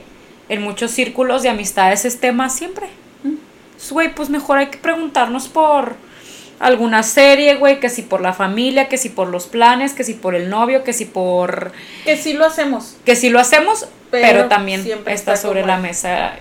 [0.49, 2.87] en muchos círculos de amistades es tema siempre.
[3.23, 3.35] Mm.
[3.91, 5.95] Güey, pues mejor hay que preguntarnos por
[6.59, 10.13] alguna serie, güey, que si por la familia, que si por los planes, que si
[10.13, 11.71] por el novio, que si por...
[12.03, 12.97] Que si lo hacemos.
[13.05, 16.33] Que si lo hacemos, pero, también está, sobre la mesa.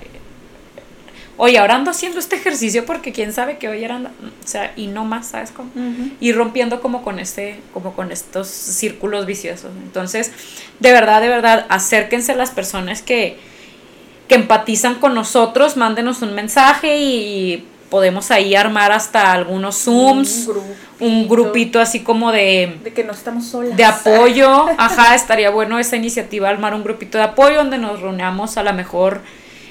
[1.37, 4.87] Oye, ahora ando haciendo este ejercicio porque quién sabe que hoy era, o sea, y
[4.87, 5.71] no más, ¿sabes cómo?
[6.21, 9.73] Y rompiendo como con este, como con estos círculos viciosos.
[9.83, 10.31] Entonces,
[10.79, 13.37] de verdad, de verdad, acérquense las personas que,
[14.29, 20.49] que empatizan con nosotros, mándenos un mensaje y podemos ahí armar hasta algunos Zooms,
[21.01, 22.79] un grupito, así como de...
[22.83, 23.77] De que no estamos solas.
[23.77, 28.57] De apoyo, ajá, estaría bueno esa iniciativa, armar un grupito de apoyo donde nos reunamos
[28.57, 29.21] a lo mejor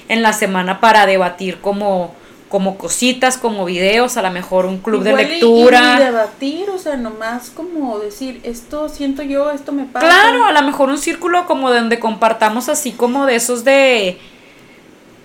[0.08, 2.14] en la semana para debatir como
[2.48, 5.96] como cositas, como videos, a lo mejor un club de lectura.
[5.98, 10.06] Y, debatir, o sea, nomás como decir, esto siento yo, esto me pasa.
[10.06, 14.20] Claro, a lo mejor un círculo como donde compartamos así como de esos de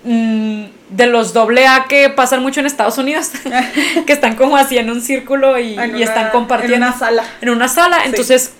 [0.02, 3.32] Mm, de los doble A que pasan mucho en Estados Unidos,
[4.06, 6.86] que están como así en un círculo y, están compartiendo.
[6.86, 7.24] En una sala.
[7.42, 7.98] En una sala.
[8.06, 8.52] Entonces,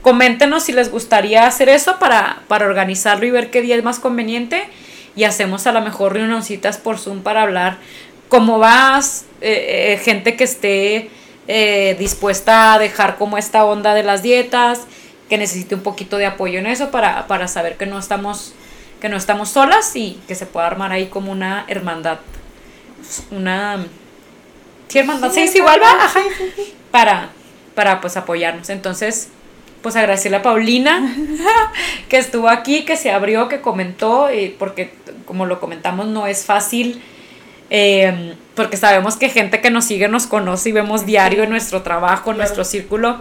[0.00, 3.98] coméntenos si les gustaría hacer eso para, para organizarlo y ver qué día es más
[3.98, 4.64] conveniente.
[5.16, 7.78] Y hacemos a lo mejor reunioncitas por Zoom para hablar
[8.28, 11.10] cómo vas, eh, eh, gente que esté
[11.48, 14.82] eh, dispuesta a dejar como esta onda de las dietas,
[15.28, 18.54] que necesite un poquito de apoyo en eso para, para saber que no estamos
[19.00, 22.18] que no estamos solas y que se pueda armar ahí como una hermandad.
[23.30, 23.84] Una.
[24.88, 26.10] Sí, hermandad, sí, sí, igual va,
[26.90, 27.30] Para,
[27.74, 28.70] para pues apoyarnos.
[28.70, 29.28] Entonces,
[29.82, 31.14] pues agradecerle a Paulina
[32.08, 34.94] que estuvo aquí, que se abrió, que comentó, y porque
[35.26, 37.02] como lo comentamos, no es fácil.
[37.68, 41.82] Em, porque sabemos que gente que nos sigue nos conoce y vemos diario en nuestro
[41.82, 43.18] trabajo, en nuestro círculo,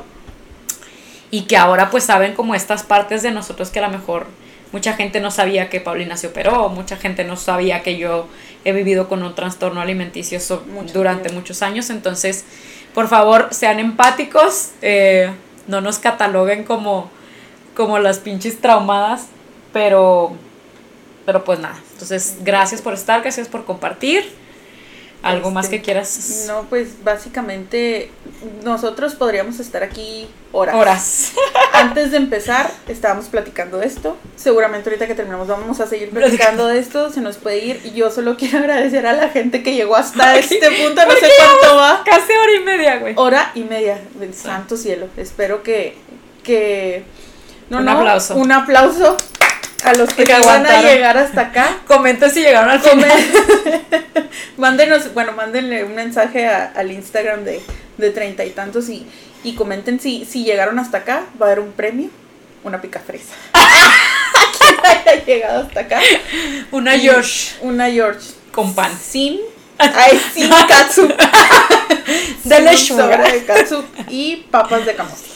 [1.32, 4.28] y que ahora pues saben como estas partes de nosotros que a lo mejor
[4.76, 8.28] Mucha gente no sabía que Paulina se operó, mucha gente no sabía que yo
[8.66, 10.38] he vivido con un trastorno alimenticio
[10.92, 11.90] durante muchos años.
[11.90, 12.44] Entonces,
[12.94, 15.32] por favor, sean empáticos, eh,
[15.68, 17.10] no nos cataloguen como,
[17.74, 19.28] como las pinches traumadas,
[19.72, 20.34] pero,
[21.26, 21.78] pero pues nada.
[21.94, 24.24] Entonces, gracias por estar, gracias por compartir.
[25.26, 26.46] ¿Algo más que este, quieras?
[26.48, 28.12] No, pues básicamente
[28.64, 30.76] nosotros podríamos estar aquí horas.
[30.76, 31.32] Horas.
[31.74, 34.18] Antes de empezar, estábamos platicando de esto.
[34.36, 37.10] Seguramente ahorita que terminamos vamos a seguir platicando de esto.
[37.12, 37.82] Se nos puede ir.
[37.86, 41.04] Y yo solo quiero agradecer a la gente que llegó hasta este punto.
[41.04, 42.04] No sé cuánto va.
[42.06, 43.16] Casi hora y media, güey.
[43.18, 44.00] Hora y media.
[44.20, 45.08] Del santo cielo.
[45.18, 45.98] Espero que.
[46.44, 47.04] que
[47.72, 48.36] no, un aplauso.
[48.36, 49.18] Un aplauso
[49.86, 51.78] a los que, van a llegar hasta acá.
[51.88, 53.12] Comenten si llegaron al final.
[54.58, 57.62] Mándenos, bueno, mándenle un mensaje al Instagram de,
[57.98, 59.06] de treinta y tantos y,
[59.44, 61.24] y comenten si, si llegaron hasta acá.
[61.40, 62.10] Va a haber un premio,
[62.64, 63.36] una pica fresa.
[64.84, 66.00] haya llegado hasta acá.
[66.72, 67.56] Una George.
[67.62, 68.32] Una George.
[68.52, 68.92] Con pan.
[69.00, 69.40] Sin.
[69.78, 71.08] Ay, sin katsu.
[72.44, 73.18] de lechuga.
[73.32, 75.35] de katsu y papas de camote.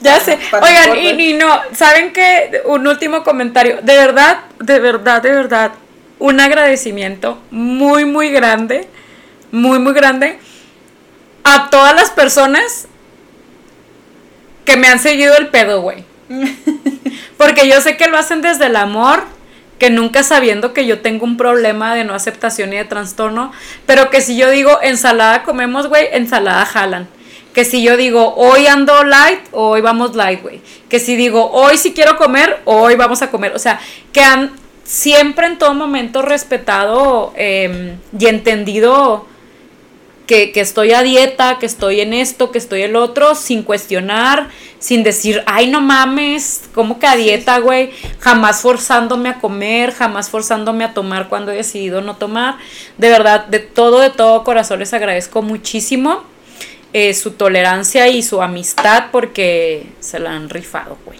[0.00, 0.38] Ya sé.
[0.52, 2.62] Oigan, y, no, ¿saben qué?
[2.66, 3.78] Un último comentario.
[3.82, 5.72] De verdad, de verdad, de verdad,
[6.18, 8.88] un agradecimiento muy, muy grande,
[9.50, 10.38] muy, muy grande
[11.44, 12.88] a todas las personas
[14.64, 16.04] que me han seguido el pedo, güey.
[17.38, 19.24] Porque yo sé que lo hacen desde el amor,
[19.78, 23.52] que nunca sabiendo que yo tengo un problema de no aceptación y de trastorno,
[23.86, 27.08] pero que si yo digo ensalada comemos, güey, ensalada jalan
[27.58, 30.60] que si yo digo, hoy ando light, hoy vamos light, güey.
[30.88, 33.52] Que si digo, hoy sí quiero comer, hoy vamos a comer.
[33.56, 33.80] O sea,
[34.12, 34.52] que han
[34.84, 39.26] siempre en todo momento respetado em, y entendido
[40.28, 44.50] que, que, estoy a dieta, que estoy en esto, que estoy el otro, sin cuestionar,
[44.78, 47.90] sin decir, ay, no mames, ¿cómo que a dieta, güey?
[48.20, 52.58] Jamás forzándome a comer, jamás forzándome a tomar cuando he decidido no tomar.
[52.98, 56.22] De verdad, de todo, de todo corazón les agradezco muchísimo.
[56.94, 61.18] Eh, su tolerancia y su amistad porque se la han rifado, güey.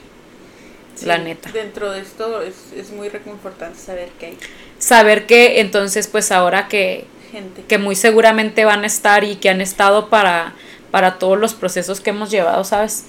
[1.04, 1.50] la neta.
[1.52, 4.38] Dentro de esto es, muy reconfortante saber que hay.
[4.78, 7.64] Saber que entonces, pues ahora que, gente.
[7.68, 10.54] Que muy seguramente van a estar y que han estado para,
[10.90, 13.04] para todos los procesos que hemos llevado, ¿sabes?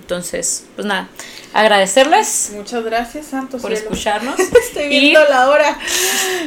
[0.00, 1.08] Entonces, pues nada,
[1.52, 2.52] agradecerles.
[2.54, 3.60] Muchas gracias, Santos.
[3.60, 4.38] Por escucharnos.
[4.64, 5.76] Estoy viendo la hora.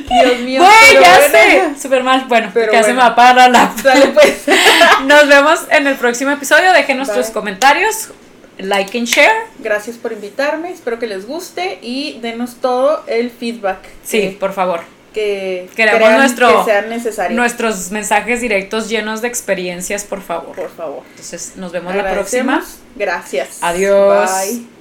[0.09, 0.61] Dios mío.
[0.61, 1.81] Güey, ya sé.
[1.81, 2.25] Súper mal.
[2.29, 4.43] Bueno, pero ya se me va a parar la Dale pues.
[5.05, 6.71] Nos vemos en el próximo episodio.
[6.71, 8.09] Dejen nuestros comentarios.
[8.57, 9.47] Like and share.
[9.59, 10.71] Gracias por invitarme.
[10.71, 13.79] Espero que les guste y denos todo el feedback.
[14.03, 17.35] Sí, por favor que queremos nuestro, que sean necesarios.
[17.35, 20.55] nuestros mensajes directos llenos de experiencias, por favor.
[20.55, 21.03] Por favor.
[21.09, 22.63] Entonces, nos vemos la próxima.
[22.95, 23.59] Gracias.
[23.61, 24.29] Adiós.
[24.29, 24.80] Bye.